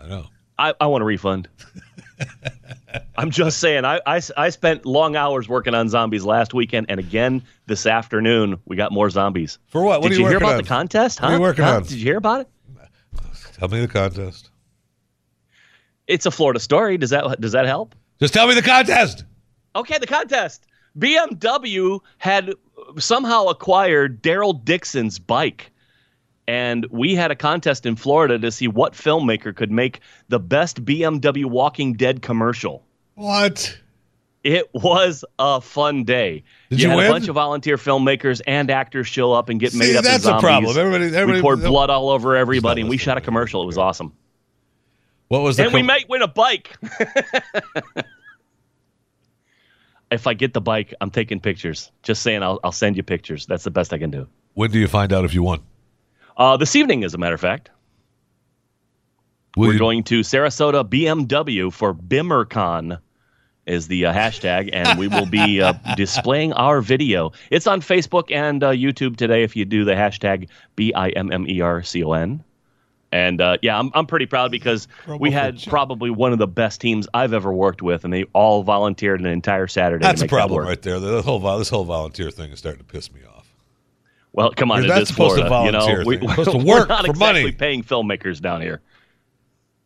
[0.00, 0.26] I know.
[0.58, 1.48] I, I want a refund.
[3.16, 3.84] I'm just saying.
[3.84, 8.58] I, I, I spent long hours working on zombies last weekend, and again this afternoon
[8.66, 9.58] we got more zombies.
[9.68, 10.02] For what?
[10.02, 10.62] What Did are you you hear about on?
[10.62, 11.18] the contest?
[11.18, 11.26] Huh?
[11.26, 11.76] What are you working Huh?
[11.76, 11.82] on?
[11.82, 12.48] Did you hear about it?
[13.58, 14.50] Tell me the contest.
[16.06, 16.98] It's a Florida story.
[16.98, 17.94] Does that does that help?
[18.20, 19.24] Just tell me the contest.
[19.74, 20.66] Okay, the contest.
[20.98, 22.52] BMW had
[22.98, 25.71] somehow acquired Daryl Dixon's bike.
[26.48, 30.84] And we had a contest in Florida to see what filmmaker could make the best
[30.84, 32.84] BMW Walking Dead commercial.
[33.14, 33.78] What?
[34.42, 36.42] It was a fun day.
[36.68, 37.06] Did you you had win?
[37.06, 40.02] a bunch of volunteer filmmakers and actors show up and get See, made up.
[40.02, 40.76] that's as a problem.
[40.76, 43.62] Everybody- everybody- we poured blood all over everybody, and we shot a commercial.
[43.62, 44.12] It was awesome.
[45.28, 45.64] What was the?
[45.66, 46.76] and we might win a bike.
[50.10, 51.90] if I get the bike, I'm taking pictures.
[52.02, 53.46] Just saying, I'll, I'll send you pictures.
[53.46, 54.26] That's the best I can do.
[54.54, 55.60] when do you find out if you won?
[56.36, 57.70] Uh, this evening, as a matter of fact,
[59.56, 62.98] Will we're you- going to Sarasota BMW for BimmerCon
[63.66, 67.32] is the uh, hashtag, and we will be uh, displaying our video.
[67.50, 71.30] It's on Facebook and uh, YouTube today if you do the hashtag B I M
[71.30, 72.42] M E R C O N.
[73.12, 74.88] And uh, yeah, I'm, I'm pretty proud because
[75.20, 78.62] we had probably one of the best teams I've ever worked with, and they all
[78.62, 80.02] volunteered an entire Saturday.
[80.02, 80.98] That's a problem right there.
[80.98, 83.41] The whole this whole volunteer thing is starting to piss me off.
[84.32, 85.42] Well, come on, not is Florida.
[85.64, 86.18] you know, we.
[86.18, 87.52] You're supposed to we're work not for exactly money.
[87.52, 88.80] paying filmmakers down here.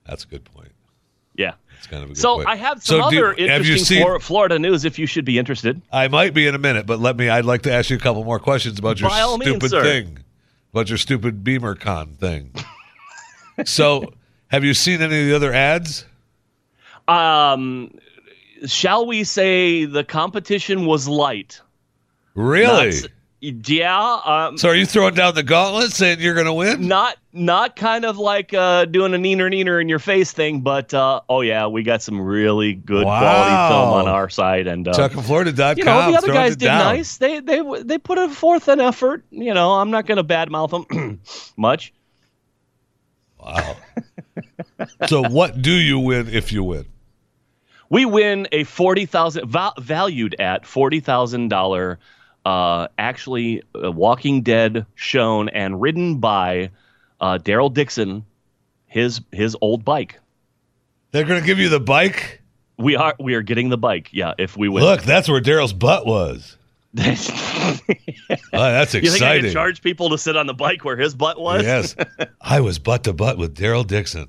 [0.06, 0.70] That's a good point.
[1.34, 1.54] Yeah.
[1.74, 2.18] That's kind of a good point.
[2.18, 2.48] So point.
[2.48, 5.38] I have some So do- other you interesting seen- Florida news if you should be
[5.38, 5.82] interested.
[5.92, 7.28] I might be in a minute, but let me.
[7.28, 10.18] I'd like to ask you a couple more questions about your all means, stupid thing,
[10.72, 12.52] about your stupid BimmerCon thing.
[13.64, 14.12] so,
[14.48, 16.04] have you seen any of the other ads?
[17.08, 17.98] Um,
[18.66, 21.60] shall we say the competition was light?
[22.34, 23.00] Really?
[23.00, 23.10] Not,
[23.40, 24.20] Yeah.
[24.24, 26.88] Um, So are you throwing down the gauntlet saying you're going to win?
[26.88, 30.94] not not kind of like uh, doing a neener neener in your face thing, but
[30.94, 34.92] uh, oh yeah, we got some really good quality film on our side, and uh,
[34.94, 35.76] ChuckinFlorida.com.
[35.78, 36.78] you know the other guys did down.
[36.96, 37.18] nice.
[37.18, 39.24] They they they put a forth an effort.
[39.30, 41.20] You know, I'm not going to badmouth them
[41.58, 41.92] much.
[43.38, 43.76] Wow.
[45.06, 46.86] so what do you win if you win?
[47.90, 51.98] We win a forty thousand val- valued at forty thousand dollar,
[52.46, 56.70] uh, actually uh, Walking Dead shown and ridden by
[57.20, 58.24] uh, Daryl Dixon,
[58.86, 60.20] his his old bike.
[61.10, 62.42] They're going to give you the bike?
[62.78, 64.10] We are we are getting the bike.
[64.12, 64.84] Yeah, if we win.
[64.84, 66.56] Look, that's where Daryl's butt was.
[66.96, 69.42] you Oh, that's think I exciting.
[69.44, 71.62] can charge people to sit on the bike where his butt was?
[71.62, 71.96] Yes.
[72.40, 74.28] I was butt to butt with Daryl Dixon.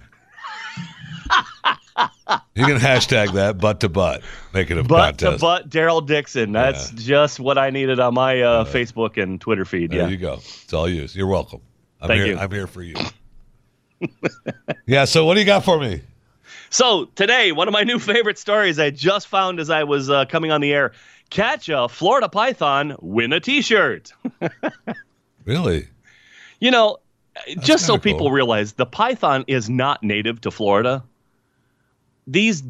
[2.55, 4.21] You can hashtag that butt to butt.
[4.53, 5.37] Make it a Butt contest.
[5.39, 6.51] to butt, Daryl Dixon.
[6.51, 9.91] That's just what I needed on my uh, Facebook and Twitter feed.
[9.91, 10.07] There Yeah.
[10.07, 10.33] you go.
[10.35, 11.15] It's all yours.
[11.15, 11.61] You're welcome.
[12.01, 12.37] I'm Thank here, you.
[12.39, 12.95] I'm here for you.
[14.85, 16.01] yeah, so what do you got for me?
[16.69, 20.25] So today, one of my new favorite stories I just found as I was uh,
[20.25, 20.91] coming on the air:
[21.29, 24.11] catch a Florida python, win a T-shirt.
[25.45, 25.87] Really?
[26.59, 26.97] You know,
[27.61, 31.05] just so kinda people realize, the python is not native to Florida.
[32.27, 32.63] These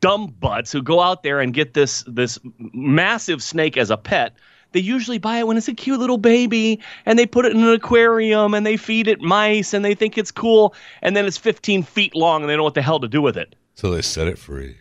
[0.00, 2.38] dumb butts who go out there and get this this
[2.72, 4.34] massive snake as a pet,
[4.72, 7.62] they usually buy it when it's a cute little baby and they put it in
[7.62, 11.38] an aquarium and they feed it mice and they think it's cool and then it's
[11.38, 13.56] 15 feet long and they don't know what the hell to do with it.
[13.74, 14.76] So they set it free.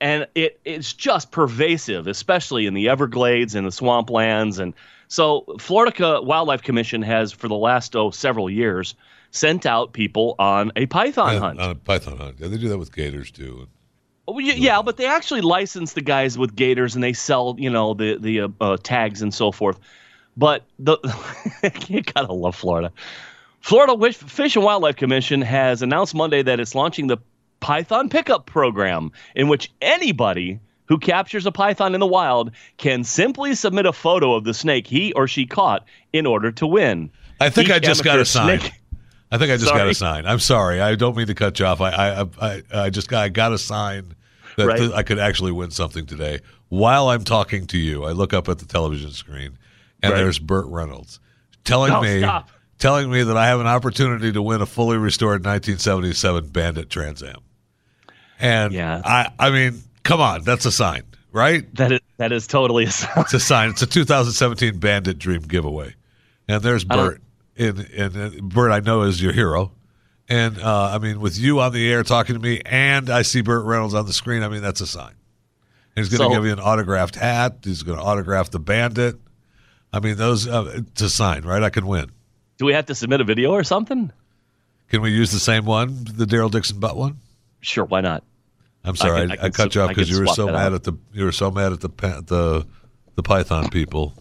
[0.00, 4.58] and it it's just pervasive, especially in the Everglades and the swamplands.
[4.58, 4.74] And
[5.08, 8.94] so, Florida Wildlife Commission has, for the last oh several years,
[9.34, 11.60] sent out people on a python Yeah, hunt.
[11.60, 12.36] On a python hunt.
[12.38, 13.66] Yeah, they do that with gators too.
[14.28, 17.68] Oh, y- yeah, but they actually license the guys with gators and they sell, you
[17.68, 19.78] know, the the uh, uh, tags and so forth.
[20.36, 20.96] But the
[21.88, 22.92] you gotta love Florida.
[23.60, 27.16] Florida Fish and Wildlife Commission has announced Monday that it's launching the
[27.60, 33.54] Python Pickup Program, in which anybody who captures a python in the wild can simply
[33.54, 37.10] submit a photo of the snake he or she caught in order to win.
[37.40, 38.60] I think Each I just got a sign.
[38.60, 38.72] snake-
[39.34, 40.26] I think I just got a sign.
[40.26, 40.80] I'm sorry.
[40.80, 41.80] I don't mean to cut you off.
[41.80, 44.14] I I I, I just got I got a sign
[44.56, 44.78] that Right.
[44.78, 46.40] th- I could actually win something today.
[46.68, 49.58] While I'm talking to you, I look up at the television screen
[50.02, 50.18] and Right.
[50.18, 51.18] there's Burt Reynolds
[51.64, 52.48] telling No, me stop.
[52.78, 57.22] telling me that I have an opportunity to win a fully restored 1977 Bandit Trans
[57.22, 57.38] Am.
[58.38, 59.00] And Yeah.
[59.04, 61.02] I I mean, come on, that's a sign,
[61.32, 61.72] right?
[61.76, 63.10] That is that is totally a sign.
[63.16, 63.70] It's a sign.
[63.70, 65.94] It's a 2017 Bandit Dream giveaway,
[66.48, 67.20] and there's Burt.
[67.56, 69.70] And and Burt, I know is your hero,
[70.28, 73.42] and uh, I mean, with you on the air talking to me, and I see
[73.42, 74.42] Burt Reynolds on the screen.
[74.42, 75.14] I mean, that's a sign.
[75.94, 77.58] He's going to So- give you an autographed hat.
[77.62, 79.16] He's going to autograph the Bandit.
[79.92, 80.48] I mean, those.
[80.48, 81.62] Uh, it's a sign, right?
[81.62, 82.10] I can win.
[82.58, 84.10] Do we have to submit a video or something?
[84.88, 87.18] Can we use the same one, the Daryl Dixon butt one?
[87.60, 88.24] Sure, why not?
[88.84, 90.46] I'm sorry, I, can- I I, can cut sw- you off because you were so
[90.46, 90.72] mad out.
[90.74, 92.66] at the you were so mad at the the
[93.14, 94.12] the Python people.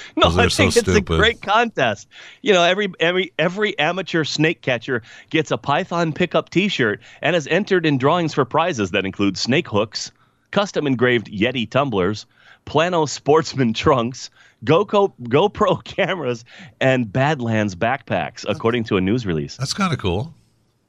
[0.16, 2.08] No, 'Cause they're I so think it's a great contest.
[2.42, 7.46] You know, every every every amateur snake catcher gets a Python pickup T-shirt and is
[7.48, 10.12] entered in drawings for prizes that include snake hooks,
[10.50, 12.26] custom engraved Yeti tumblers,
[12.64, 14.30] Plano Sportsman trunks,
[14.64, 16.44] GoPro GoPro cameras,
[16.80, 19.56] and Badlands backpacks, according to a news release.
[19.56, 20.34] That's kind of cool.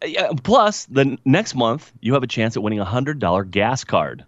[0.04, 3.44] Uh, yeah, plus, the next month you have a chance at winning a hundred dollar
[3.44, 4.26] gas card.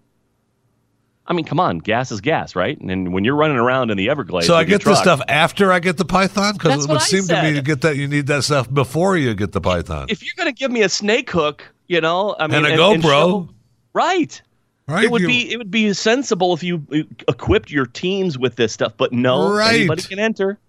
[1.28, 2.80] I mean, come on, gas is gas, right?
[2.80, 5.72] And when you're running around in the Everglades, So I get this truck- stuff after
[5.72, 8.28] I get the Python because it would seem to me to get that you need
[8.28, 10.06] that stuff before you get the Python.
[10.10, 12.90] if you're going to give me a snake hook, you know, I mean, And a
[12.90, 13.10] and GoPro.
[13.10, 13.50] show-
[13.94, 14.40] right?
[14.88, 15.04] right?
[15.06, 16.86] It would You- be it would be sensible if you
[17.28, 19.76] equipped your teams with this stuff, but no, Right.
[19.80, 20.60] anybody can enter.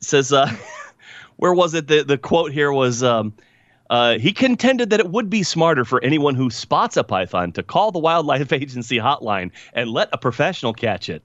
[0.00, 0.48] It says, uh,
[1.36, 1.88] where was it?
[1.88, 3.02] The the quote here was.
[3.02, 3.32] Um,
[3.90, 7.62] uh, he contended that it would be smarter for anyone who spots a python to
[7.62, 11.22] call the wildlife agency hotline and let a professional catch it.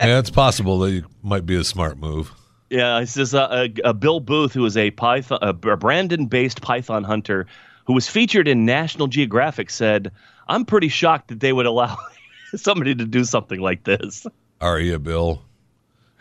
[0.00, 2.32] Yeah, it's possible that it might be a smart move.
[2.68, 7.04] Yeah, it says a, uh, uh, Bill Booth, who is a Python, a Brandon-based Python
[7.04, 7.46] hunter,
[7.86, 10.10] who was featured in National Geographic, said,
[10.48, 11.96] "I'm pretty shocked that they would allow
[12.56, 14.26] somebody to do something like this."
[14.60, 15.42] Are you, Bill?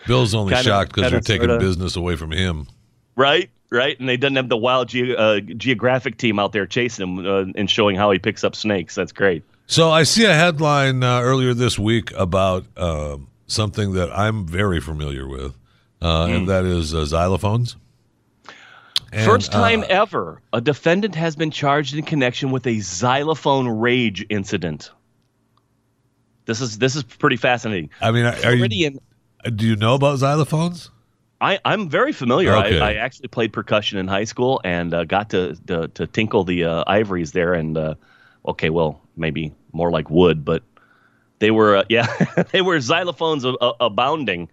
[0.07, 1.65] Bill's only Kinda- shocked because you're taking sorta.
[1.65, 2.67] business away from him.
[3.15, 7.03] Right, right, and they didn't have the Wild Ge- uh, Geographic team out there chasing
[7.07, 8.95] him uh, and showing how he picks up snakes.
[8.95, 9.43] That's great.
[9.67, 14.79] So I see a headline uh, earlier this week about um, something that I'm very
[14.79, 15.55] familiar with,
[16.01, 17.75] uh, and that is uh, xylophones.
[19.11, 24.25] And, First time ever, a defendant has been charged in connection with a xylophone rage
[24.29, 24.91] incident.
[26.45, 27.89] This is this is pretty fascinating.
[28.01, 28.99] I mean, are you Floridian,
[29.45, 30.89] Uh, Do you know about xylophones?
[31.45, 32.55] I, I'm very familiar.
[32.55, 32.79] Okay.
[32.79, 36.43] I, I actually played percussion in high school and uh, got to, to to tinkle
[36.43, 37.53] the uh, ivories there.
[37.53, 37.95] And uh,
[38.47, 40.63] okay, well, maybe more like wood, but
[41.37, 42.07] they were uh, yeah,
[42.51, 43.45] they were xylophones
[43.79, 44.49] abounding.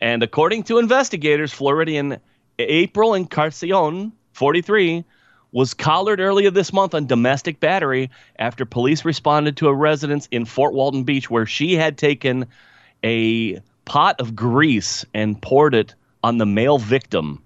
[0.00, 2.16] And according to investigators, Floridian
[2.58, 5.04] April Encarcion, 43,
[5.52, 10.46] was collared earlier this month on domestic battery after police responded to a residence in
[10.46, 12.46] Fort Walton Beach where she had taken
[13.04, 17.42] a pot of grease and poured it on the male victim.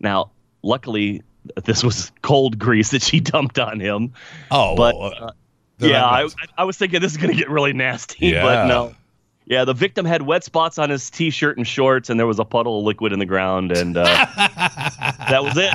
[0.00, 0.30] Now,
[0.62, 1.22] luckily,
[1.64, 4.12] this was cold grease that she dumped on him.
[4.50, 5.32] Oh, but well, uh, uh,
[5.78, 6.28] yeah, I,
[6.58, 8.42] I was thinking this is going to get really nasty, Yeah.
[8.42, 8.94] but no.
[9.48, 12.44] Yeah, the victim had wet spots on his t-shirt and shorts, and there was a
[12.44, 14.02] puddle of liquid in the ground, and uh,
[15.28, 15.70] that was it.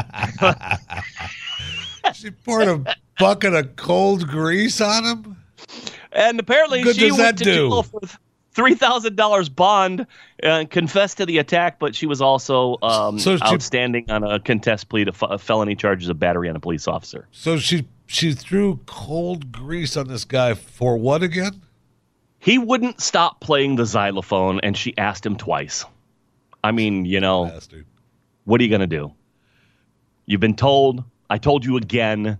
[2.16, 5.38] she poured a bucket of cold grease on him.
[6.12, 7.70] And apparently, Good she went to do?
[7.70, 8.02] jail for
[8.52, 10.06] three thousand dollars bond
[10.42, 14.40] and confessed to the attack, but she was also um, So she- outstanding on a
[14.40, 17.28] contest plea to f- felony charges of battery on a police officer.
[17.32, 21.62] So she she threw cold grease on this guy for what again?
[22.40, 25.86] He wouldn't stop playing the xylophone, and she asked him twice.
[26.64, 27.86] I mean, you know, Bastard.
[28.46, 29.14] what are you gonna do?
[30.26, 31.04] You've been told.
[31.30, 32.38] I told you again.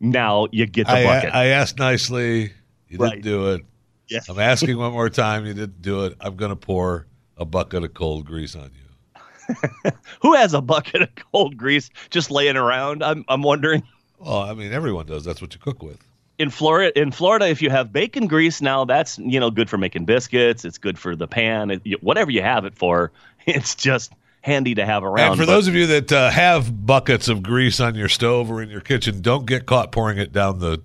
[0.00, 1.34] Now you get the I, bucket.
[1.34, 2.52] I asked nicely.
[2.88, 3.10] You Right.
[3.12, 3.62] didn't do it.
[4.08, 4.20] Yeah.
[4.28, 5.46] I'm asking one more time.
[5.46, 6.16] You didn't do it.
[6.20, 7.06] I'm going to pour
[7.36, 9.90] a bucket of cold grease on you.
[10.22, 13.02] Who has a bucket of cold grease just laying around?
[13.02, 13.82] I'm I'm wondering.
[14.18, 15.24] Well, I mean, everyone does.
[15.24, 15.98] That's what you cook with.
[16.38, 19.76] in Florida, in Florida, if you have bacon grease now, that's you know good for
[19.78, 20.64] making biscuits.
[20.64, 21.70] It's good for the pan.
[21.70, 23.12] It, whatever you have it for,
[23.46, 25.32] it's just handy to have around.
[25.32, 28.50] and for But those of you that uh, have buckets of grease on your stove
[28.50, 30.82] or in your kitchen, don't get caught pouring it down the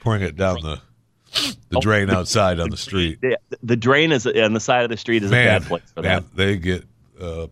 [0.00, 0.80] pouring it down the
[1.32, 1.80] the Oh.
[1.80, 3.20] drain outside on the street.
[3.22, 6.02] the, the drain is on the side of the street is a bad place for
[6.02, 6.36] man, that.
[6.36, 6.84] they get
[7.20, 7.46] uh,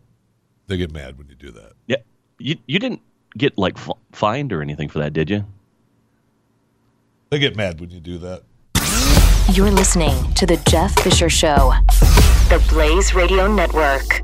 [0.67, 1.73] they get mad when you do that.
[1.87, 1.97] Yeah,
[2.39, 3.01] you you didn't
[3.37, 5.45] get like f- fined or anything for that, did you?
[7.31, 8.43] They get mad when you do that.
[9.53, 11.73] You're listening to The Jeff Fisher Show,
[12.49, 14.21] the Blaze Radio Network.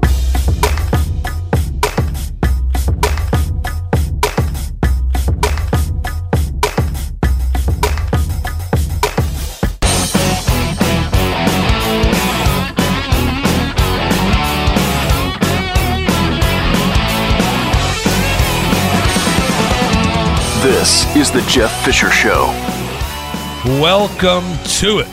[20.65, 22.47] This is the Jeff Fisher Show.
[23.83, 24.45] Welcome
[24.79, 25.07] to it.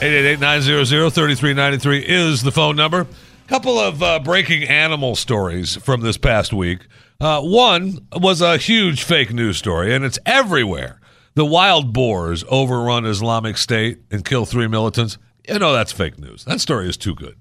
[0.00, 3.06] 888-900-3393 is the phone number.
[3.46, 6.88] Couple of uh, breaking animal stories from this past week.
[7.20, 11.00] Uh, one was a huge fake news story, and it's everywhere.
[11.34, 15.16] The wild boars overrun Islamic State and kill three militants.
[15.48, 16.44] You know that's fake news.
[16.46, 17.36] That story is too good.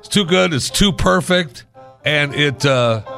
[0.00, 0.52] It's too good.
[0.52, 1.64] It's too perfect,
[2.04, 3.17] and it uh,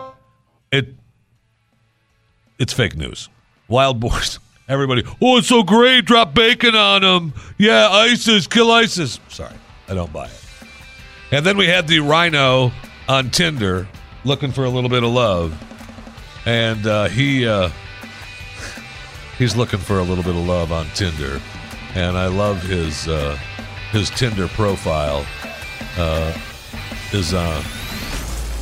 [2.61, 3.29] it's fake news.
[3.67, 4.39] Wild boars.
[4.69, 6.05] Everybody, oh, it's so great.
[6.05, 7.35] Drop bacon on them.
[7.59, 9.19] Yeah, ISIS, kill ISIS.
[9.29, 9.53] Sorry,
[9.89, 10.45] I don't buy it.
[11.33, 12.71] And then we had the rhino
[13.09, 13.89] on Tinder
[14.25, 15.61] looking for a little bit of love.
[16.47, 17.71] And uh, he uh,
[19.39, 21.41] he's looking for a little bit of love on Tinder.
[21.97, 23.37] And I love his uh,
[23.91, 25.27] his Tinder profile.
[25.99, 26.33] Uh,
[27.13, 27.61] is uh,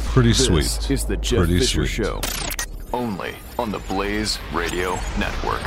[0.07, 0.91] pretty This sweet.
[0.91, 2.07] is the Jeff Pretty Fisher sweet.
[2.07, 2.21] Show.
[2.95, 5.63] Only on the Blaze Radio Network.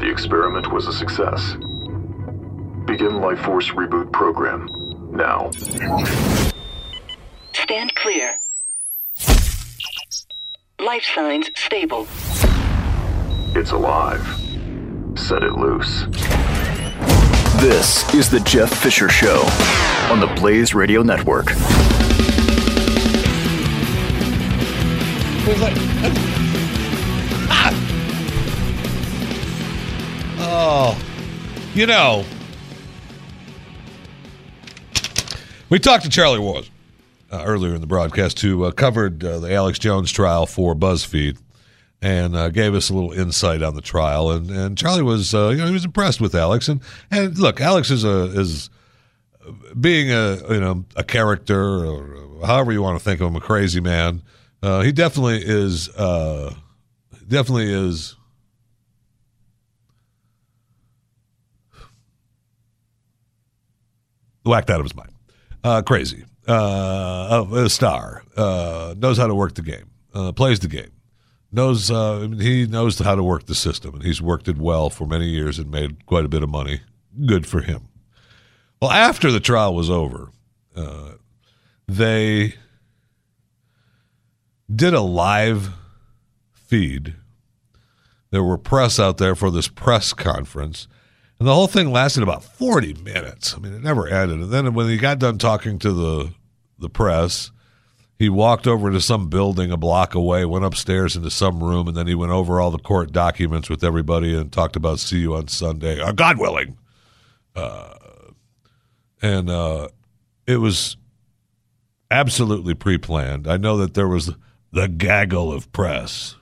[0.00, 1.54] The experiment was a success.
[2.86, 4.68] Begin Life Force Reboot Program.
[5.12, 5.52] Now.
[7.52, 8.34] Stand clear.
[10.80, 12.08] Life signs stable.
[13.56, 14.20] It's alive.
[15.16, 16.06] Set it loose.
[17.60, 19.42] This is the Jeff Fisher Show
[20.10, 21.46] on the Blaze Radio Network.
[30.36, 31.00] Oh,
[31.74, 32.24] you know,
[35.70, 36.70] we talked to Charlie Wars
[37.30, 41.38] uh, earlier in the broadcast who uh, covered uh, the Alex Jones trial for BuzzFeed
[42.04, 44.30] and uh, gave us a little insight on the trial.
[44.30, 46.68] And, and Charlie was, uh, you know, he was impressed with Alex.
[46.68, 48.68] And, and look, Alex is a is
[49.80, 53.40] being a you know a character or however you want to think of him, a
[53.40, 54.22] crazy man.
[54.62, 55.88] Uh, he definitely is.
[55.88, 56.54] Uh,
[57.26, 58.16] definitely is.
[64.44, 65.10] whacked out of his mind.
[65.64, 70.90] uh, crazy, uh, a star, knows how to work the game, plays the game,
[71.54, 75.06] knows uh, he knows how to work the system, and he's worked it well for
[75.06, 76.80] many years and made quite a bit of money.
[77.26, 77.88] Good for him.
[78.82, 80.30] Well, after the trial was over,
[80.76, 81.12] uh,
[81.86, 82.54] they
[84.74, 85.70] did a live
[86.52, 87.14] feed.
[88.30, 90.88] There were press out there for this press conference,
[91.38, 93.54] and the whole thing lasted about 40 minutes.
[93.54, 94.40] I mean, it never ended.
[94.40, 96.34] And then when he got done talking to the
[96.78, 97.52] the press,
[98.24, 101.94] he walked over to some building a block away, went upstairs into some room, and
[101.94, 105.34] then he went over all the court documents with everybody and talked about see you
[105.34, 106.78] on Sunday, uh, God willing.
[107.54, 107.92] Uh,
[109.20, 109.88] and uh,
[110.46, 110.96] it was
[112.10, 113.46] absolutely pre-planned.
[113.46, 114.30] I know that there was
[114.72, 116.36] the gaggle of press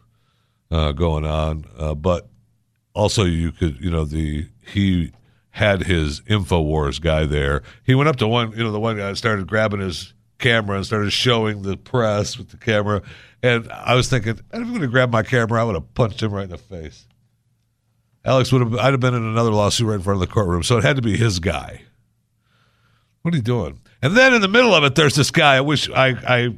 [0.71, 2.29] uh, going on, uh, but
[2.95, 5.11] also you could, you know, the he
[5.51, 7.65] had his Infowars guy there.
[7.83, 10.85] He went up to one, you know, the one guy started grabbing his camera and
[10.85, 13.03] started showing the press with the camera.
[13.43, 16.23] And I was thinking, if I'm going to grab my camera, I would have punched
[16.23, 17.07] him right in the face.
[18.25, 20.63] Alex would have, I'd have been in another lawsuit right in front of the courtroom.
[20.63, 21.83] So it had to be his guy.
[23.23, 23.81] What are you doing?
[24.03, 25.57] And then in the middle of it, there's this guy.
[25.57, 26.55] I wish I, I,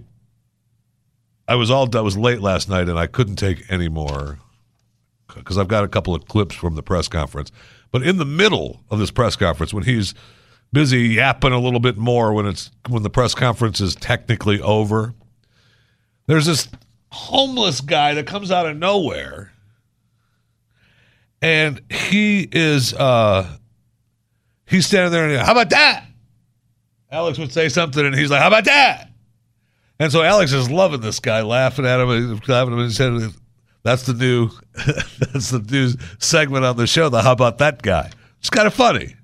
[1.46, 4.38] I was all, I was late last night and I couldn't take any more
[5.34, 7.50] because I've got a couple of clips from the press conference.
[7.90, 10.14] But in the middle of this press conference, when he's
[10.74, 15.14] busy yapping a little bit more when it's when the press conference is technically over,
[16.26, 16.68] there's this
[17.10, 19.52] homeless guy that comes out of nowhere,
[21.40, 23.56] and he is uh
[24.66, 26.06] he's standing there and how about that?
[27.10, 29.08] Alex would say something, and he's like, "How about that?"
[30.00, 32.90] And so Alex is loving this guy, laughing at him, laughing at him, and he
[32.90, 33.32] said,
[33.84, 34.50] "That's the new,
[35.20, 37.08] that's the new segment on the show.
[37.08, 38.10] The how about that guy?
[38.40, 39.14] It's kind of funny."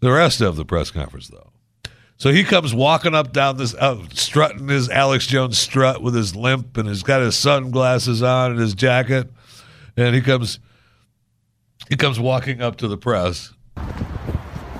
[0.00, 1.50] The rest of the press conference, though,
[2.20, 6.36] so he comes walking up down this, uh, strutting his Alex Jones strut with his
[6.36, 9.30] limp, and he's got his sunglasses on and his jacket,
[9.96, 10.58] and he comes,
[11.88, 13.54] he comes walking up to the press.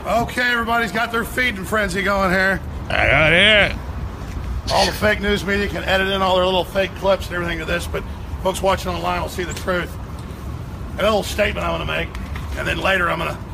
[0.07, 2.61] Okay, everybody's got their feeding frenzy going here.
[2.91, 4.73] I got it.
[4.73, 7.59] All the fake news media can edit in all their little fake clips and everything
[7.59, 8.05] to this, but
[8.43, 9.95] folks watching online will see the truth.
[10.99, 12.09] A little statement I want to make,
[12.59, 13.50] and then later I'm going to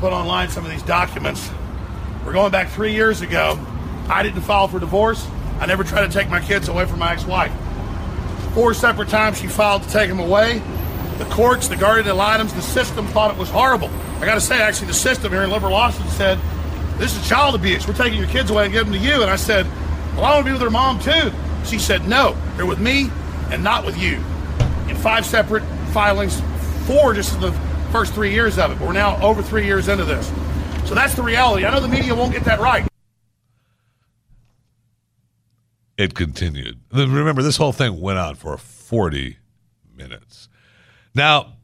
[0.00, 1.50] put online some of these documents.
[2.24, 3.58] We're going back three years ago.
[4.08, 5.26] I didn't file for divorce.
[5.60, 7.52] I never tried to take my kids away from my ex-wife.
[8.54, 10.62] Four separate times she filed to take them away.
[11.18, 13.90] The courts, the guardian ad litems, the system thought it was horrible.
[14.20, 16.38] I got to say, actually, the system here in Liberal Austin said,
[16.96, 17.86] "This is child abuse.
[17.88, 19.66] We're taking your kids away and giving them to you." And I said,
[20.14, 21.32] "Well, I want to be with their mom too."
[21.64, 23.10] She said, "No, they're with me
[23.50, 24.22] and not with you."
[24.88, 26.40] In five separate filings,
[26.86, 27.52] four just in the
[27.88, 28.78] first three years of it.
[28.78, 30.28] But we're now over three years into this,
[30.86, 31.64] so that's the reality.
[31.64, 32.86] I know the media won't get that right.
[35.96, 36.80] It continued.
[36.92, 39.36] Remember, this whole thing went on for 40
[39.96, 40.48] minutes.
[41.12, 41.54] Now,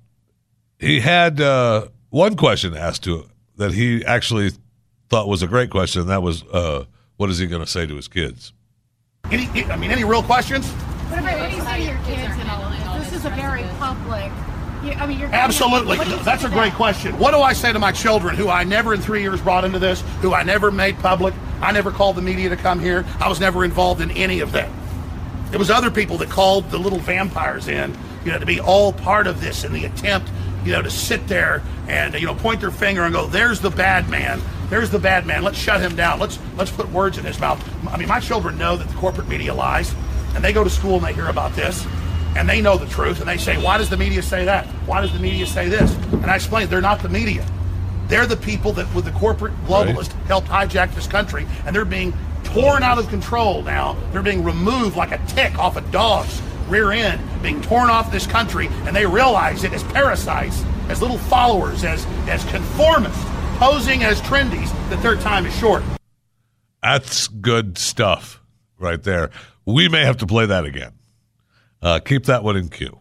[0.81, 4.51] he had uh, one question asked to him that he actually
[5.09, 6.85] thought was a great question, and that was, uh,
[7.17, 8.53] "What is he going to say to his kids?"
[9.31, 10.67] Any, I mean, any real questions?
[10.67, 13.11] What about what do you say to your kids and all this?
[13.11, 14.33] This is a very public.
[14.93, 15.97] I mean, you're Absolutely.
[16.23, 16.77] That's a great them?
[16.77, 17.19] question.
[17.19, 19.79] What do I say to my children who I never in three years brought into
[19.79, 21.35] this, who I never made public?
[21.61, 23.05] I never called the media to come here.
[23.21, 24.69] I was never involved in any of that.
[25.53, 28.93] It was other people that called the little vampires in, you know, to be all
[28.93, 30.29] part of this in the attempt,
[30.65, 33.71] you know, to sit there and you know point their finger and go, "There's the
[33.71, 34.41] bad man.
[34.71, 35.43] There's the bad man.
[35.43, 36.19] Let's shut him down.
[36.19, 39.29] Let's let's put words in his mouth." I mean, my children know that the corporate
[39.29, 39.95] media lies,
[40.35, 41.87] and they go to school and they hear about this,
[42.37, 44.67] and they know the truth, and they say, "Why does the media say that?
[44.87, 47.45] Why does the media say this?" And I explain, they're not the media.
[48.09, 52.13] They're the people that, with the corporate globalist, helped hijack this country, and they're being
[52.45, 53.97] torn out of control now.
[54.13, 58.27] They're being removed like a tick off a dog's rear end, being torn off this
[58.27, 63.25] country, and they realize it as parasites, as little followers, as as conformists,
[63.59, 65.83] posing as trendies, that their time is short.
[66.83, 68.43] That's good stuff
[68.79, 69.31] right there.
[69.65, 70.93] We may have to play that again.
[71.85, 72.99] Uh, keep that one in queue.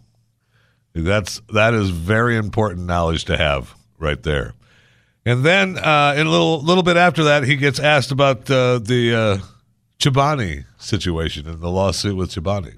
[0.93, 4.53] That's that is very important knowledge to have right there.
[5.25, 8.79] And then uh, in a little little bit after that, he gets asked about uh,
[8.79, 9.37] the uh,
[9.99, 12.75] Chobani situation and the lawsuit with Chobani.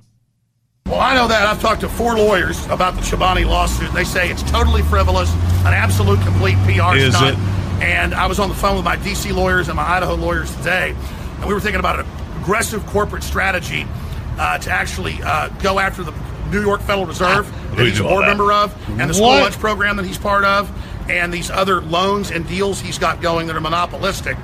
[0.86, 1.48] Well, I know that.
[1.48, 3.92] I've talked to four lawyers about the Chobani lawsuit.
[3.92, 5.34] They say it's totally frivolous,
[5.66, 7.36] an absolute complete PR Is stunt.
[7.36, 7.84] it?
[7.84, 9.32] And I was on the phone with my D.C.
[9.32, 10.96] lawyers and my Idaho lawyers today,
[11.40, 12.06] and we were thinking about an
[12.40, 13.88] aggressive corporate strategy
[14.38, 16.14] uh, to actually uh, go after the
[16.52, 18.28] New York Federal Reserve that he's a board that.
[18.30, 19.44] member of, and the school What?
[19.44, 20.70] lunch program that he's part of,
[21.10, 24.38] and these other loans and deals he's got going that are monopolistic.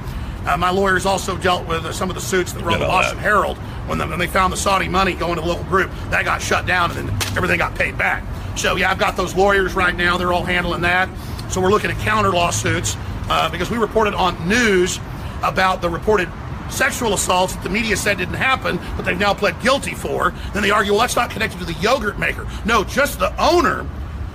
[0.46, 2.86] Uh, my lawyers also dealt with uh, some of the suits that were on the
[2.86, 3.24] Boston that.
[3.24, 5.92] Herald when, the, when they found the Saudi money going to the local group.
[6.10, 8.24] That got shut down and then everything got paid back.
[8.58, 10.18] So, yeah, I've got those lawyers right now.
[10.18, 11.10] They're all handling that.
[11.52, 12.98] So, we're looking at counter lawsuits
[13.30, 15.00] uh, because we reported on news
[15.44, 16.28] about the reported
[16.72, 20.34] sexual assaults that the media said didn't happen, but they've now pled guilty for.
[20.54, 22.48] Then they argue, well, that's not connected to the yogurt maker.
[22.66, 23.86] No, just the owner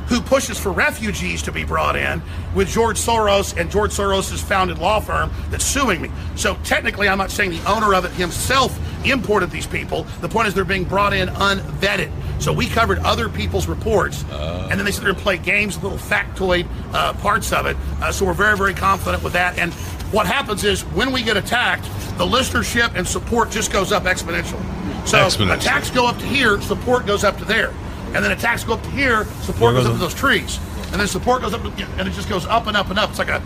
[0.09, 2.23] who pushes for refugees to be brought in
[2.55, 6.11] with George Soros and George Soros' founded law firm that's suing me.
[6.37, 10.05] So technically, I'm not saying the owner of it himself imported these people.
[10.21, 12.13] The point is they're being brought in unvetted.
[12.41, 15.99] So we covered other people's reports, and then they sit there and play games, little
[15.99, 17.77] factoid uh, parts of it.
[18.01, 19.59] Uh, so we're very, very confident with that.
[19.59, 19.73] And
[20.17, 21.85] what happens is when we get attacked,
[22.17, 24.65] the listenership and support just goes up exponentially.
[25.07, 25.57] So Exponentially.
[25.59, 27.75] attacks go up to here, support goes up to there.
[28.15, 30.59] And then attacks go up to here, support goes goes up to those trees.
[30.91, 31.69] And then support goes up, to,
[31.99, 33.11] and it just goes up and up and up.
[33.11, 33.43] It's like a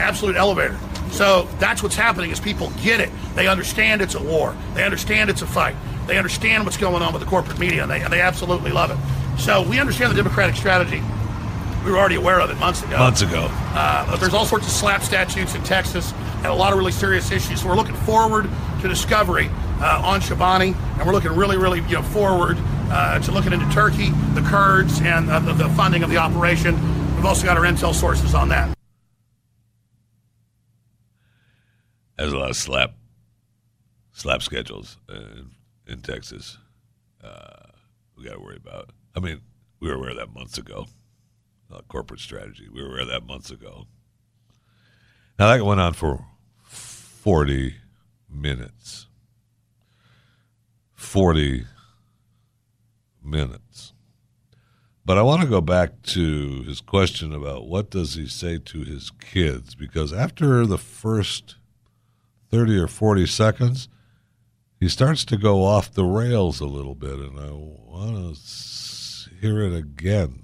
[0.00, 0.78] absolute elevator.
[1.12, 3.08] So that's what's happening is people get it.
[3.34, 4.54] They understand it's a war.
[4.74, 5.76] They understand it's a fight.
[6.06, 8.90] They understand what's going on with the corporate media, and they, and they absolutely love
[8.90, 9.40] it.
[9.40, 11.02] So we understand the Democratic strategy.
[11.84, 12.96] We were already aware of it months ago.
[12.96, 13.48] Months ago.
[13.50, 16.92] Uh, but there's all sorts of SLAPP statutes in Texas and a lot of really
[16.92, 17.60] serious issues.
[17.60, 18.48] So we're looking forward
[18.80, 19.50] to discovery
[19.80, 22.56] uh, on Chobani, and we're looking really, really you know forward
[22.90, 26.74] uh, to looking into Turkey, the Kurds, and uh, the, the funding of the operation.
[27.16, 28.76] We've also got our intel sources on that.
[32.16, 32.94] There's a lot of slap
[34.12, 35.50] slap schedules in,
[35.88, 36.58] in Texas.
[37.22, 37.70] Uh,
[38.16, 38.90] we got to worry about.
[39.16, 39.40] I mean,
[39.80, 40.86] we were aware of that months ago.
[41.72, 42.68] Uh, corporate strategy.
[42.68, 43.86] We were aware that months ago.
[45.38, 46.26] Now that went on for
[46.62, 47.76] forty
[48.28, 49.06] minutes.
[50.92, 51.64] Forty
[53.22, 53.92] minutes.
[55.04, 58.84] But I want to go back to his question about what does he say to
[58.84, 61.56] his kids because after the first
[62.50, 63.88] 30 or 40 seconds,
[64.78, 69.60] he starts to go off the rails a little bit, and I want to hear
[69.62, 70.41] it again.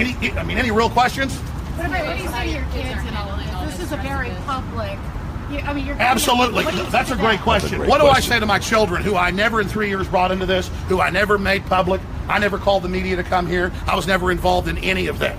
[0.00, 1.36] Any, I mean, any real questions?
[1.36, 3.76] What about what do you say to your kids and all of this?
[3.76, 4.98] This is a very public.
[5.50, 6.64] You, I mean, you're Absolutely.
[6.64, 7.42] What do you say That's a great that?
[7.42, 7.78] question.
[7.78, 8.32] great what do I question.
[8.32, 11.10] say to my children who I never in three years brought into this, who I
[11.10, 12.00] never made public?
[12.28, 13.72] I never called the media to come here.
[13.86, 15.36] I was never involved in any of that.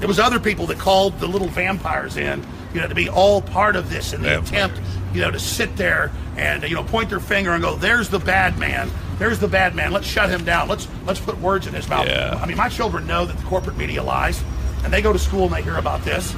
[0.00, 2.44] It was other people that called the little vampires in,
[2.74, 4.50] you know, to be all part of this in the Vampires.
[4.50, 4.80] attempt,
[5.12, 8.18] you know, to sit there and you know point their finger and go, "There's the
[8.20, 8.90] bad man.
[9.22, 9.92] There's the bad man.
[9.92, 10.66] Let's shut him down.
[10.66, 12.36] Let's let's put words in his mouth." Yeah.
[12.42, 14.42] I mean, my children know that the corporate media lies,
[14.82, 16.34] and they go to school and they hear about this,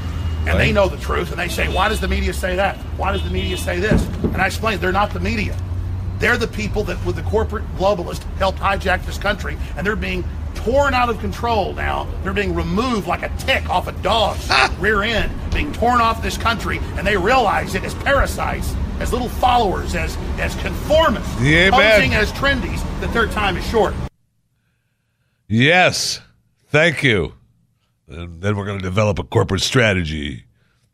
[0.47, 2.77] and they know the truth, and they say, "Why does the media say that?
[2.98, 5.56] Why does the media say this?" And I explain, they're not the media.
[6.19, 10.23] They're the people that, with the corporate globalist, helped hijack this country, and they're being
[10.55, 12.06] torn out of control now.
[12.23, 14.47] They're being removed like a tick off a dog's
[14.78, 19.28] rear end, being torn off this country, and they realize it as parasites, as little
[19.28, 21.96] followers, as as conformists, Yeah, man.
[22.00, 23.94] posing as trendies, that their time is short.
[25.48, 26.20] Yes,
[26.68, 27.34] thank you.
[28.08, 30.44] And then we're going to develop a corporate strategy.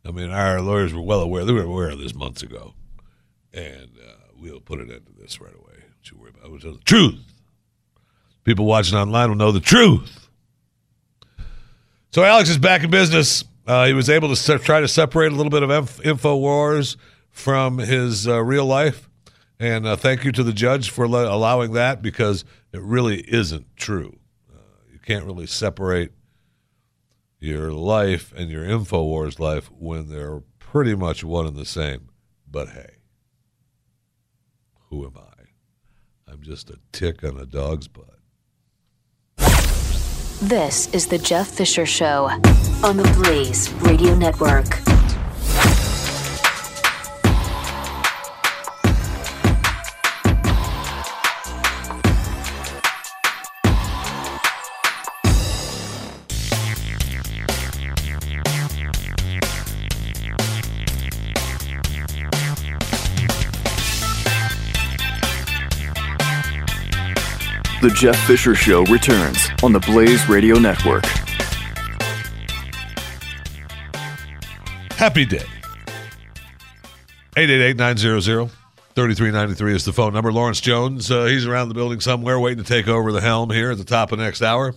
[0.04, 1.44] I mean, our lawyers were well aware.
[1.44, 2.74] They were aware of this months ago,
[3.52, 5.74] and uh, we'll put an end to this right away.
[5.78, 6.50] Don't you worry about it.
[6.50, 7.20] We'll tell the truth.
[8.44, 10.28] People watching online will know the truth.
[12.12, 13.44] So Alex is back in business.
[13.66, 16.96] Uh, he was able to se- try to separate a little bit of Inf- Infowars
[17.40, 19.08] from his uh, real life.
[19.58, 23.66] And uh, thank you to the judge for le- allowing that because it really isn't
[23.76, 24.18] true.
[24.50, 24.58] Uh,
[24.92, 26.12] you can't really separate
[27.38, 32.10] your life and your Infowars life when they're pretty much one and the same.
[32.48, 32.96] But hey,
[34.88, 36.30] who am I?
[36.30, 38.06] I'm just a tick on a dog's butt.
[40.42, 42.30] This is the Jeff Fisher Show
[42.82, 44.78] on the Blaze Radio Network.
[67.80, 71.06] The Jeff Fisher Show returns on the Blaze Radio Network.
[74.92, 75.46] Happy day.
[77.36, 80.30] 888-900-3393 is the phone number.
[80.30, 83.70] Lawrence Jones, uh, he's around the building somewhere waiting to take over the helm here
[83.70, 84.74] at the top of next hour.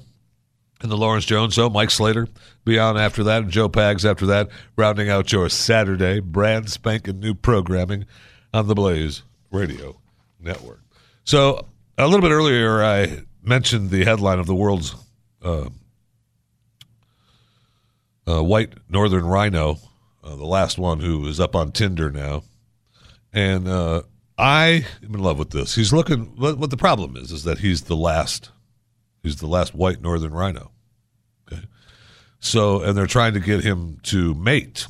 [0.82, 2.30] And the Lawrence Jones Show, Mike Slater
[2.64, 4.48] be on after that, and Joe Pags after that,
[4.78, 8.06] rounding out your Saturday brand spanking new programming
[8.54, 10.00] on the Blaze Radio
[10.40, 10.80] Network.
[11.26, 11.68] So
[11.98, 14.96] a little bit earlier, I mentioned the headline of the world's
[15.42, 15.70] uh,
[18.28, 19.78] uh, white northern rhino
[20.24, 22.44] uh, the last one who is up on Tinder now,
[23.34, 24.04] and uh,
[24.38, 25.76] I am in love with this.
[25.76, 26.34] He's looking.
[26.38, 28.50] What, what the problem is is that he's the last.
[29.22, 30.72] He's the last white northern rhino.
[31.52, 31.64] Okay,
[32.40, 34.88] so and they're trying to get him to mate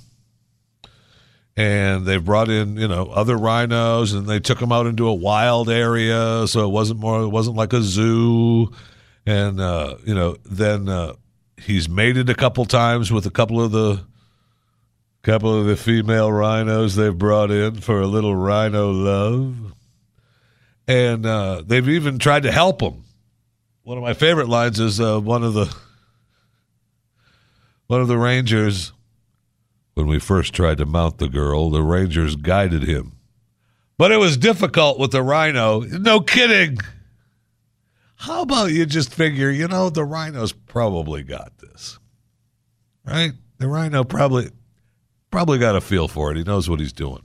[1.55, 5.13] and they've brought in you know other rhinos and they took them out into a
[5.13, 8.71] wild area so it wasn't more it wasn't like a zoo.
[9.25, 11.13] And uh, you know then uh,
[11.57, 14.03] he's mated a couple times with a couple of the
[15.21, 19.73] couple of the female rhinos they've brought in for a little rhino love.
[20.85, 23.03] And uh, they've even tried to help him
[23.83, 25.73] one of my favorite lines is uh, one of the
[27.87, 28.93] one of the rangers
[29.93, 33.13] when we first tried to mount the girl, the Rangers guided him.
[33.97, 35.81] But it was difficult with the rhino.
[35.81, 36.77] No kidding.
[38.15, 41.99] How about you just figure, you know, the rhino's probably got this.
[43.05, 43.33] Right?
[43.59, 44.49] The rhino probably
[45.29, 46.37] probably got a feel for it.
[46.37, 47.23] He knows what he's doing.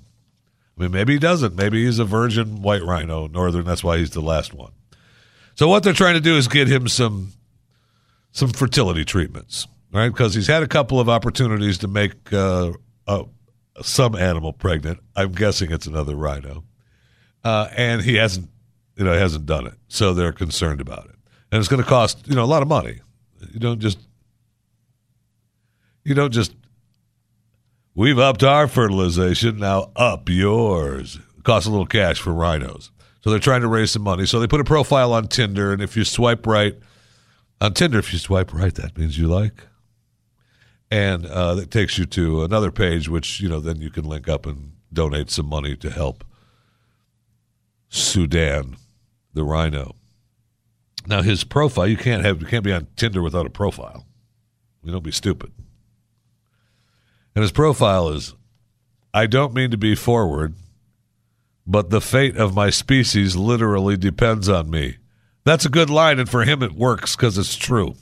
[0.77, 1.57] I mean, maybe he doesn't.
[1.57, 3.65] Maybe he's a virgin white rhino, northern.
[3.65, 4.73] That's why he's the last one.
[5.55, 7.32] So what they're trying to do is get him some
[8.31, 10.09] some fertility treatments right?
[10.09, 12.73] Because he's had a couple of opportunities to make uh,
[13.06, 13.24] uh,
[13.82, 15.01] some animal pregnant.
[15.16, 16.65] I'm guessing it's another rhino,
[17.44, 18.48] uh, and he hasn't,
[18.97, 19.74] you know, hasn't done it.
[19.89, 21.16] So they're concerned about it,
[21.51, 23.01] and it's going to cost you know a lot of money.
[23.52, 23.98] You don't just,
[26.05, 26.55] you don't just.
[27.94, 29.59] We've upped our fertilization.
[29.59, 31.19] Now up yours.
[31.36, 32.93] It costs a little cash for rhinos.
[33.23, 34.24] So they're trying to raise some money.
[34.24, 36.77] So they put a profile on Tinder, and if you swipe right
[37.60, 39.65] on Tinder, if you swipe right, that means you like
[40.90, 44.28] and uh, that takes you to another page, which you know then you can link
[44.28, 46.24] up and donate some money to help
[47.89, 48.77] Sudan,
[49.35, 49.94] the rhino.
[51.06, 54.06] Now his profile, you can't have you can't be on Tinder without a profile.
[54.82, 55.52] You don't be stupid.
[57.35, 58.35] And his profile is,
[59.12, 60.55] I don't mean to be forward,
[61.66, 64.97] but the fate of my species literally depends on me.
[65.44, 67.94] That's a good line, and for him it works because it's true.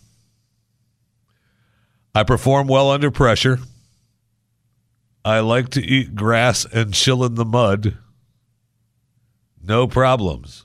[2.17, 3.59] I perform well under pressure.
[5.23, 7.99] I like to eat grass and chill in the mud.
[9.63, 10.65] No problems.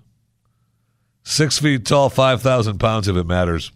[1.23, 3.73] Six feet tall, 5,000 pounds if it matters.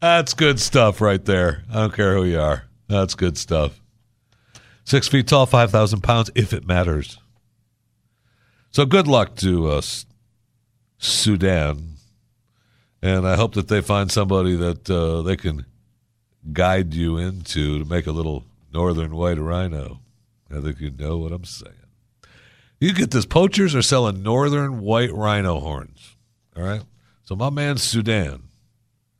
[0.00, 1.62] That's good stuff right there.
[1.70, 2.64] I don't care who you are.
[2.88, 3.80] That's good stuff.
[4.82, 7.16] Six feet tall, 5,000 pounds if it matters.
[8.72, 10.04] So good luck to uh, us,
[10.98, 11.97] Sudan
[13.02, 15.66] and I hope that they find somebody that uh, they can
[16.52, 20.00] guide you into to make a little northern white rhino.
[20.50, 21.74] I think you know what I'm saying.
[22.80, 23.26] You get this.
[23.26, 26.16] Poachers are selling northern white rhino horns.
[26.56, 26.82] All right.
[27.24, 28.44] So my man Sudan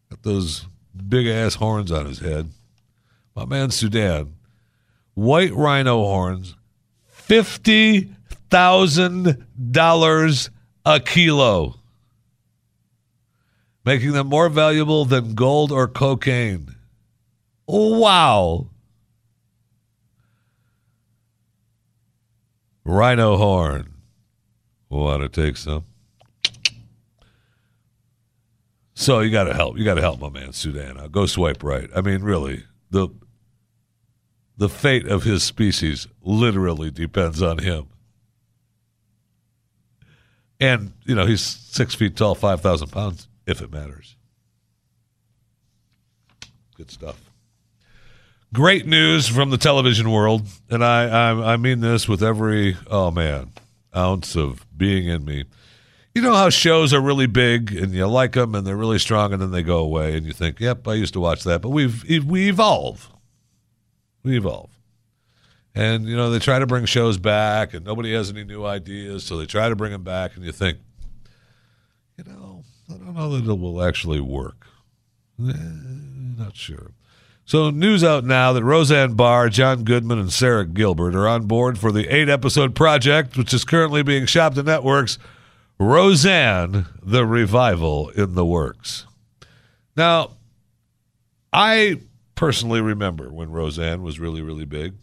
[0.09, 0.67] got those
[1.09, 2.51] big ass horns on his head.
[3.35, 4.35] My man Sudan,
[5.15, 6.57] white rhino horns,
[7.07, 8.09] fifty
[8.51, 10.51] thousand dollars
[10.87, 11.78] a kilo
[13.89, 16.75] making them more valuable than gold or cocaine.
[17.67, 18.67] Wow.
[22.85, 23.95] Rhino horn.
[24.91, 25.85] Want to take some?
[28.93, 29.79] So you got to help.
[29.79, 30.99] You got to help my man Sudan.
[30.99, 31.89] I'll go swipe right.
[31.97, 33.09] I mean, really, the
[34.59, 37.87] the fate of his species literally depends on him.
[40.61, 44.15] And you know, he's six feet tall, five thousand pounds if it matters.
[46.77, 47.33] Good stuff.
[48.53, 53.11] Great news from the television world, and I, I I mean this with every oh
[53.11, 53.51] man
[53.97, 55.45] ounce of being in me.
[56.15, 59.33] You know how shows are really big and you like them and they're really strong
[59.33, 61.71] and then they go away and you think, "Yep, I used to watch that." But
[61.71, 63.11] we've we evolve.
[64.23, 64.71] We evolve.
[65.75, 69.25] And you know, they try to bring shows back and nobody has any new ideas,
[69.25, 70.79] so they try to bring them back and you think,
[72.17, 72.48] you know,
[73.09, 74.67] don't know that it will actually work.
[75.41, 75.53] Eh,
[76.37, 76.93] not sure.
[77.47, 81.79] So, news out now that Roseanne Barr, John Goodman, and Sara Gilbert are on board
[81.79, 85.19] for the eight episode project, which is currently being shopped to networks.
[85.79, 89.07] Roseanne, the revival in the works.
[89.97, 90.33] Now,
[91.51, 92.01] I
[92.35, 94.95] personally remember when Roseanne was really, really big.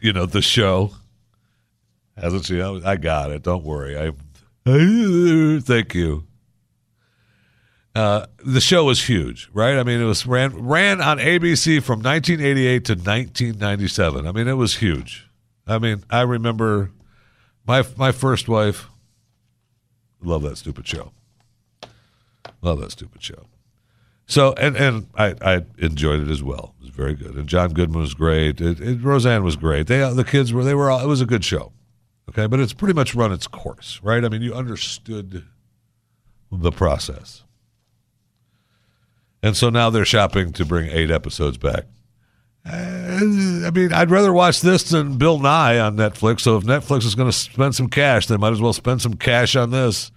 [0.00, 0.92] You know, the show.
[2.16, 2.60] Hasn't she?
[2.60, 3.44] I got it.
[3.44, 3.96] Don't worry.
[3.96, 4.10] I
[5.60, 6.24] Thank you.
[7.94, 9.76] Uh, the show was huge, right?
[9.76, 14.26] I mean, it was ran ran on ABC from 1988 to 1997.
[14.26, 15.28] I mean, it was huge.
[15.66, 16.90] I mean, I remember
[17.66, 18.86] my my first wife.
[20.22, 21.12] Love that stupid show.
[22.62, 23.46] Love that stupid show.
[24.26, 26.74] So and and I, I enjoyed it as well.
[26.80, 27.34] It was very good.
[27.34, 28.60] And John Goodman was great.
[28.60, 29.86] It, it, Roseanne was great.
[29.86, 31.00] They the kids were they were all.
[31.00, 31.72] It was a good show.
[32.30, 34.24] Okay, but it's pretty much run its course, right?
[34.24, 35.44] I mean, you understood
[36.50, 37.44] the process.
[39.42, 41.84] And so now they're shopping to bring eight episodes back.
[42.64, 46.42] I mean, I'd rather watch this than Bill Nye on Netflix.
[46.42, 49.14] So if Netflix is going to spend some cash, they might as well spend some
[49.14, 50.12] cash on this.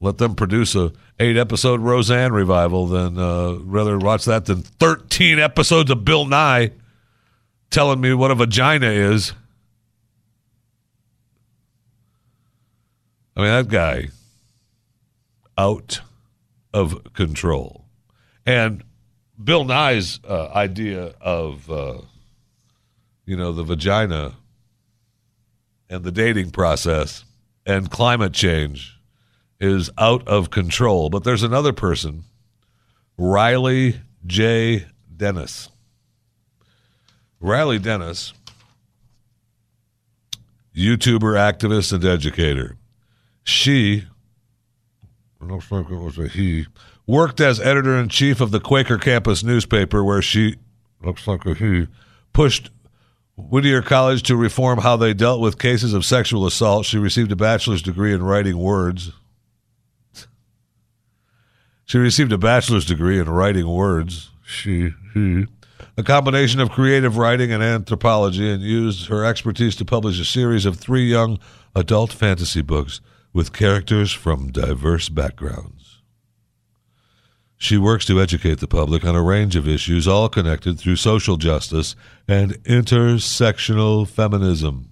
[0.00, 5.38] Let them produce a eight episode Roseanne revival than uh, rather watch that than thirteen
[5.38, 6.70] episodes of Bill Nye
[7.70, 9.32] telling me what a vagina is.
[13.36, 14.08] I mean, that guy
[15.58, 16.00] out
[16.72, 17.79] of control.
[18.50, 18.82] And
[19.42, 21.98] Bill Nye's uh, idea of, uh,
[23.24, 24.34] you know, the vagina
[25.88, 27.24] and the dating process
[27.64, 28.98] and climate change
[29.60, 31.10] is out of control.
[31.10, 32.24] But there's another person,
[33.16, 34.86] Riley J.
[35.16, 35.68] Dennis.
[37.38, 38.32] Riley Dennis,
[40.74, 42.76] YouTuber, activist, and educator.
[43.44, 44.06] She,
[45.38, 46.66] looks like it was a he,
[47.10, 50.56] worked as editor in chief of the Quaker campus newspaper, where she,
[51.02, 51.88] looks like a he,
[52.32, 52.70] pushed
[53.36, 56.86] Whittier College to reform how they dealt with cases of sexual assault.
[56.86, 59.12] She received a bachelor's degree in writing words.
[61.84, 64.30] She received a bachelor's degree in writing words.
[64.44, 65.46] She, he,
[65.96, 70.64] a combination of creative writing and anthropology, and used her expertise to publish a series
[70.64, 71.40] of three young
[71.74, 73.00] adult fantasy books
[73.32, 75.89] with characters from diverse backgrounds.
[77.62, 81.36] She works to educate the public on a range of issues, all connected through social
[81.36, 81.94] justice
[82.26, 84.90] and intersectional feminism,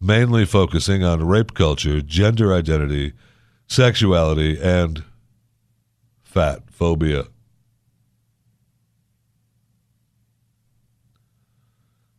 [0.00, 3.12] mainly focusing on rape culture, gender identity,
[3.66, 5.02] sexuality, and
[6.22, 7.24] fat phobia.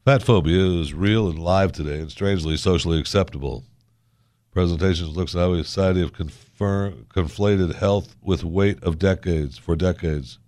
[0.04, 3.64] Fat phobia is real and live today and strangely socially acceptable.
[4.52, 6.12] Presentations looks at how a society have
[6.58, 10.40] confirm, conflated health with weight of decades for decades.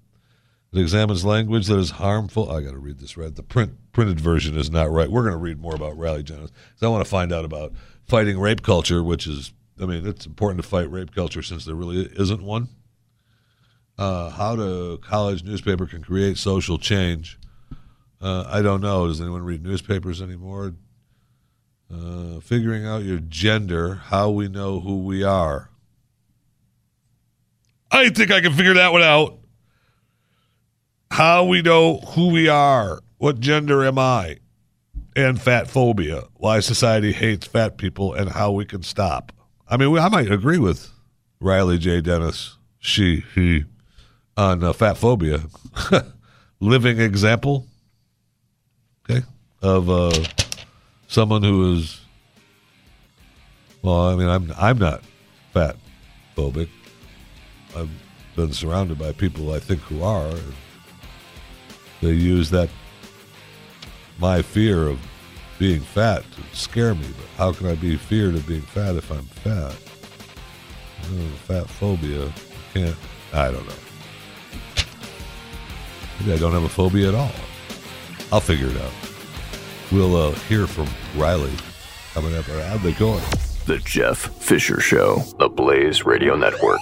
[0.73, 2.51] It examines language that is harmful.
[2.51, 3.33] I got to read this right.
[3.33, 5.09] The print printed version is not right.
[5.09, 6.51] We're going to read more about Riley Dennis.
[6.81, 7.73] I want to find out about
[8.05, 11.75] fighting rape culture, which is, I mean, it's important to fight rape culture since there
[11.75, 12.69] really isn't one.
[13.97, 17.39] Uh, how the college newspaper can create social change.
[18.21, 19.07] Uh, I don't know.
[19.07, 20.73] Does anyone read newspapers anymore?
[21.91, 25.69] Uh, figuring out your gender, how we know who we are.
[27.91, 29.37] I think I can figure that one out.
[31.11, 32.99] How we know who we are.
[33.17, 34.37] What gender am I?
[35.15, 36.23] And fat phobia.
[36.35, 39.31] Why society hates fat people and how we can stop.
[39.67, 40.91] I mean, I might agree with
[41.39, 42.01] Riley J.
[42.01, 43.65] Dennis, she, he,
[44.35, 45.41] on uh, fat phobia.
[46.59, 47.67] Living example,
[49.07, 49.25] okay,
[49.61, 50.11] of uh,
[51.07, 52.01] someone who is.
[53.83, 55.03] Well, I mean, I'm I'm not
[55.53, 55.75] fat
[56.35, 56.69] phobic.
[57.77, 57.89] I've
[58.35, 60.33] been surrounded by people I think who are.
[62.01, 62.69] They use that
[64.19, 64.99] my fear of
[65.59, 67.07] being fat to scare me.
[67.07, 69.75] But how can I be feared of being fat if I'm fat?
[71.03, 72.27] Oh, fat phobia.
[72.27, 72.95] I can't.
[73.33, 73.73] I don't know.
[76.19, 77.31] Maybe I don't have a phobia at all.
[78.31, 78.91] I'll figure it out.
[79.91, 81.53] We'll uh, hear from Riley
[82.13, 82.45] coming up.
[82.45, 83.23] How'd they going?
[83.65, 86.81] The Jeff Fisher Show, the Blaze Radio Network.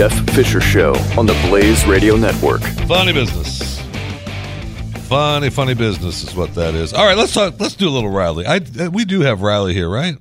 [0.00, 2.62] Jeff Fisher Show on the Blaze Radio Network.
[2.88, 3.82] Funny business.
[5.08, 6.94] Funny, funny business is what that is.
[6.94, 7.60] All right, let's talk.
[7.60, 8.46] Let's do a little Riley.
[8.46, 10.16] I uh, we do have Riley here, right?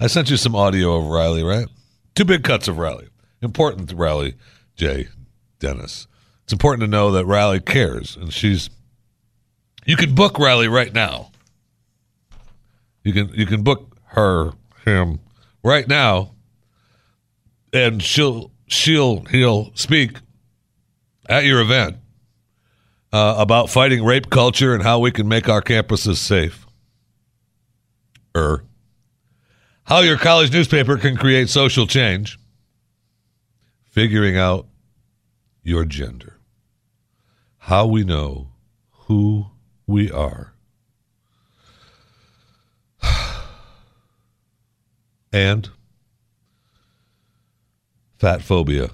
[0.00, 1.66] I sent you some audio of Riley, right?
[2.14, 3.08] Two big cuts of Riley.
[3.42, 4.36] Important Riley,
[4.76, 5.08] J.
[5.58, 6.06] Dennis.
[6.44, 8.70] It's important to know that Riley cares, and she's.
[9.84, 11.32] You can book Riley right now.
[13.04, 14.52] You can you can book her
[14.86, 15.20] him
[15.62, 16.30] right now
[17.72, 20.18] and she'll she'll he'll speak
[21.28, 21.96] at your event
[23.12, 26.66] uh, about fighting rape culture and how we can make our campuses safe.
[28.36, 28.64] Er,
[29.84, 32.38] how your college newspaper can create social change.
[33.84, 34.66] Figuring out
[35.62, 36.38] your gender.
[37.56, 38.50] How we know
[38.90, 39.46] who
[39.86, 40.52] we are.
[45.32, 45.70] and
[48.18, 48.90] fat phobia.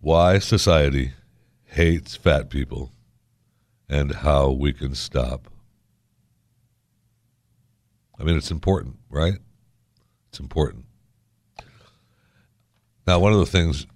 [0.00, 1.12] Why society
[1.64, 2.92] hates fat people
[3.88, 5.48] and how we can stop.
[8.18, 9.38] I mean, it's important, right?
[10.28, 10.86] It's important.
[13.06, 13.86] Now, one of the things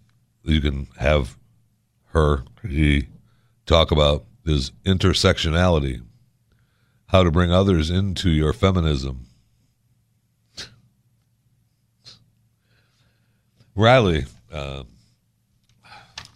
[0.45, 1.37] you can have
[2.09, 3.09] her, he
[3.67, 6.03] talk about is intersectionality,
[7.07, 9.27] how to bring others into your feminism.
[13.81, 14.85] Riley uh,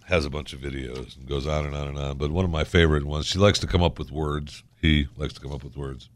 [0.07, 2.51] has a bunch of videos and goes on and on and on, but one of
[2.51, 4.65] my favorite ones, she likes to come up with words.
[4.81, 6.09] He likes to come up with words.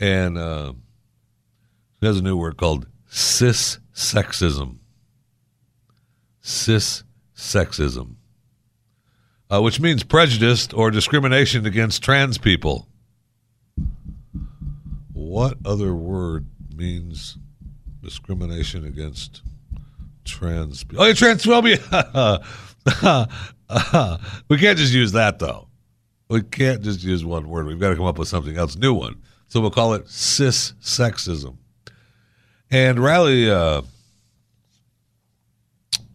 [0.00, 0.72] And uh,
[2.00, 4.78] she has a new word called cis sexism.
[6.40, 7.04] Cis
[7.36, 8.14] sexism,
[9.50, 12.88] uh, which means prejudice or discrimination against trans people.
[15.12, 17.36] What other word means
[18.02, 19.42] discrimination against
[20.28, 20.84] trans?
[20.96, 21.78] Oh, transphobia.
[24.48, 25.68] we can't just use that, though.
[26.28, 27.66] We can't just use one word.
[27.66, 29.22] We've got to come up with something else, new one.
[29.48, 31.56] So we'll call it cis sexism.
[32.70, 33.82] And Riley, uh,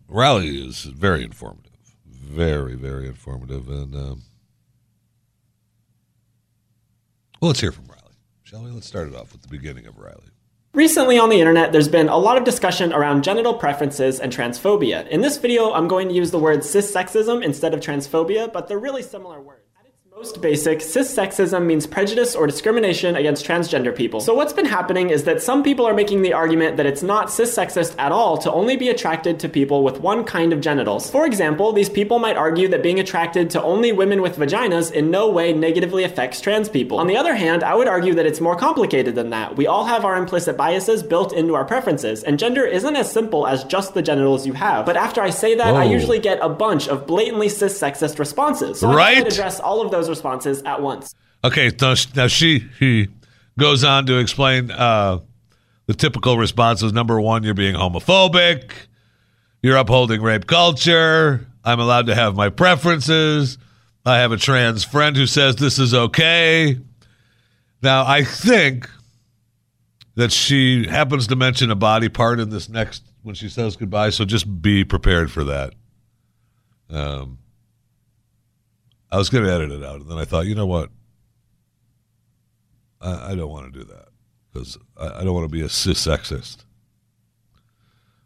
[0.08, 1.72] Riley is very informative,
[2.08, 3.70] very, very informative.
[3.70, 4.22] And um,
[7.42, 8.14] well, let's hear from Riley,
[8.44, 8.70] shall we?
[8.70, 10.30] Let's start it off with the beginning of Riley.
[10.76, 15.08] Recently on the internet, there's been a lot of discussion around genital preferences and transphobia.
[15.08, 18.80] In this video, I'm going to use the word cissexism instead of transphobia, but they're
[18.80, 19.63] really similar words.
[20.24, 24.22] Most basic, cissexism means prejudice or discrimination against transgender people.
[24.22, 27.28] So what's been happening is that some people are making the argument that it's not
[27.28, 31.12] cissexist at all to only be attracted to people with one kind of genitals.
[31.12, 35.12] For example, these people might argue that being attracted to only women with vaginas in
[35.12, 37.00] no way negatively affects trans people.
[37.00, 39.58] On the other hand, I would argue that it's more complicated than that.
[39.58, 43.46] We all have our implicit biases built into our preferences, and gender isn't as simple
[43.46, 44.86] as just the genitals you have.
[44.86, 45.92] But after I say that, I oh.
[45.92, 48.80] usually get a bunch of blatantly cissexist responses.
[48.80, 49.18] So Right?
[49.18, 51.16] I'd address all of those responses at once.
[51.44, 53.08] Okay, now, now she he
[53.58, 55.20] goes on to explain uh,
[55.88, 56.94] the typical responses.
[56.94, 58.72] Number one, you're being homophobic.
[59.62, 61.48] You're upholding rape culture.
[61.64, 63.58] I'm allowed to have my preferences.
[64.06, 66.78] I have a trans friend who says this is okay.
[67.82, 68.90] Now, I think
[70.16, 74.10] that she happens to mention a body part in this next when she says goodbye,
[74.10, 75.74] so just be prepared for that.
[76.90, 77.40] Um,
[79.14, 80.90] I was going to edit it out, and then I thought, you know what?
[83.00, 84.08] I, I don't want to do that
[84.52, 86.66] because I, I don't want to be a cis sexist.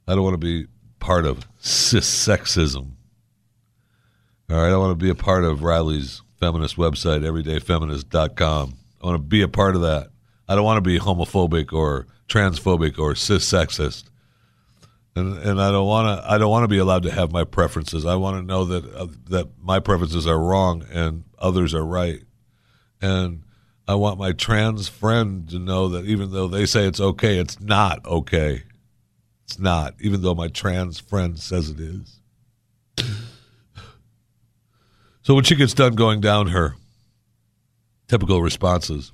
[0.07, 0.67] I don't want to be
[0.99, 2.91] part of cis sexism.
[4.49, 8.77] All right, I want to be a part of Riley's feminist website, everydayfeminist.com.
[9.03, 10.07] I want to be a part of that.
[10.47, 14.05] I don't want to be homophobic or transphobic or cis sexist.
[15.17, 16.31] And, and I don't want to.
[16.31, 18.05] I don't want to be allowed to have my preferences.
[18.05, 22.21] I want to know that uh, that my preferences are wrong and others are right.
[23.01, 23.43] And
[23.87, 27.59] I want my trans friend to know that even though they say it's okay, it's
[27.59, 28.63] not okay.
[29.45, 32.19] It's not, even though my trans friend says it is.
[35.27, 36.75] So when she gets done going down her
[38.07, 39.11] typical responses,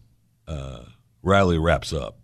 [0.47, 0.84] uh,
[1.23, 2.17] Riley wraps up.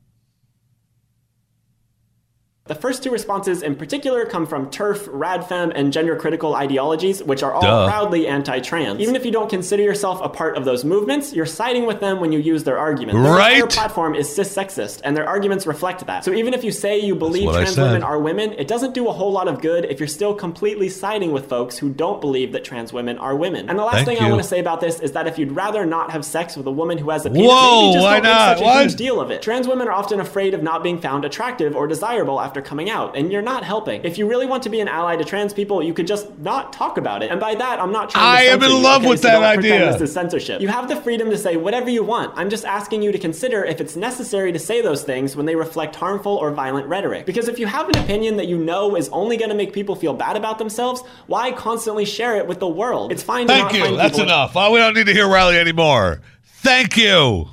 [2.70, 7.42] The first two responses in particular come from TERF, RADFEM, and gender critical ideologies, which
[7.42, 7.88] are all Duh.
[7.88, 9.00] proudly anti trans.
[9.00, 12.20] Even if you don't consider yourself a part of those movements, you're siding with them
[12.20, 13.20] when you use their arguments.
[13.20, 13.54] Their Right.
[13.54, 16.24] entire platform is cis sexist, and their arguments reflect that.
[16.24, 19.14] So even if you say you believe trans women are women, it doesn't do a
[19.14, 22.64] whole lot of good if you're still completely siding with folks who don't believe that
[22.64, 23.68] trans women are women.
[23.68, 25.54] And the last Thank thing I want to say about this is that if you'd
[25.54, 28.20] rather not have sex with a woman who has a penis, Whoa, maybe just why
[28.20, 28.82] don't make such a What?
[28.82, 29.42] huge deal of it.
[29.42, 33.16] Trans women are often afraid of not being found attractive or desirable after coming out,
[33.18, 34.04] and you're not helping.
[34.04, 36.74] If you really want to be an ally to trans people, you could just not
[36.74, 37.32] talk about it.
[37.32, 38.50] And by that, I'm not trying to.
[38.50, 39.10] I am in love okay?
[39.10, 39.92] with So that idea.
[39.92, 40.62] This is censorship.
[40.62, 42.34] You have the freedom to say whatever you want.
[42.36, 45.56] I'm just asking you to consider if it's necessary to say those things when they
[45.56, 47.26] reflect harmful or violent rhetoric.
[47.26, 49.96] Because if you have an opinion that you know is only going to make people
[49.96, 53.12] feel bad about themselves, why constantly share it with the world?
[53.12, 53.96] It's fine Thank you.
[53.98, 54.52] That's people enough.
[54.56, 56.22] Oh, we don't need to hear Riley anymore.
[56.44, 57.48] Thank you.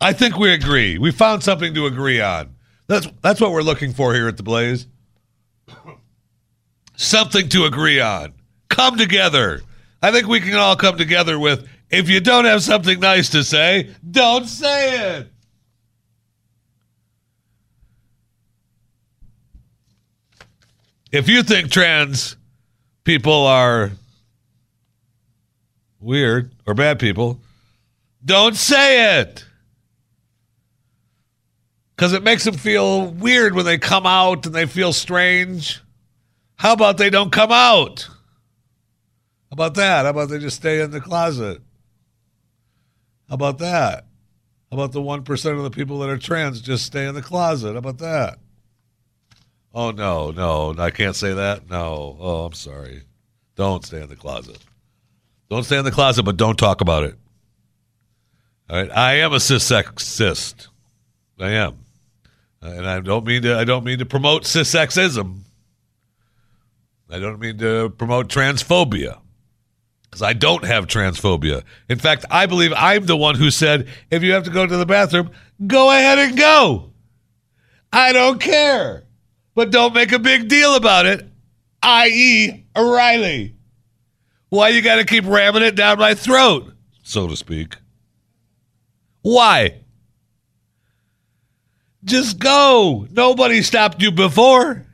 [0.00, 0.96] I think we agree.
[0.98, 2.54] We found something to agree on.
[2.90, 4.88] That's that's what we're looking for here at the Blaze.
[6.96, 8.32] something to agree on.
[8.68, 9.60] Come together.
[10.02, 13.44] I think we can all come together with if you don't have something nice to
[13.44, 15.28] say, don't say it.
[21.12, 22.34] If you think trans
[23.04, 23.92] people are
[26.00, 27.40] weird or bad people,
[28.24, 29.44] don't say it.
[32.00, 35.82] Because it makes them feel weird when they come out and they feel strange.
[36.56, 38.08] How about they don't come out?
[38.08, 40.04] How about that?
[40.04, 41.60] How about they just stay in the closet?
[43.28, 44.06] How about that?
[44.70, 47.72] How about the 1% of the people that are trans just stay in the closet?
[47.72, 48.38] How about that?
[49.74, 51.68] Oh, no, no, I can't say that.
[51.68, 52.16] No.
[52.18, 53.02] Oh, I'm sorry.
[53.56, 54.56] Don't stay in the closet.
[55.50, 57.18] Don't stay in the closet, but don't talk about it.
[58.70, 58.90] All right.
[58.90, 60.68] I am a cissexist.
[61.38, 61.76] I am.
[62.62, 65.40] Uh, and I don't mean to I don't mean to promote cissexism.
[67.08, 69.20] I don't mean to promote transphobia.
[70.04, 71.62] Because I don't have transphobia.
[71.88, 74.76] In fact, I believe I'm the one who said if you have to go to
[74.76, 75.30] the bathroom,
[75.66, 76.92] go ahead and go.
[77.92, 79.04] I don't care.
[79.54, 81.28] But don't make a big deal about it,
[81.82, 83.56] i.e., O'Reilly.
[84.48, 86.72] Why you got to keep ramming it down my throat,
[87.02, 87.76] so to speak?
[89.22, 89.82] Why?
[92.04, 93.06] Just go.
[93.10, 94.86] Nobody stopped you before.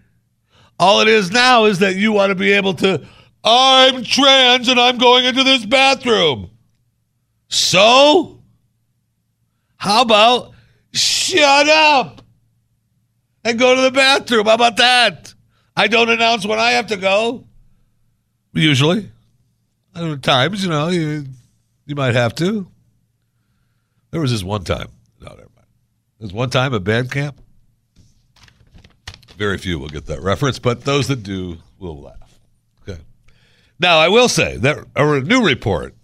[0.79, 3.07] All it is now is that you want to be able to,
[3.45, 6.51] I'm trans and I'm going into this bathroom.
[7.49, 8.43] So?
[9.77, 10.53] How about
[10.93, 12.23] shut up
[13.45, 14.47] and go to the bathroom?
[14.47, 15.33] How about that?
[15.77, 17.47] I don't announce when I have to go.
[18.53, 19.11] Usually.
[19.95, 21.27] At times, you know, you,
[21.87, 22.67] you might have to.
[24.11, 24.89] There was this one time.
[26.19, 27.41] There's one time at band camp.
[29.37, 32.39] Very few will get that reference, but those that do will laugh.
[32.83, 33.01] Okay.
[33.79, 35.95] Now, I will say that a new report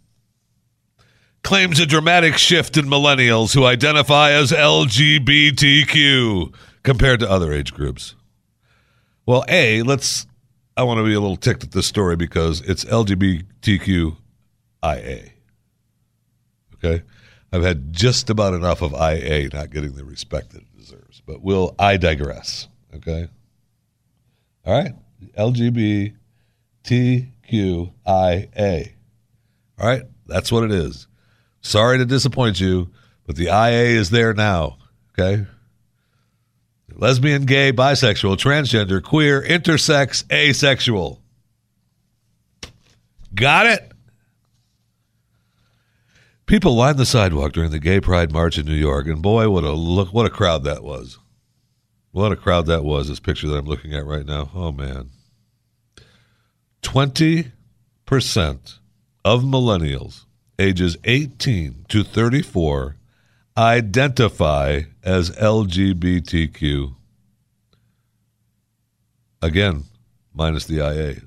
[1.43, 6.53] claims a dramatic shift in millennials who identify as LGBTQ
[6.83, 8.15] compared to other age groups.
[9.25, 10.27] Well, A, let's
[10.77, 14.17] I want to be a little ticked at this story because it's LGBTQIA.
[16.75, 17.03] Okay?
[17.53, 21.43] I've had just about enough of IA not getting the respect that it deserves, but
[21.43, 22.69] will I digress?
[22.95, 23.29] Okay?
[24.65, 24.93] All right?
[25.39, 26.15] LGBTQIA.
[29.79, 30.03] All right?
[30.27, 31.07] That's what it is.
[31.61, 32.91] Sorry to disappoint you,
[33.27, 34.79] but the IA is there now.
[35.19, 35.47] Okay?
[36.97, 41.21] lesbian, gay, bisexual, transgender, queer, intersex, asexual.
[43.35, 43.92] Got it?
[46.47, 49.65] People lined the sidewalk during the Gay Pride March in New York, and boy, what
[49.65, 50.13] a look!
[50.13, 51.19] What a crowd that was!
[52.11, 53.09] What a crowd that was!
[53.09, 54.51] This picture that I'm looking at right now.
[54.55, 55.11] Oh man,
[56.83, 57.53] twenty
[58.05, 58.79] percent
[59.25, 60.25] of millennials
[60.59, 62.97] ages 18 to 34
[63.57, 66.95] identify as LGBTQ.
[69.43, 69.85] Again,
[70.33, 71.23] minus the IA.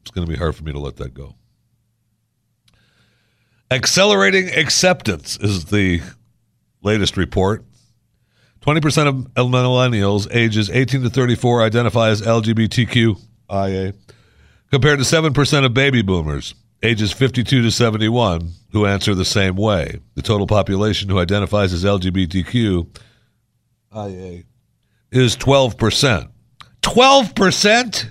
[0.11, 1.35] going to be hard for me to let that go.
[3.69, 6.01] Accelerating acceptance is the
[6.81, 7.65] latest report.
[8.61, 13.95] 20% of millennials ages 18 to 34 identify as LGBTQIA,
[14.69, 19.99] compared to 7% of baby boomers ages 52 to 71 who answer the same way.
[20.15, 22.85] The total population who identifies as LGBTQIA
[25.11, 26.29] is 12%.
[26.81, 28.09] 12%?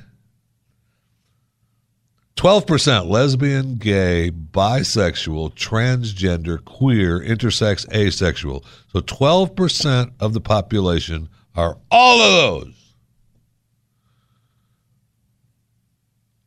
[2.40, 8.64] 12% lesbian, gay, bisexual, transgender, queer, intersex, asexual.
[8.94, 12.74] So 12% of the population are all of those.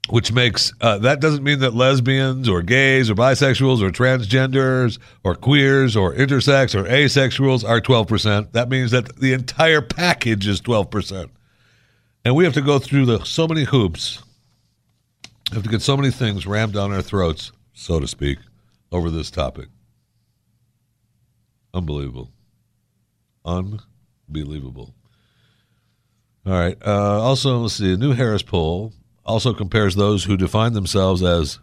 [0.10, 5.34] which makes uh, that doesn't mean that lesbians or gays or bisexuals or transgenders or
[5.34, 8.52] queers or intersex or asexuals are 12%.
[8.52, 11.30] That means that the entire package is 12%.
[12.26, 14.22] And we have to go through the so many hoops,
[15.52, 18.40] have to get so many things rammed down our throats, so to speak,
[18.92, 19.68] over this topic.
[21.74, 22.32] Unbelievable.
[23.46, 24.94] Unbelievable.
[26.46, 26.78] All right.
[26.86, 27.94] Uh, also, let's see.
[27.94, 28.94] A new Harris poll
[29.26, 31.60] also compares those who define themselves as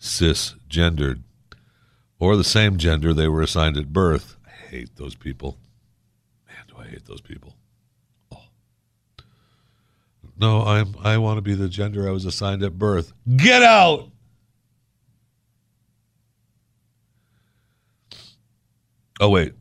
[0.00, 1.22] cisgendered
[2.18, 4.36] or the same gender they were assigned at birth.
[4.46, 5.58] I hate those people.
[6.46, 7.56] Man, do I hate those people.
[10.40, 13.12] No, I'm I want to be the gender I was assigned at birth.
[13.36, 14.08] Get out.
[19.20, 19.52] Oh wait.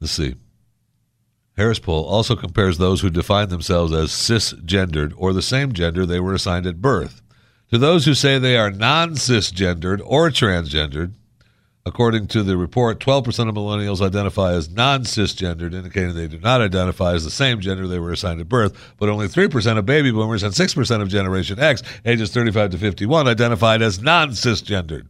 [0.00, 0.34] Let's see.
[1.56, 6.18] Harris poll also compares those who define themselves as cisgendered or the same gender they
[6.18, 7.22] were assigned at birth
[7.70, 11.14] to those who say they are non cisgendered or transgendered.
[11.86, 16.62] According to the report, 12% of millennials identify as non cisgendered, indicating they do not
[16.62, 20.10] identify as the same gender they were assigned at birth, but only 3% of baby
[20.10, 25.08] boomers and 6% of Generation X, ages 35 to 51, identified as non cisgendered.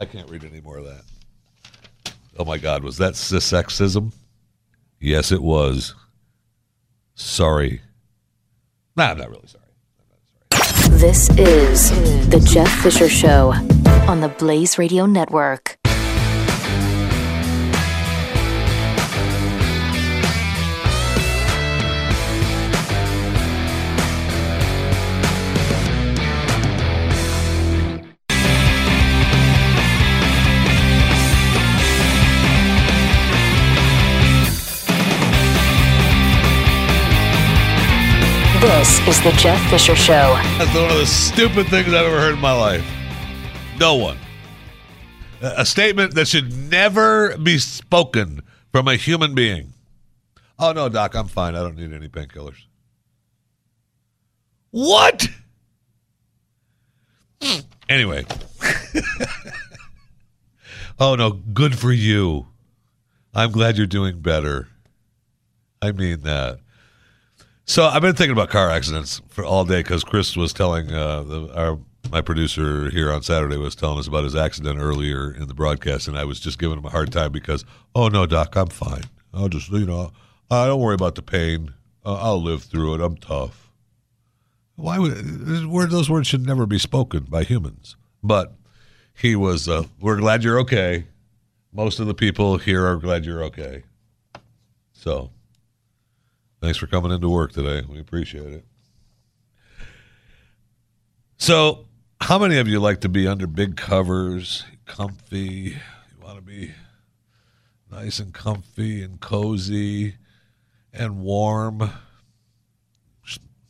[0.00, 1.02] I can't read any more of that.
[2.38, 4.12] Oh my God, was that cissexism?
[4.98, 5.94] Yes, it was.
[7.14, 7.82] Sorry.
[8.96, 9.59] Nah, I'm not really sorry.
[11.00, 13.54] This is The Jeff Fisher Show
[14.06, 15.79] on the Blaze Radio Network.
[38.60, 40.34] This is The Jeff Fisher Show.
[40.58, 42.84] That's one of the stupid things I've ever heard in my life.
[43.78, 44.18] No one.
[45.40, 49.72] A statement that should never be spoken from a human being.
[50.58, 51.54] Oh, no, Doc, I'm fine.
[51.54, 52.58] I don't need any painkillers.
[54.72, 55.26] What?
[57.88, 58.26] Anyway.
[61.00, 62.46] oh, no, good for you.
[63.32, 64.68] I'm glad you're doing better.
[65.80, 66.58] I mean that.
[67.70, 71.22] So I've been thinking about car accidents for all day because Chris was telling uh,
[71.22, 71.78] the, our
[72.10, 76.08] my producer here on Saturday was telling us about his accident earlier in the broadcast,
[76.08, 77.64] and I was just giving him a hard time because,
[77.94, 79.04] oh no, Doc, I'm fine.
[79.32, 80.10] I'll just you know,
[80.50, 81.72] I don't worry about the pain.
[82.04, 83.00] Uh, I'll live through it.
[83.00, 83.70] I'm tough.
[84.74, 87.94] Why would word those words should never be spoken by humans?
[88.20, 88.52] But
[89.14, 89.68] he was.
[89.68, 91.04] Uh, We're glad you're okay.
[91.72, 93.84] Most of the people here are glad you're okay.
[94.92, 95.30] So.
[96.60, 97.86] Thanks for coming into work today.
[97.88, 98.64] We appreciate it.
[101.38, 101.86] So,
[102.20, 105.38] how many of you like to be under big covers, comfy?
[105.38, 106.72] You want to be
[107.90, 110.16] nice and comfy and cozy
[110.92, 111.90] and warm?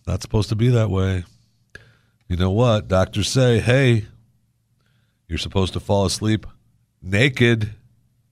[0.05, 1.23] Not supposed to be that way.
[2.27, 2.89] You know what?
[2.89, 4.07] Doctors say, hey,
[5.29, 6.45] you're supposed to fall asleep
[7.01, 7.71] naked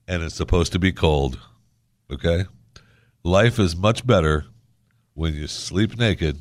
[0.05, 1.39] and it's supposed to be cold.
[2.11, 2.43] Okay?
[3.23, 4.45] Life is much better
[5.19, 6.39] when you sleep naked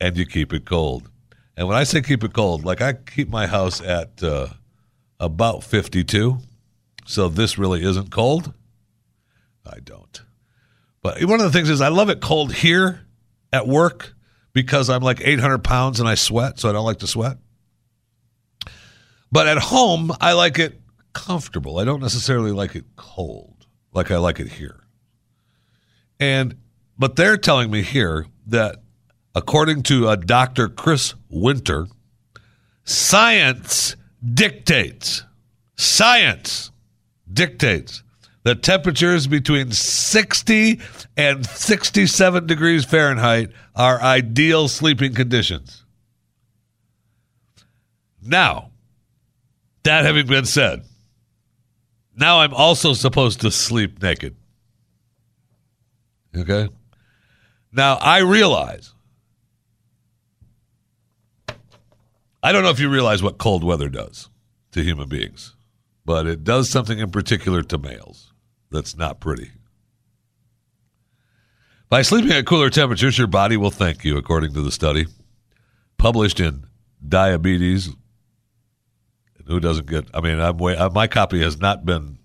[0.00, 1.10] and you keep it cold.
[1.56, 4.46] And when I say keep it cold, like I keep my house at uh,
[5.18, 6.38] about 52.
[7.04, 8.54] So this really isn't cold.
[9.66, 10.22] I don't.
[11.02, 13.04] But one of the things is I love it cold here
[13.52, 14.14] at work
[14.52, 17.38] because I'm like 800 pounds and I sweat, so I don't like to sweat.
[19.32, 20.80] But at home, I like it
[21.12, 21.80] comfortable.
[21.80, 24.84] I don't necessarily like it cold like I like it here.
[26.20, 26.56] And
[26.98, 28.76] but they're telling me here that
[29.34, 30.68] according to uh, a Dr.
[30.68, 31.86] Chris Winter,
[32.84, 35.24] science dictates
[35.76, 36.70] science
[37.32, 38.02] dictates
[38.44, 40.80] that temperatures between 60
[41.16, 45.84] and 67 degrees Fahrenheit are ideal sleeping conditions.
[48.22, 48.70] Now,
[49.82, 50.84] that having been said,
[52.16, 54.36] now I'm also supposed to sleep naked.
[56.36, 56.68] Okay?
[57.74, 58.94] Now, I realize,
[62.42, 64.30] I don't know if you realize what cold weather does
[64.72, 65.56] to human beings,
[66.04, 68.32] but it does something in particular to males
[68.70, 69.50] that's not pretty.
[71.88, 75.06] By sleeping at cooler temperatures, your body will thank you, according to the study
[75.98, 76.66] published in
[77.06, 77.90] Diabetes.
[79.46, 80.06] Who doesn't get?
[80.14, 82.18] I mean, I'm way, uh, my copy has not been.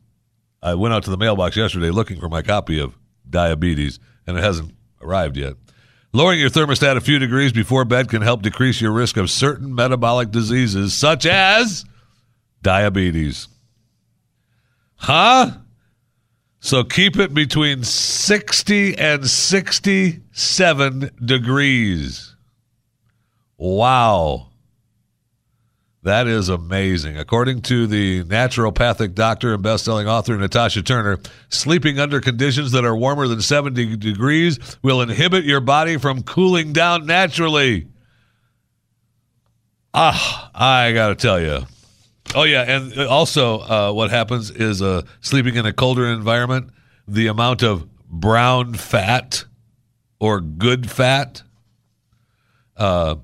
[0.62, 2.98] I went out to the mailbox yesterday looking for my copy of
[3.30, 5.54] Diabetes, and it hasn't arrived yet.
[6.12, 9.76] Lowering your thermostat a few degrees before bed can help decrease your risk of certain
[9.76, 11.86] metabolic diseases, such as
[12.64, 13.48] diabetes.
[14.96, 15.52] Huh?
[16.60, 22.36] So keep it between 60 and 67 degrees.
[23.58, 24.49] Wow.
[26.04, 27.18] That is amazing.
[27.18, 31.20] According to the naturopathic doctor and best-selling author Natasha Turner,
[31.50, 36.72] sleeping under conditions that are warmer than 70 degrees will inhibit your body from cooling
[36.72, 37.88] down naturally.
[39.94, 41.66] Ah, I got to tell you.
[42.36, 46.70] Oh yeah, and also uh, what happens is uh, sleeping in a colder environment,
[47.08, 49.46] the amount of brown fat
[50.20, 51.42] or good fat
[52.78, 53.16] uh,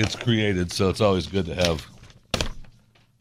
[0.00, 1.86] it's created, so it's always good to have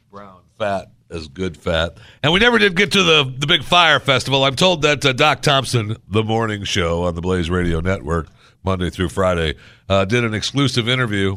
[0.09, 1.97] brown fat as good fat.
[2.23, 4.43] And we never did get to the the big Fyre Festival.
[4.43, 8.27] I'm told that uh, Doc Thompson, the morning show on the Blaze Radio Network,
[8.63, 9.55] Monday through Friday,
[9.89, 11.35] uh, did an exclusive interview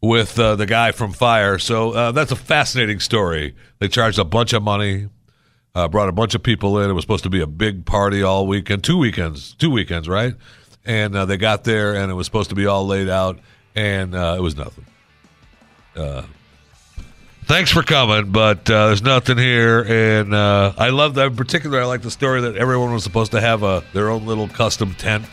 [0.00, 1.58] with uh, the guy from Fyre.
[1.58, 3.54] So uh, that's a fascinating story.
[3.78, 5.08] They charged a bunch of money.
[5.74, 6.90] Uh, brought a bunch of people in.
[6.90, 10.34] It was supposed to be a big party all weekend, two weekends, two weekends, right?
[10.84, 13.38] And uh, they got there, and it was supposed to be all laid out
[13.78, 14.84] and uh, it was nothing.
[15.94, 16.22] Uh,
[17.44, 19.84] thanks for coming, but uh, there's nothing here.
[19.88, 21.28] And uh, I love that.
[21.28, 24.26] In particular, I like the story that everyone was supposed to have a their own
[24.26, 25.26] little custom tent,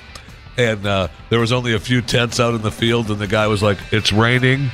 [0.57, 3.47] and uh, there was only a few tents out in the field, and the guy
[3.47, 4.69] was like, "It's raining.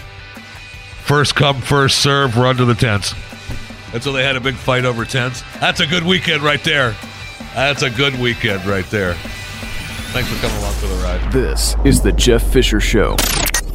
[1.06, 2.38] First come, first serve.
[2.38, 3.14] Run to the tents."
[3.94, 5.44] And so they had a big fight over tents.
[5.60, 6.96] That's a good weekend right there.
[7.56, 9.16] That's a good weekend right there.
[10.14, 11.32] Thanks for coming along for the ride.
[11.32, 13.16] This is the Jeff Fisher Show,